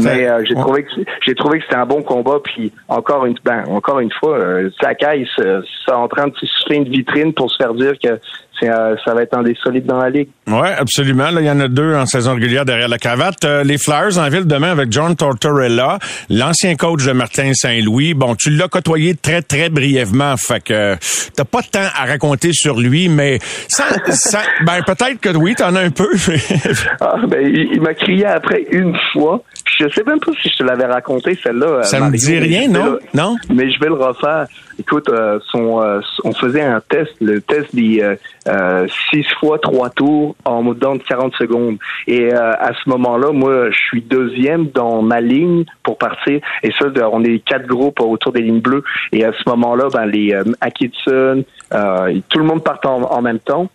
Mais 0.00 0.28
euh, 0.28 0.44
j'ai 0.44 0.54
trouvé 0.54 0.84
que 0.84 0.90
j'ai 1.24 1.34
trouvé 1.34 1.58
que 1.58 1.64
c'était 1.64 1.76
un 1.76 1.86
bon 1.86 2.02
combat. 2.02 2.38
Puis 2.42 2.72
encore 2.88 3.26
une 3.26 3.36
ben, 3.44 3.64
encore 3.68 4.00
une 4.00 4.12
fois, 4.12 4.38
euh, 4.38 4.70
Sakai 4.80 5.26
c'est 5.36 5.92
en 5.92 6.08
train 6.08 6.28
de 6.28 6.34
se 6.36 6.46
une 6.72 6.88
vitrine 6.88 7.32
pour 7.32 7.50
se 7.50 7.56
faire 7.56 7.74
dire 7.74 7.94
que 8.02 8.18
euh, 8.62 8.96
ça 9.04 9.14
va 9.14 9.22
être 9.22 9.36
un 9.36 9.42
des 9.42 9.54
solides 9.62 9.86
dans 9.86 9.98
la 9.98 10.10
ligue. 10.10 10.28
Oui, 10.46 10.68
absolument. 10.76 11.30
Là, 11.30 11.40
il 11.40 11.46
y 11.46 11.50
en 11.50 11.60
a 11.60 11.68
deux 11.68 11.94
en 11.94 12.06
saison 12.06 12.34
régulière 12.34 12.64
derrière 12.64 12.88
la 12.88 12.98
cravate. 12.98 13.44
Euh, 13.44 13.64
les 13.64 13.78
Flyers 13.78 14.18
en 14.18 14.28
ville 14.28 14.46
demain 14.46 14.72
avec 14.72 14.90
John 14.90 15.14
Tortorella, 15.14 15.98
l'ancien 16.30 16.76
coach 16.76 17.04
de 17.04 17.12
Martin 17.12 17.52
Saint-Louis. 17.54 18.14
Bon, 18.14 18.34
tu 18.34 18.50
l'as 18.50 18.68
côtoyé 18.68 19.14
très, 19.14 19.42
très 19.42 19.68
brièvement. 19.68 20.36
Fait 20.36 20.62
que 20.62 20.96
t'as 21.36 21.44
pas 21.44 21.62
de 21.62 21.68
temps 21.68 21.88
à 21.94 22.04
raconter 22.06 22.52
sur 22.52 22.80
lui, 22.80 23.08
mais 23.08 23.38
ça, 23.68 23.84
ben, 24.66 24.82
peut-être 24.84 25.20
que 25.20 25.36
oui, 25.36 25.54
t'en 25.54 25.74
as 25.74 25.80
un 25.80 25.90
peu. 25.90 26.08
ah, 27.00 27.16
ben, 27.26 27.46
il 27.46 27.80
m'a 27.80 27.94
crié 27.94 28.26
après 28.26 28.64
une 28.70 28.96
fois. 29.12 29.42
Je 29.78 29.88
sais 29.90 30.02
même 30.04 30.18
pas 30.18 30.32
si 30.42 30.48
je 30.48 30.56
te 30.56 30.62
l'avais 30.64 30.86
raconté, 30.86 31.38
celle-là. 31.42 31.66
Euh, 31.66 31.82
ça 31.82 32.00
ne 32.00 32.10
me 32.10 32.16
dit 32.16 32.38
rien, 32.38 32.68
non? 32.68 32.98
non? 33.14 33.36
Mais 33.50 33.70
je 33.70 33.78
vais 33.78 33.86
le 33.86 33.94
refaire. 33.94 34.46
Écoute, 34.78 35.08
euh, 35.08 35.38
son, 35.50 35.82
euh, 35.82 36.00
on 36.24 36.32
faisait 36.32 36.62
un 36.62 36.80
test, 36.80 37.12
le 37.20 37.40
test 37.40 37.74
des 37.74 38.16
euh, 38.48 38.86
six 39.10 39.24
fois 39.40 39.58
trois 39.58 39.90
tours 39.90 40.34
en 40.44 40.62
dans 40.62 40.96
de 40.96 41.02
40 41.02 41.34
secondes. 41.34 41.78
Et 42.06 42.32
à 42.32 42.70
ce 42.82 42.88
moment-là, 42.90 43.32
moi, 43.32 43.70
je 43.70 43.78
suis 43.78 44.02
deuxième 44.02 44.68
dans 44.68 45.02
ma 45.02 45.20
ligne 45.20 45.64
pour 45.82 45.98
partir. 45.98 46.40
Et 46.62 46.70
ça, 46.78 46.86
on 47.12 47.24
est 47.24 47.38
quatre 47.44 47.66
groupes 47.66 48.00
autour 48.00 48.32
des 48.32 48.42
lignes 48.42 48.60
bleues. 48.60 48.84
Et 49.12 49.24
à 49.24 49.32
ce 49.32 49.48
moment-là, 49.48 49.88
ben, 49.92 50.06
les 50.06 50.38
Atkinson, 50.60 51.44
tout 51.70 52.38
le 52.38 52.44
monde 52.44 52.62
part 52.62 52.80
en 52.84 53.22
même 53.22 53.40
temps. 53.40 53.68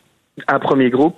Un 0.48 0.60
premier 0.60 0.90
groupe, 0.90 1.16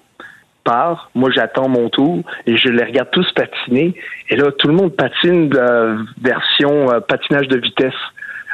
part, 0.65 1.09
moi 1.15 1.29
j'attends 1.33 1.69
mon 1.69 1.87
tour 1.87 2.23
et 2.45 2.57
je 2.57 2.67
les 2.67 2.83
regarde 2.83 3.09
tous 3.11 3.31
patiner. 3.31 3.93
Et 4.29 4.35
là, 4.35 4.51
tout 4.51 4.67
le 4.67 4.73
monde 4.73 4.93
patine 4.93 5.47
de 5.47 5.95
version 6.21 6.91
euh, 6.91 6.99
patinage 6.99 7.47
de 7.47 7.57
vitesse. 7.57 7.93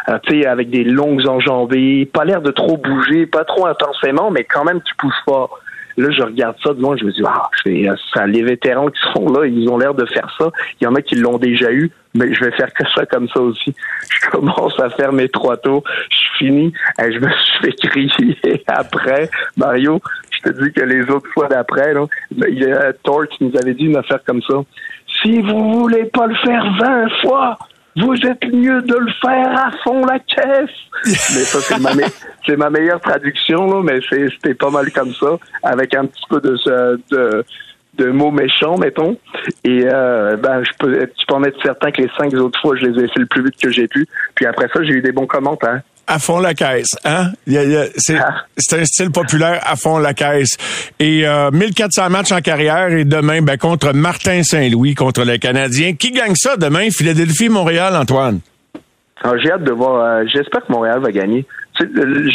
Euh, 0.10 0.18
tu 0.24 0.42
sais, 0.42 0.48
avec 0.48 0.70
des 0.70 0.84
longues 0.84 1.28
enjambées, 1.28 2.10
pas 2.12 2.26
l'air 2.26 2.42
de 2.42 2.52
trop 2.52 2.78
bouger, 2.78 3.26
pas 3.26 3.44
trop 3.44 3.68
intensément, 3.68 4.32
mais 4.32 4.44
quand 4.44 4.64
même 4.64 4.82
tu 4.82 4.96
pousses 4.96 5.22
fort. 5.26 5.60
Là, 5.98 6.10
je 6.10 6.24
regarde 6.24 6.56
ça 6.64 6.74
de 6.74 6.82
loin, 6.82 6.96
je 6.98 7.06
me 7.06 7.12
dis, 7.12 7.22
ah, 7.26 7.50
ça, 8.14 8.26
les 8.26 8.42
vétérans 8.44 8.88
qui 8.88 9.02
sont 9.14 9.28
là, 9.28 9.46
ils 9.46 9.70
ont 9.70 9.78
l'air 9.78 9.94
de 9.94 10.06
faire 10.06 10.34
ça. 10.38 10.50
Il 10.80 10.86
y 10.86 10.88
en 10.88 10.96
a 10.96 11.02
qui 11.02 11.16
l'ont 11.16 11.38
déjà 11.38 11.72
eu, 11.72 11.92
mais 12.14 12.34
je 12.34 12.44
vais 12.44 12.52
faire 12.52 12.74
que 12.74 12.84
ça 12.96 13.06
comme 13.06 13.28
ça 13.30 13.42
aussi. 13.42 13.76
Je 14.10 14.30
commence 14.30 14.80
à 14.80 14.90
faire 14.90 15.12
mes 15.12 15.28
trois 15.28 15.58
tours, 15.58 15.84
je 16.10 16.38
finis, 16.38 16.74
et 17.00 17.12
je 17.12 17.20
me 17.20 17.30
suis 17.30 17.60
fait 17.62 17.88
crier 17.88 18.64
après, 18.68 19.30
Mario, 19.58 20.00
je 20.32 20.50
te 20.50 20.64
dis 20.64 20.72
que 20.72 20.82
les 20.82 21.10
autres 21.12 21.30
fois 21.34 21.48
d'après, 21.48 21.94
là, 21.94 22.06
il 22.48 22.60
y 22.60 22.72
a 22.72 22.94
Torch 22.94 23.30
nous 23.42 23.52
avait 23.62 23.74
dit 23.74 23.86
une 23.86 23.98
affaire 23.98 24.24
comme 24.26 24.42
ça. 24.42 24.56
Si 25.22 25.42
vous 25.42 25.82
voulez 25.82 26.06
pas 26.06 26.28
le 26.28 26.36
faire 26.36 26.66
20 26.80 27.10
fois, 27.22 27.58
vous 27.98 28.14
êtes 28.26 28.44
mieux 28.54 28.82
de 28.82 28.96
le 28.96 29.12
faire 29.22 29.52
à 29.68 29.72
fond 29.84 30.06
la 30.06 30.20
caisse. 30.20 30.70
mais 31.06 31.44
ça, 31.44 31.60
c'est 31.62 31.80
ma, 31.80 31.94
me- 31.94 32.04
c'est 32.46 32.56
ma 32.58 32.70
meilleure 32.70 33.02
traduction, 33.02 33.68
là, 33.68 33.82
mais 33.84 34.00
c'était 34.10 34.54
pas 34.54 34.70
mal 34.70 34.92
comme 34.92 35.14
ça, 35.14 35.38
avec 35.64 35.94
un 35.96 36.06
petit 36.06 36.24
peu 36.30 36.40
de, 36.40 36.56
de, 37.12 37.44
de 37.96 38.06
mots 38.12 38.32
méchants, 38.32 38.78
mettons. 38.78 39.18
Et 39.64 39.84
euh, 39.86 40.38
ben, 40.38 40.64
je 40.64 40.72
peux, 40.80 40.92
tu 41.18 41.26
peux 41.28 41.34
en 41.36 41.44
être 41.44 41.62
certain 41.62 41.92
que 41.92 42.02
les 42.02 42.10
cinq 42.18 42.34
autres 42.36 42.60
fois, 42.62 42.76
je 42.78 42.86
les 42.86 43.04
ai 43.04 43.08
fait 43.10 43.20
le 43.20 43.26
plus 43.26 43.44
vite 43.44 43.56
que 43.62 43.70
j'ai 43.70 43.88
pu. 43.88 44.08
Puis 44.36 44.46
après 44.46 44.68
ça, 44.74 44.82
j'ai 44.84 44.94
eu 44.94 45.02
des 45.02 45.12
bons 45.12 45.28
commentaires. 45.28 45.82
À 46.08 46.20
fond 46.20 46.40
la 46.40 46.54
caisse, 46.54 46.90
hein? 47.06 47.32
C'est, 47.96 48.18
Ah. 48.18 48.44
c'est 48.58 48.80
un 48.82 48.86
style 48.86 49.12
populaire 49.12 49.62
à 49.66 49.76
fond 49.78 49.98
la 49.98 50.14
caisse. 50.14 50.58
Et 51.00 51.26
euh, 51.26 51.52
1400 51.52 52.10
matchs 52.10 52.32
en 52.34 52.42
carrière 52.42 52.90
et 52.90 53.06
demain, 53.06 53.42
ben, 53.42 53.58
contre 53.58 53.94
Martin 53.94 54.44
Saint-Louis, 54.44 54.94
contre 54.94 55.24
le 55.24 55.38
Canadien. 55.38 55.94
Qui 55.94 56.12
gagne 56.12 56.36
ça 56.36 56.58
demain? 56.58 56.90
Philadelphie-Montréal, 56.92 57.96
Antoine? 57.96 58.40
Alors, 59.24 59.38
j'ai 59.42 59.52
hâte 59.52 59.64
de 59.64 59.72
voir. 59.72 60.04
euh, 60.04 60.24
J'espère 60.34 60.66
que 60.66 60.72
Montréal 60.72 61.00
va 61.00 61.12
gagner. 61.12 61.46
Tu 61.80 61.86
sais, 61.86 61.92
euh, 62.00 62.30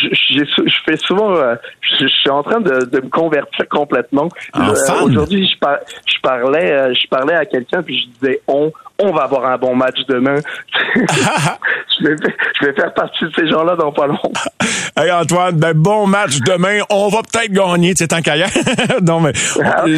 je, 0.66 0.74
fais 0.86 0.96
souvent. 0.96 1.34
euh, 1.34 1.56
je, 1.82 2.04
je 2.04 2.08
suis 2.08 2.30
en 2.30 2.42
train 2.42 2.60
de, 2.60 2.84
de 2.86 3.00
me 3.00 3.08
convertir 3.10 3.68
complètement. 3.68 4.28
Euh? 4.56 4.72
Aujourd'hui, 5.02 5.46
je, 5.52 5.58
par- 5.58 5.80
je 6.06 6.18
parlais, 6.22 6.70
euh, 6.72 6.94
je 6.94 7.06
parlais 7.08 7.34
à 7.34 7.44
quelqu'un 7.44 7.82
puis 7.82 7.98
je 7.98 8.18
disais 8.26 8.40
on, 8.48 8.72
on 8.98 9.12
va 9.12 9.22
avoir 9.24 9.46
un 9.46 9.58
bon 9.58 9.74
match 9.74 9.98
demain. 10.08 10.36
je, 10.94 12.06
vais, 12.06 12.16
je 12.60 12.66
vais 12.66 12.72
faire 12.74 12.92
partie 12.94 13.24
de 13.24 13.30
ces 13.36 13.48
gens-là 13.48 13.76
dans 13.76 13.92
pas 13.92 14.06
long. 14.06 14.18
Hey 14.98 15.10
Antoine, 15.12 15.56
ben 15.56 15.74
bon 15.74 16.06
match 16.06 16.38
demain. 16.40 16.78
On 16.88 17.08
va 17.10 17.18
peut-être 17.20 17.52
gagner, 17.52 17.90
tu 17.92 17.98
sais, 17.98 18.08
tant 18.08 18.22
qu'ailleurs. 18.22 18.48
non, 19.02 19.20
mais 19.20 19.32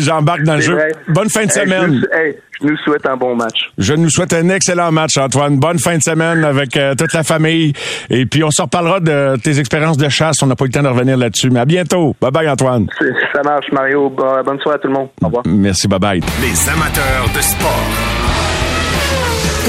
j'embarque 0.01 0.43
dans 0.43 0.57
le 0.57 0.61
jeu. 0.61 0.75
vrai. 0.75 0.91
Bonne 1.07 1.31
fin 1.31 1.45
de 1.45 1.53
Hey, 1.53 1.55
je 1.55 1.61
semaine. 1.61 1.87
nous- 1.93 2.19
hey, 2.19 2.37
je 2.61 2.67
nous 2.67 2.77
souhaite 2.79 3.07
un 3.07 3.17
bon 3.17 3.37
match. 3.37 3.71
Je 3.79 3.95
nous 3.95 4.11
souhaite 4.11 4.33
un 4.33 4.49
excellent 4.49 4.91
match, 4.91 5.17
Antoine. 5.17 5.57
Bonne 5.61 5.79
fin 5.79 5.97
de 5.99 6.03
semaine 6.03 6.43
avec 6.43 6.77
euh, 6.77 6.97
toute 6.97 7.13
la 7.13 7.23
famille. 7.23 7.73
Et 8.11 8.27
puis, 8.27 8.43
on 8.43 8.51
se 8.51 8.61
reparlera 8.61 8.99
de 8.99 9.37
tes 9.37 9.61
expériences 9.61 9.99
de 9.99 10.09
chasse. 10.09 10.43
On 10.43 10.47
n'a 10.49 10.57
pas 10.57 10.65
eu 10.65 10.69
le 10.69 10.73
temps 10.75 10.83
de 10.83 10.89
revenir 10.89 11.17
là-dessus. 11.17 11.51
Mais 11.51 11.61
à 11.61 11.65
bientôt. 11.65 12.17
Bye 12.21 12.33
bye, 12.33 12.49
Antoine. 12.49 12.89
Ça 13.33 13.43
marche, 13.45 13.67
Mario. 13.71 14.11
Bon- 14.11 14.43
Bonne 14.45 14.59
soirée 14.59 14.79
à 14.79 14.81
tout 14.81 14.89
le 14.89 14.95
monde. 14.95 15.09
Au 15.23 15.27
revoir. 15.27 15.45
Merci, 15.47 15.87
bye 15.87 16.01
bye. 16.01 16.21
Les 16.43 16.69
amateurs 16.71 17.29
de 17.33 17.41
sport. 17.41 18.08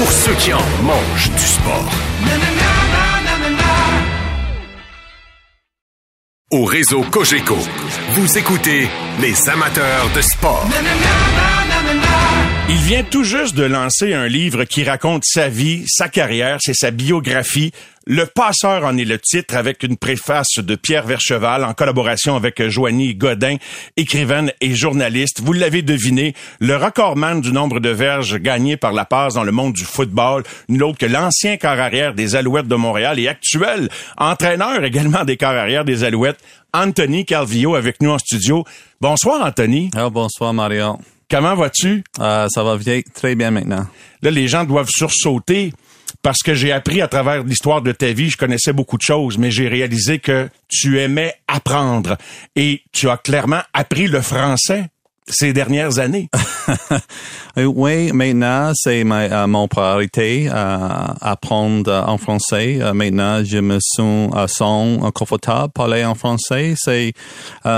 Pour 0.00 0.12
ceux 0.12 0.34
qui 0.36 0.50
en 0.54 0.66
mangent 0.82 1.30
du 1.30 1.46
sport. 1.46 1.92
Au 6.50 6.64
réseau 6.64 7.02
Cogeco, 7.02 7.58
vous 8.12 8.38
écoutez 8.38 8.88
les 9.20 9.50
amateurs 9.50 10.08
de 10.16 10.22
sport. 10.22 10.66
Il 12.70 12.76
vient 12.76 13.02
tout 13.02 13.24
juste 13.24 13.54
de 13.54 13.64
lancer 13.64 14.14
un 14.14 14.26
livre 14.26 14.64
qui 14.64 14.84
raconte 14.84 15.24
sa 15.26 15.50
vie, 15.50 15.84
sa 15.86 16.08
carrière, 16.08 16.60
c'est 16.62 16.72
sa 16.72 16.90
biographie. 16.90 17.72
Le 18.12 18.26
passeur 18.26 18.84
en 18.84 18.96
est 18.96 19.04
le 19.04 19.20
titre 19.20 19.54
avec 19.54 19.84
une 19.84 19.96
préface 19.96 20.58
de 20.58 20.74
Pierre 20.74 21.06
Vercheval 21.06 21.62
en 21.62 21.74
collaboration 21.74 22.34
avec 22.34 22.60
Joanie 22.66 23.14
Godin, 23.14 23.54
écrivaine 23.96 24.52
et 24.60 24.74
journaliste. 24.74 25.40
Vous 25.40 25.52
l'avez 25.52 25.82
deviné, 25.82 26.34
le 26.58 26.74
recordman 26.74 27.40
du 27.40 27.52
nombre 27.52 27.78
de 27.78 27.90
verges 27.90 28.38
gagnés 28.38 28.76
par 28.76 28.92
la 28.92 29.04
passe 29.04 29.34
dans 29.34 29.44
le 29.44 29.52
monde 29.52 29.74
du 29.74 29.84
football, 29.84 30.42
nul 30.68 30.82
autre 30.82 30.98
que 30.98 31.06
l'ancien 31.06 31.56
quart 31.56 31.78
arrière 31.78 32.12
des 32.12 32.34
Alouettes 32.34 32.66
de 32.66 32.74
Montréal 32.74 33.20
et 33.20 33.28
actuel 33.28 33.88
entraîneur 34.18 34.82
également 34.82 35.24
des 35.24 35.36
quarts 35.36 35.54
arrière 35.54 35.84
des 35.84 36.02
Alouettes, 36.02 36.40
Anthony 36.74 37.24
Calvillo 37.24 37.76
avec 37.76 38.02
nous 38.02 38.10
en 38.10 38.18
studio. 38.18 38.64
Bonsoir 39.00 39.40
Anthony. 39.40 39.88
Ah, 39.94 40.10
bonsoir, 40.10 40.52
Mario. 40.52 40.98
Comment 41.30 41.54
vas-tu? 41.54 42.02
Euh, 42.18 42.48
ça 42.48 42.64
va 42.64 42.76
bien, 42.76 43.02
très 43.14 43.36
bien 43.36 43.52
maintenant. 43.52 43.86
Là, 44.20 44.32
les 44.32 44.48
gens 44.48 44.64
doivent 44.64 44.90
sursauter 44.90 45.72
parce 46.22 46.42
que 46.42 46.54
j'ai 46.54 46.72
appris 46.72 47.00
à 47.00 47.08
travers 47.08 47.42
l'histoire 47.42 47.82
de 47.82 47.92
ta 47.92 48.12
vie, 48.12 48.30
je 48.30 48.36
connaissais 48.36 48.72
beaucoup 48.72 48.96
de 48.96 49.02
choses, 49.02 49.38
mais 49.38 49.50
j'ai 49.50 49.68
réalisé 49.68 50.18
que 50.18 50.48
tu 50.68 51.00
aimais 51.00 51.34
apprendre 51.48 52.16
et 52.56 52.82
tu 52.92 53.08
as 53.08 53.16
clairement 53.16 53.62
appris 53.72 54.06
le 54.06 54.20
français 54.20 54.86
ces 55.30 55.52
dernières 55.52 55.98
années. 55.98 56.28
Euh, 57.58 57.64
oui, 57.64 58.12
maintenant, 58.12 58.70
c'est 58.76 59.02
ma, 59.02 59.22
euh, 59.22 59.46
mon 59.48 59.66
priorité, 59.66 60.48
euh, 60.48 60.88
apprendre 61.20 61.90
euh, 61.90 62.04
en 62.04 62.16
français. 62.16 62.78
Maintenant, 62.94 63.42
je 63.42 63.58
me 63.58 63.78
sens, 63.80 64.32
sens 64.52 65.10
confortable 65.12 65.72
parler 65.72 66.04
en 66.04 66.14
français. 66.14 66.74
C'est, 66.76 67.12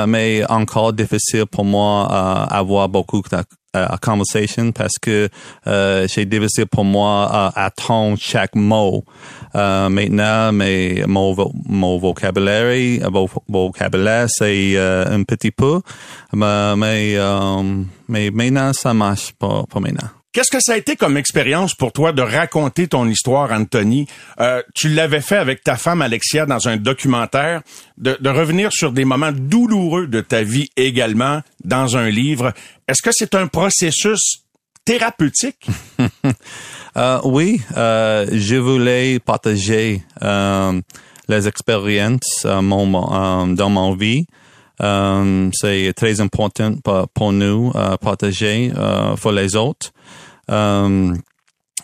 mais 0.06 0.44
encore 0.50 0.92
difficile 0.92 1.46
pour 1.46 1.64
moi 1.64 2.06
avoir 2.50 2.90
beaucoup 2.90 3.22
de 3.22 3.61
euh, 3.76 3.86
conversation 4.00 4.72
parce 4.72 4.94
que 5.00 5.28
euh, 5.66 6.06
c'est 6.08 6.24
difficile 6.26 6.66
pour 6.66 6.84
moi 6.84 7.30
euh, 7.56 7.60
attendre 7.60 8.16
chaque 8.20 8.54
mot. 8.54 9.04
Euh, 9.54 9.88
maintenant, 9.88 10.52
mais 10.52 11.04
mon, 11.06 11.34
mon 11.68 11.98
vocabulaire, 11.98 13.02
euh, 13.04 13.08
vo- 13.10 13.28
vocabulaire, 13.48 14.26
c'est 14.28 14.72
euh, 14.76 15.04
un 15.10 15.22
petit 15.24 15.50
peu, 15.50 15.80
mais 16.32 16.74
mais, 16.76 17.16
mais 18.08 18.30
maintenant 18.30 18.72
ça 18.72 18.94
marche 18.94 19.32
pas 19.32 19.64
pour 19.68 19.80
maintenant. 19.80 20.08
Qu'est-ce 20.32 20.50
que 20.50 20.60
ça 20.60 20.72
a 20.72 20.76
été 20.76 20.96
comme 20.96 21.16
expérience 21.16 21.74
pour 21.74 21.92
toi 21.92 22.12
de 22.12 22.22
raconter 22.22 22.88
ton 22.88 23.06
histoire, 23.06 23.52
Anthony? 23.52 24.06
Euh, 24.40 24.62
tu 24.74 24.88
l'avais 24.88 25.20
fait 25.20 25.36
avec 25.36 25.62
ta 25.62 25.76
femme 25.76 26.00
Alexia 26.00 26.46
dans 26.46 26.68
un 26.68 26.78
documentaire, 26.78 27.62
de, 27.98 28.16
de 28.18 28.30
revenir 28.30 28.72
sur 28.72 28.92
des 28.92 29.04
moments 29.04 29.32
douloureux 29.32 30.06
de 30.06 30.20
ta 30.22 30.42
vie 30.42 30.70
également 30.76 31.42
dans 31.64 31.96
un 31.96 32.08
livre. 32.08 32.52
Est-ce 32.88 33.02
que 33.02 33.10
c'est 33.12 33.34
un 33.34 33.46
processus 33.46 34.42
thérapeutique? 34.84 35.66
Euh, 36.94 37.20
oui, 37.24 37.58
euh, 37.74 38.26
je 38.32 38.56
voulais 38.56 39.18
partager 39.18 40.02
euh, 40.22 40.78
les 41.26 41.48
expériences 41.48 42.44
euh, 42.44 42.60
mon, 42.60 42.84
euh, 42.94 43.54
dans 43.54 43.70
mon 43.70 43.94
vie. 43.94 44.26
C'est 44.78 45.92
très 45.96 46.20
important 46.20 46.74
pour, 47.14 47.32
nous 47.32 47.72
partager 48.00 48.72
pour 49.20 49.32
les 49.32 49.54
autres. 49.54 49.92
Euh, 50.52 51.14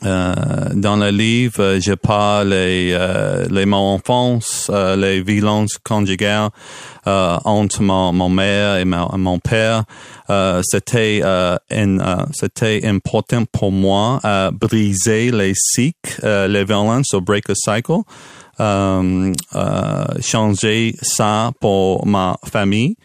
euh, 0.05 0.35
dans 0.75 0.97
le 0.97 1.11
livre, 1.11 1.61
euh, 1.61 1.81
je 1.81 1.93
parle 1.93 2.51
les, 2.51 2.93
euh, 2.93 3.47
les 3.51 3.67
mon 3.67 3.95
enfance, 3.95 4.71
euh, 4.73 4.95
les 4.95 5.23
violences 5.23 5.79
conjugales 5.79 6.51
entre 7.05 7.83
mon, 7.83 8.29
mère 8.29 8.77
et 8.77 8.85
mon, 8.85 9.39
père. 9.39 9.85
C'était 10.63 11.23
important 12.85 13.45
pour 13.51 13.73
moi 13.73 14.21
à 14.23 14.51
briser 14.53 15.31
les 15.31 15.55
cycles, 15.55 16.21
les 16.23 16.65
violences, 16.65 17.15
au 17.15 17.23
break 17.23 17.49
a 17.49 17.55
cycle. 17.55 18.03
Changer 20.21 20.97
ça 21.01 21.51
pour 21.63 22.07
ma 22.07 22.37
famille. 22.45 22.97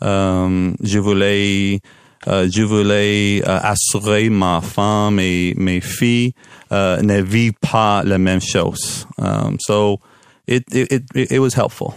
Je 0.00 0.98
voulais 1.00 1.80
je 2.28 2.62
voulais 2.62 3.42
euh, 3.46 3.58
assurer 3.62 4.28
ma 4.28 4.60
femme 4.60 5.18
et 5.18 5.54
mes 5.56 5.80
filles 5.80 6.34
euh, 6.72 7.00
ne 7.00 7.22
vivent 7.22 7.54
pas 7.60 8.02
la 8.04 8.18
même 8.18 8.40
chose. 8.40 9.06
Um, 9.18 9.56
so 9.60 9.98
it, 10.46 10.64
it, 10.74 10.92
it, 11.14 11.30
it 11.32 11.38
was 11.38 11.54
helpful. 11.54 11.94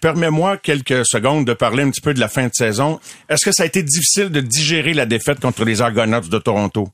Permets-moi 0.00 0.56
quelques 0.58 1.04
secondes 1.06 1.44
de 1.46 1.54
parler 1.54 1.82
un 1.82 1.90
petit 1.90 2.00
peu 2.00 2.14
de 2.14 2.20
la 2.20 2.28
fin 2.28 2.46
de 2.46 2.54
saison. 2.54 2.98
Est-ce 3.28 3.44
que 3.44 3.52
ça 3.52 3.64
a 3.64 3.66
été 3.66 3.82
difficile 3.82 4.30
de 4.30 4.40
digérer 4.40 4.94
la 4.94 5.06
défaite 5.06 5.40
contre 5.40 5.64
les 5.64 5.82
Argonauts 5.82 6.28
de 6.30 6.38
Toronto? 6.38 6.88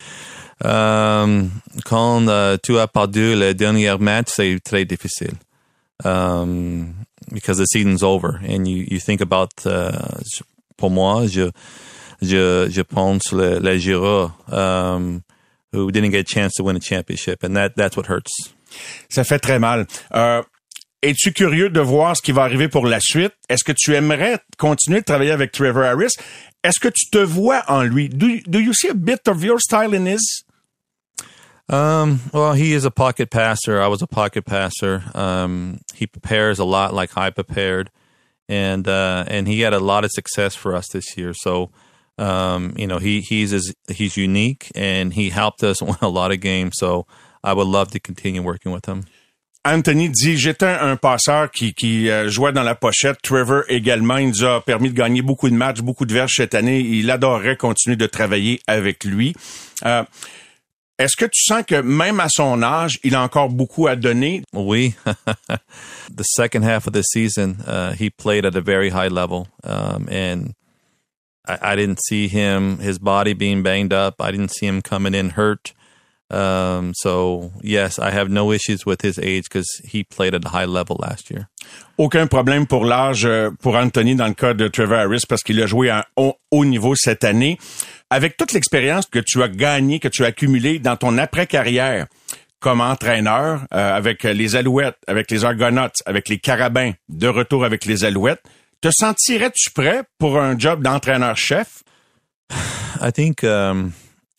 Euh, 0.65 1.45
quand 1.85 2.29
euh, 2.29 2.57
tu 2.63 2.79
as 2.79 2.89
perdu 2.89 3.35
le 3.35 3.55
dernier 3.55 3.97
match, 3.99 4.29
c'est 4.29 4.59
très 4.63 4.85
difficile. 4.85 5.35
Um, 6.05 6.95
because 7.31 7.59
the 7.59 7.67
season's 7.67 8.03
over 8.03 8.41
and 8.49 8.67
you, 8.67 8.85
you 8.91 8.99
think 8.99 9.21
about, 9.21 9.51
uh, 9.67 9.93
pour 10.77 10.91
moi, 10.91 11.27
je, 11.27 11.51
je, 12.23 12.69
je 12.71 12.83
pense 12.83 13.33
le, 13.33 13.79
Girard, 13.79 14.33
um, 14.53 15.23
who 15.73 15.91
didn't 15.91 16.11
get 16.11 16.21
a 16.21 16.25
chance 16.25 16.55
to 16.55 16.65
win 16.65 16.77
a 16.77 16.81
championship 16.81 17.43
and 17.43 17.55
that, 17.57 17.77
that's 17.77 17.97
what 17.97 18.07
hurts. 18.07 18.55
Ça 19.09 19.25
fait 19.25 19.39
très 19.39 19.59
mal. 19.59 19.87
Euh, 20.15 20.43
Es-tu 21.03 21.33
curieux 21.33 21.71
de 21.71 21.81
voir 21.81 22.15
ce 22.15 22.21
qui 22.21 22.31
va 22.33 22.43
arriver 22.43 22.69
pour 22.69 22.87
la 22.87 23.01
suite? 23.01 23.33
Est-ce 23.49 23.65
que 23.65 23.73
tu 23.73 23.95
aimerais 23.95 24.39
continuer 24.59 25.01
de 25.01 25.05
travailler 25.05 25.31
avec 25.31 25.51
Trevor 25.51 25.83
Harris? 25.83 26.13
Est-ce 26.63 26.79
que 26.79 26.89
tu 26.89 27.09
te 27.11 27.19
vois 27.19 27.65
en 27.69 27.83
lui? 27.83 28.11
Do, 28.11 28.27
do 28.47 28.59
you 28.59 28.75
see 28.75 28.91
a 28.91 28.95
bit 28.95 29.27
of 29.27 29.43
your 29.43 29.59
style 29.59 29.95
in 29.95 30.05
his? 30.05 30.45
Um, 31.71 32.21
well, 32.35 32.53
he 32.53 32.75
is 32.75 32.85
a 32.85 32.91
pocket 32.91 33.31
passer. 33.31 33.81
I 33.81 33.87
was 33.87 34.03
a 34.03 34.07
pocket 34.07 34.45
passer. 34.45 35.05
Um, 35.15 35.81
he 35.95 36.07
prepares 36.07 36.59
a 36.59 36.65
lot 36.65 36.93
like 36.93 37.17
I 37.17 37.31
prepared, 37.31 37.91
and 38.49 38.87
uh, 38.87 39.25
and 39.27 39.49
he 39.49 39.61
had 39.61 39.73
a 39.73 39.79
lot 39.79 40.05
of 40.05 40.11
success 40.11 40.55
for 40.55 40.75
us 40.77 40.87
this 40.93 41.17
year. 41.17 41.33
So, 41.33 41.71
um, 42.21 42.75
you 42.77 42.87
know, 42.87 42.99
he 42.99 43.21
he's 43.21 43.53
as, 43.53 43.73
he's 43.89 44.17
unique, 44.17 44.71
and 44.75 45.13
he 45.13 45.31
helped 45.31 45.63
us 45.65 45.83
win 45.89 45.97
a 46.03 46.09
lot 46.09 46.33
of 46.33 46.41
games. 46.41 46.77
So, 46.79 47.07
I 47.43 47.53
would 47.53 47.67
love 47.67 47.91
to 47.93 48.01
continue 48.01 48.43
working 48.43 48.73
with 48.73 48.87
him. 48.87 49.05
Anthony 49.63 50.09
dit 50.09 50.39
j'étais 50.39 50.65
un, 50.81 50.97
passeur 50.97 51.51
qui, 51.51 51.75
qui 51.75 52.09
euh, 52.09 52.31
jouait 52.31 52.53
dans 52.53 52.63
la 52.63 52.75
pochette. 52.75 53.21
Trevor 53.23 53.65
également, 53.69 54.17
il 54.17 54.29
nous 54.29 54.45
a 54.45 54.63
permis 54.63 54.89
de 54.89 54.95
gagner 54.95 55.21
beaucoup 55.21 55.51
de 55.51 55.55
matchs, 55.55 55.83
beaucoup 55.83 56.07
de 56.07 56.15
verges 56.15 56.33
cette 56.37 56.55
année. 56.55 56.81
Il 56.81 57.11
adorerait 57.11 57.57
continuer 57.57 57.97
de 57.97 58.07
travailler 58.07 58.61
avec 58.67 59.05
lui. 59.05 59.35
Euh, 59.85 60.03
est-ce 60.99 61.15
que 61.17 61.27
tu 61.27 61.43
sens 61.43 61.63
que 61.67 61.81
même 61.81 62.21
à 62.21 62.29
son 62.31 62.63
âge, 62.63 62.99
il 63.05 63.15
a 63.15 63.23
encore 63.23 63.51
beaucoup 63.51 63.87
à 63.87 63.97
donner? 63.97 64.43
Oui. 64.55 64.95
the 66.15 66.25
second 66.25 66.63
half 66.63 66.87
of 66.87 66.95
the 66.95 67.03
season, 67.03 67.57
uh, 67.67 67.93
he 67.93 68.11
played 68.11 68.47
at 68.47 68.55
a 68.55 68.61
very 68.63 68.91
high 68.91 69.09
level, 69.09 69.47
um, 69.65 70.09
and 70.11 70.55
I, 71.51 71.73
I 71.73 71.77
didn't 71.77 72.01
see 72.09 72.29
him, 72.29 72.79
his 72.79 72.99
body 72.99 73.35
being 73.35 73.63
banged 73.63 73.93
up. 73.93 74.21
I 74.21 74.31
didn't 74.31 74.51
see 74.51 74.67
him 74.67 74.83
coming 74.83 75.15
in 75.15 75.31
hurt. 75.31 75.73
Um, 76.31 76.93
so 76.95 77.51
yes, 77.61 77.99
I 77.99 78.11
have 78.13 78.29
no 78.31 78.53
issues 78.53 78.87
with 78.87 79.03
his 79.03 79.19
age 79.19 79.45
because 79.45 79.69
he 79.85 80.05
played 80.05 80.35
at 80.35 80.45
a 80.45 80.49
high 80.49 80.67
level 80.67 80.97
last 81.01 81.29
year. 81.31 81.49
Aucun 81.99 82.29
problème 82.29 82.67
pour 82.67 82.85
l'âge 82.85 83.27
euh, 83.27 83.51
pour 83.61 83.75
Anthony 83.75 84.15
dans 84.15 84.29
le 84.29 84.35
cas 84.35 84.55
de 84.55 84.69
Trevor 84.69 85.01
Harris 85.01 85.25
parce 85.29 85.43
qu'il 85.43 85.61
a 85.61 85.67
joué 85.67 85.91
à 85.91 86.07
haut, 86.17 86.37
haut 86.51 86.65
niveau 86.65 86.95
cette 86.95 87.25
année. 87.25 87.59
Avec 88.11 88.37
toute 88.37 88.53
l'expérience 88.53 89.07
que 89.07 89.19
tu 89.19 89.43
as 89.43 89.49
gagnée, 89.49 89.99
que 89.99 90.09
tu 90.09 90.25
as 90.25 90.29
accumulée 90.29 90.79
dans 90.79 90.97
ton 90.97 91.19
après-carrière 91.19 92.07
comme 92.61 92.81
entraîneur 92.81 93.63
euh, 93.73 93.97
avec 93.97 94.23
les 94.23 94.55
Alouettes, 94.55 94.99
avec 95.07 95.31
les 95.31 95.45
Argonauts, 95.45 95.89
avec 96.07 96.29
les 96.29 96.39
Carabins, 96.39 96.93
de 97.09 97.27
retour 97.27 97.65
avec 97.65 97.87
les 97.87 98.05
Alouettes, 98.05 98.43
te 98.81 98.91
sentirais-tu 98.91 99.71
prêt 99.71 100.05
pour 100.19 100.39
un 100.39 100.59
job 100.59 100.83
d'entraîneur-chef? 100.83 101.83
I 103.01 103.11
think 103.11 103.45
um, 103.45 103.95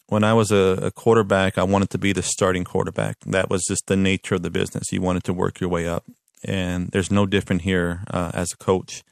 when 0.07 0.23
I 0.23 0.33
was 0.33 0.51
a, 0.51 0.77
a, 0.83 0.91
quarterback, 0.91 1.57
I 1.57 1.63
wanted 1.63 1.89
to 1.91 1.97
be 1.97 2.13
the 2.13 2.21
starting 2.21 2.63
quarterback. 2.63 3.17
That 3.25 3.49
was 3.49 3.63
just 3.67 3.87
the 3.87 3.95
nature 3.95 4.35
of 4.35 4.43
the 4.43 4.49
business. 4.49 4.91
You 4.91 5.01
wanted 5.01 5.23
to 5.25 5.33
work 5.33 5.59
your 5.59 5.69
way 5.69 5.87
up. 5.87 6.03
And 6.43 6.89
there's 6.91 7.11
no 7.11 7.25
different 7.25 7.61
here 7.61 8.03
uh, 8.09 8.31
as 8.33 8.51
a 8.51 8.57
coach. 8.57 9.03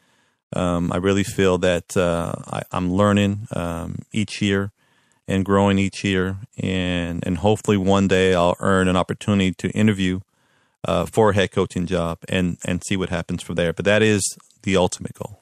Um, 0.56 0.92
I 0.92 0.98
really 0.98 1.24
feel 1.24 1.60
that 1.60 1.96
uh, 1.96 2.34
I, 2.48 2.64
am 2.76 2.92
learning 2.92 3.48
um, 3.56 4.00
each 4.12 4.42
year 4.42 4.72
and 5.28 5.46
growing 5.46 5.78
each 5.78 6.04
year. 6.04 6.38
And, 6.58 7.24
and 7.26 7.38
hopefully 7.38 7.78
one 7.78 8.08
day 8.08 8.34
I'll 8.34 8.58
earn 8.60 8.88
an 8.88 8.98
opportunity 8.98 9.54
to 9.60 9.70
interview 9.70 10.22
uh, 10.86 11.06
for 11.06 11.30
a 11.30 11.36
head 11.36 11.52
coaching 11.52 11.86
job 11.86 12.18
and, 12.28 12.58
and 12.66 12.84
see 12.84 12.98
what 12.98 13.10
happens 13.10 13.44
from 13.44 13.56
there. 13.56 13.74
But 13.74 13.86
that 13.86 14.02
is 14.02 14.24
the 14.64 14.76
ultimate 14.76 15.14
goal. 15.14 15.38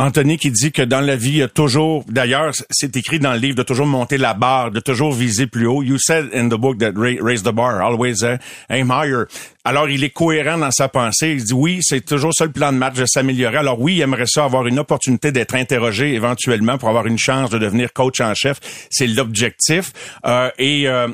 Anthony 0.00 0.38
qui 0.38 0.52
dit 0.52 0.70
que 0.70 0.82
dans 0.82 1.00
la 1.00 1.16
vie, 1.16 1.30
il 1.30 1.36
y 1.38 1.42
a 1.42 1.48
toujours, 1.48 2.04
d'ailleurs, 2.06 2.52
c'est 2.70 2.96
écrit 2.96 3.18
dans 3.18 3.32
le 3.32 3.38
livre, 3.38 3.56
de 3.56 3.64
toujours 3.64 3.86
monter 3.86 4.16
la 4.16 4.32
barre, 4.32 4.70
de 4.70 4.78
toujours 4.78 5.12
viser 5.12 5.48
plus 5.48 5.66
haut. 5.66 5.82
You 5.82 5.98
said 5.98 6.30
in 6.32 6.48
the 6.48 6.54
book 6.54 6.78
that 6.78 6.92
raise 6.94 7.42
the 7.42 7.52
bar, 7.52 7.82
always 7.82 8.22
aim 8.70 8.90
higher. 8.90 9.26
Alors, 9.64 9.88
il 9.90 10.04
est 10.04 10.10
cohérent 10.10 10.56
dans 10.56 10.70
sa 10.70 10.88
pensée. 10.88 11.32
Il 11.32 11.42
dit 11.42 11.52
oui, 11.52 11.80
c'est 11.82 12.04
toujours 12.04 12.32
ça 12.32 12.44
le 12.44 12.52
plan 12.52 12.72
de 12.72 12.78
match 12.78 12.94
de 12.94 13.06
s'améliorer. 13.06 13.56
Alors 13.56 13.80
oui, 13.80 13.96
il 13.96 14.00
aimerait 14.00 14.26
ça 14.28 14.44
avoir 14.44 14.68
une 14.68 14.78
opportunité 14.78 15.32
d'être 15.32 15.56
interrogé 15.56 16.14
éventuellement 16.14 16.78
pour 16.78 16.88
avoir 16.88 17.06
une 17.08 17.18
chance 17.18 17.50
de 17.50 17.58
devenir 17.58 17.92
coach 17.92 18.20
en 18.20 18.34
chef. 18.34 18.60
C'est 18.90 19.08
l'objectif. 19.08 19.92
Euh, 20.24 20.48
et 20.58 20.86
euh, 20.86 21.08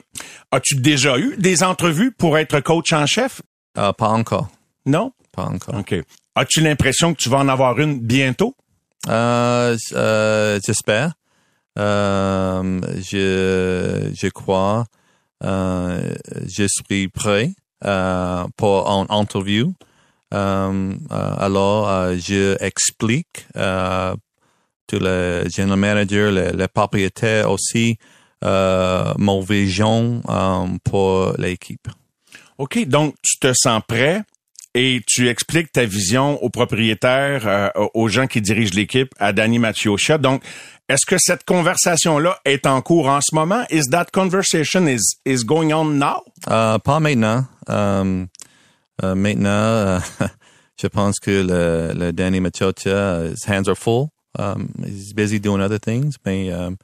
as-tu 0.51 0.75
déjà 0.75 1.19
eu 1.19 1.37
des 1.39 1.63
entrevues 1.65 2.13
pour 2.13 2.37
être 2.37 2.61
coach 2.61 2.93
en 2.93 3.07
chef? 3.07 3.41
Euh, 3.79 3.95
pas 3.95 4.09
encore. 4.09 4.51
Non? 4.85 5.13
Pas 5.33 5.45
encore. 5.45 5.77
OK. 5.77 5.95
As-tu 6.37 6.61
l'impression 6.61 7.15
que 7.15 7.23
tu 7.23 7.29
vas 7.29 7.39
en 7.39 7.49
avoir 7.49 7.79
une 7.79 8.01
bientôt? 8.01 8.57
Euh, 9.09 9.77
euh, 9.93 10.59
j'espère. 10.65 11.13
Euh, 11.79 12.81
je, 12.97 14.11
je 14.15 14.29
crois. 14.29 14.87
Euh, 15.45 16.15
je 16.47 16.67
suis 16.67 17.09
prêt 17.09 17.51
euh, 17.85 18.45
pour 18.57 18.89
une 18.89 19.07
interview. 19.11 19.75
Euh, 20.33 20.95
alors, 21.11 22.17
je 22.17 22.57
explique 22.61 23.47
to 23.55 24.99
le 24.99 25.45
general 25.49 25.79
manager, 25.79 26.33
le, 26.33 26.51
le 26.51 26.67
propriétaire 26.67 27.51
aussi, 27.51 27.99
mon 28.43 29.41
vision 29.41 30.21
pour 30.83 31.35
l'équipe. 31.39 31.89
OK, 32.59 32.87
donc 32.87 33.15
tu 33.23 33.39
te 33.39 33.53
sens 33.55 33.83
prêt 33.87 34.23
et 34.75 35.03
tu 35.07 35.29
expliques 35.29 35.71
ta 35.73 35.85
vision 35.85 36.43
aux 36.43 36.51
propriétaires, 36.51 37.47
euh, 37.47 37.69
aux 37.95 38.09
gens 38.09 38.27
qui 38.27 38.41
dirigent 38.41 38.75
l'équipe, 38.75 39.15
à 39.19 39.33
Danny 39.33 39.59
Machiosha. 39.59 40.19
Donc, 40.19 40.43
est-ce 40.89 41.07
que 41.07 41.17
cette 41.19 41.45
conversation-là 41.45 42.39
est 42.45 42.67
en 42.67 42.83
cours 42.83 43.09
en 43.09 43.21
ce 43.21 43.35
moment? 43.35 43.65
Is 43.71 43.85
that 43.91 44.07
conversation 44.13 44.87
is, 44.87 45.17
is 45.25 45.45
going 45.45 45.73
on 45.73 45.99
now? 45.99 46.25
Uh, 46.47 46.79
pas 46.79 47.01
maintenant. 47.01 47.47
Um, 47.69 48.29
uh, 49.03 49.15
maintenant, 49.15 49.99
uh, 49.99 50.01
je 50.77 50.89
pense 50.89 51.19
que 51.21 51.43
le, 51.43 52.13
Danny 52.13 52.41
Machiosha, 52.41 53.31
his 53.31 53.45
hands 53.45 53.69
are 53.69 53.77
full. 53.77 54.11
Um, 54.37 54.75
he's 54.85 55.13
busy 55.13 55.39
doing 55.39 55.61
other 55.61 55.79
things, 55.79 56.17
mais 56.27 56.53
um, 56.53 56.77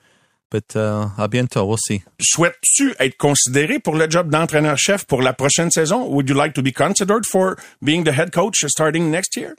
But 0.50 0.74
uh, 0.74 1.10
à 1.16 1.28
bientôt, 1.28 1.66
we'll 1.66 1.78
see. 1.78 2.02
Souhaites-tu 2.20 2.94
être 2.98 3.16
considéré 3.16 3.78
pour 3.78 3.94
le 3.94 4.10
job 4.10 4.30
d'entraîneur-chef 4.30 5.06
pour 5.06 5.22
la 5.22 5.32
prochaine 5.32 5.70
saison? 5.70 6.08
Would 6.08 6.28
you 6.28 6.34
like 6.34 6.54
to 6.54 6.62
be 6.62 6.72
considered 6.72 7.24
for 7.24 7.56
being 7.82 8.02
the 8.02 8.12
head 8.12 8.32
coach 8.32 8.56
starting 8.66 9.12
next 9.12 9.36
year? 9.36 9.54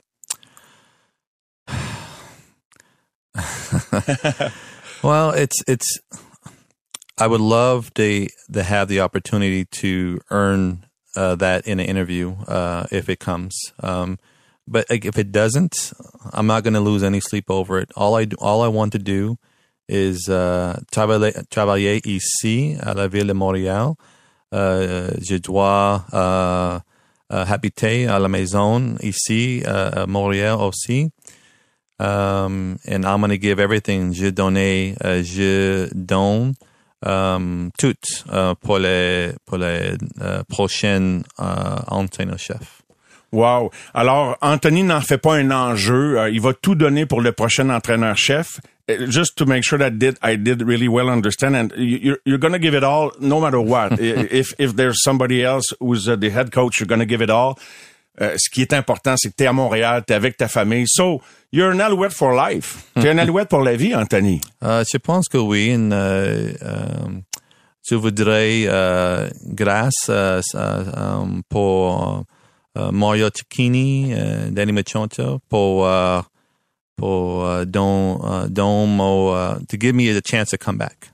well, 5.02 5.30
it's 5.30 5.62
it's. 5.66 5.98
I 7.18 7.26
would 7.26 7.40
love 7.40 7.94
to 7.94 8.28
to 8.52 8.62
have 8.62 8.88
the 8.88 9.00
opportunity 9.00 9.64
to 9.80 10.20
earn 10.30 10.84
uh, 11.16 11.36
that 11.36 11.66
in 11.66 11.80
an 11.80 11.86
interview 11.86 12.36
uh, 12.46 12.86
if 12.90 13.08
it 13.08 13.18
comes. 13.18 13.58
Um, 13.82 14.18
but 14.68 14.90
like, 14.90 15.06
if 15.06 15.18
it 15.18 15.32
doesn't, 15.32 15.92
I'm 16.32 16.46
not 16.46 16.62
going 16.64 16.74
to 16.74 16.80
lose 16.80 17.02
any 17.02 17.20
sleep 17.20 17.50
over 17.50 17.78
it. 17.78 17.90
All 17.96 18.14
I 18.14 18.26
do, 18.26 18.36
all 18.38 18.62
I 18.62 18.68
want 18.68 18.92
to 18.92 18.98
do 18.98 19.38
is 19.88 20.28
uh, 20.28 20.74
travailler, 20.90 22.00
ici 22.04 22.76
à 22.80 22.94
la 22.94 23.08
ville 23.08 23.26
de 23.26 23.32
Montréal. 23.32 23.94
Uh, 24.52 25.08
je 25.20 25.38
dois 25.38 26.04
uh, 26.12 26.80
uh, 27.30 27.44
habiter 27.48 28.06
à 28.06 28.18
la 28.18 28.28
maison 28.28 28.96
ici 29.00 29.62
à 29.64 30.06
Montréal 30.06 30.58
aussi. 30.60 31.10
Um, 31.98 32.78
and 32.86 33.04
I'm 33.04 33.20
going 33.20 33.38
give 33.38 33.60
everything. 33.60 34.12
Je 34.12 34.30
donne, 34.30 34.56
je 35.22 35.88
donne 35.94 36.54
um, 37.06 37.70
tout 37.78 38.24
pour 38.60 38.78
les 38.78 39.32
pour 39.46 39.58
les 39.58 39.96
prochains 40.48 41.22
entraîneurs-chefs. 41.38 42.82
Wow. 43.30 43.70
Alors, 43.94 44.36
Anthony 44.42 44.82
n'en 44.82 45.00
fait 45.00 45.16
pas 45.16 45.36
un 45.36 45.50
enjeu. 45.50 46.28
il 46.30 46.40
va 46.40 46.52
tout 46.52 46.74
donner 46.74 47.06
pour 47.06 47.22
le 47.22 47.32
prochain 47.32 47.70
entraîneur-chef. 47.70 48.60
Uh, 48.88 49.06
just 49.06 49.36
to 49.36 49.46
make 49.46 49.64
sure 49.64 49.78
that 49.78 49.98
did 50.00 50.18
I 50.22 50.34
did 50.34 50.60
really 50.60 50.88
well 50.88 51.08
understand, 51.08 51.54
and 51.54 51.72
you're 51.76 52.18
you're 52.24 52.38
going 52.38 52.52
to 52.52 52.58
give 52.58 52.74
it 52.74 52.82
all 52.82 53.12
no 53.20 53.40
matter 53.40 53.60
what. 53.60 54.00
if 54.00 54.54
if 54.58 54.74
there's 54.74 55.02
somebody 55.02 55.44
else 55.44 55.66
who's 55.78 56.08
uh, 56.08 56.16
the 56.16 56.30
head 56.30 56.50
coach, 56.50 56.80
you're 56.80 56.88
going 56.88 56.98
to 56.98 57.06
give 57.06 57.22
it 57.22 57.30
all. 57.30 57.58
Uh, 58.20 58.36
ce 58.36 58.50
qui 58.50 58.60
est 58.60 58.74
important, 58.74 59.14
c'est 59.16 59.30
que 59.30 59.36
tu 59.36 59.44
es 59.44 59.46
à 59.46 59.52
Montréal, 59.52 60.04
tu 60.04 60.12
es 60.12 60.16
avec 60.16 60.36
ta 60.36 60.48
famille. 60.48 60.84
So, 60.86 61.22
you're 61.50 61.70
an 61.70 61.80
Alouette 61.80 62.12
for 62.12 62.34
life. 62.34 62.90
Tu 63.00 63.06
es 63.06 63.10
un 63.10 63.18
Alouette 63.18 63.48
pour 63.48 63.62
la 63.62 63.74
vie, 63.74 63.94
Anthony. 63.94 64.40
Uh, 64.60 64.84
je 64.84 64.98
pense 64.98 65.28
que 65.28 65.38
oui. 65.38 65.72
And, 65.72 65.92
uh, 65.92 66.52
um, 66.60 67.22
je 67.88 67.94
voudrais, 67.94 68.64
uh, 68.66 69.30
grâce 69.54 70.10
um, 70.10 71.42
pour 71.48 72.24
Mario 72.74 73.30
Cicchini, 73.30 74.14
Danny 74.50 74.72
Machonta, 74.72 75.38
pour 75.48 75.86
pour 77.02 77.44
uh, 77.44 77.64
don, 77.64 78.20
uh, 78.22 78.46
don 78.48 78.86
uh, 79.34 79.58
to 79.68 79.76
give 79.76 79.92
me 79.92 80.08
a 80.08 80.20
chance 80.20 80.50
to 80.50 80.56
come 80.56 80.76
back. 80.76 81.10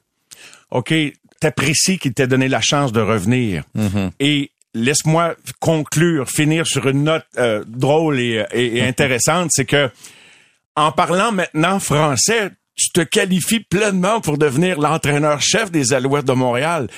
OK, 0.70 0.93
t'apprécies 1.41 1.99
qu'il 1.99 2.12
t'ait 2.12 2.26
donné 2.26 2.47
la 2.49 2.61
chance 2.61 2.93
de 2.93 3.01
revenir. 3.01 3.64
Mm-hmm. 3.74 4.11
Et 4.20 4.51
laisse-moi 4.74 5.34
conclure, 5.61 6.28
finir 6.28 6.66
sur 6.66 6.89
une 6.89 7.05
note 7.05 7.24
euh, 7.39 7.64
drôle 7.66 8.20
et, 8.20 8.45
et, 8.53 8.76
et 8.76 8.82
intéressante, 8.82 9.49
c'est 9.51 9.64
que 9.64 9.91
en 10.76 10.93
parlant 10.93 11.32
maintenant 11.32 11.80
français, 11.80 12.51
tu 12.74 12.91
te 12.93 13.01
qualifies 13.01 13.61
pleinement 13.61 14.20
pour 14.20 14.36
devenir 14.36 14.78
l'entraîneur-chef 14.78 15.70
des 15.70 15.95
Alouettes 15.95 16.26
de 16.26 16.34
Montréal. 16.34 16.89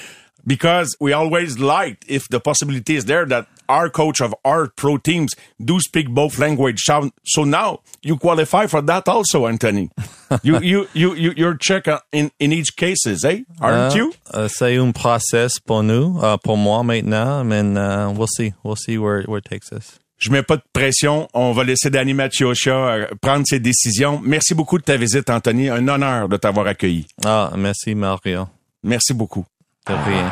Because 0.44 0.96
we 0.98 1.12
always 1.12 1.60
liked, 1.60 2.04
if 2.08 2.28
the 2.28 2.40
possibility 2.40 2.96
is 2.96 3.04
there, 3.04 3.24
that 3.26 3.46
our 3.70 3.88
coach 3.88 4.20
of 4.20 4.34
our 4.44 4.66
pro 4.66 4.98
teams 4.98 5.34
do 5.64 5.78
speak 5.80 6.08
both 6.10 6.38
language. 6.38 6.78
So 7.24 7.44
now 7.44 7.80
you 8.02 8.16
qualify 8.18 8.66
for 8.66 8.82
that 8.82 9.08
also, 9.08 9.46
Anthony. 9.46 9.90
you, 10.42 10.58
you, 10.60 10.88
you, 10.92 11.14
you, 11.14 11.32
you're 11.36 11.56
check 11.56 11.86
in, 12.12 12.30
in 12.38 12.52
each 12.52 12.76
cases, 12.76 13.24
eh? 13.24 13.42
Aren't 13.60 13.94
uh, 13.94 13.96
you? 13.96 14.12
Uh, 14.32 14.48
c'est 14.48 14.76
un 14.76 14.92
process 14.92 15.58
pour 15.58 15.82
nous, 15.82 16.18
uh, 16.20 16.36
pour 16.38 16.56
moi 16.56 16.82
maintenant, 16.82 17.44
mais 17.44 17.62
uh, 17.76 18.10
we'll 18.10 18.26
see. 18.26 18.52
We'll 18.62 18.76
see 18.76 18.98
where, 18.98 19.22
where 19.22 19.38
it 19.38 19.44
takes 19.44 19.72
us. 19.72 19.98
Je 20.18 20.30
mets 20.30 20.42
pas 20.42 20.56
de 20.56 20.62
pression. 20.72 21.28
On 21.32 21.52
va 21.52 21.64
laisser 21.64 21.88
Danny 21.88 22.12
Machiosha 22.12 22.70
euh, 22.70 23.06
prendre 23.22 23.46
ses 23.46 23.58
décisions. 23.58 24.20
Merci 24.22 24.54
beaucoup 24.54 24.76
de 24.76 24.82
ta 24.82 24.96
visite, 24.98 25.30
Anthony. 25.30 25.70
Un 25.70 25.88
honneur 25.88 26.28
de 26.28 26.36
t'avoir 26.36 26.66
accueilli. 26.66 27.06
Ah, 27.24 27.50
merci, 27.56 27.94
Mario. 27.94 28.46
Merci 28.82 29.14
beaucoup. 29.14 29.46
De 29.86 29.94
rien. 29.94 30.30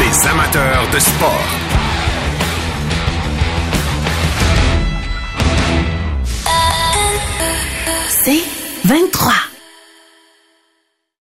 Les 0.00 0.28
amateurs 0.28 0.90
de 0.92 0.98
sport. 0.98 1.65
C'est 8.26 8.42
23. 8.88 9.45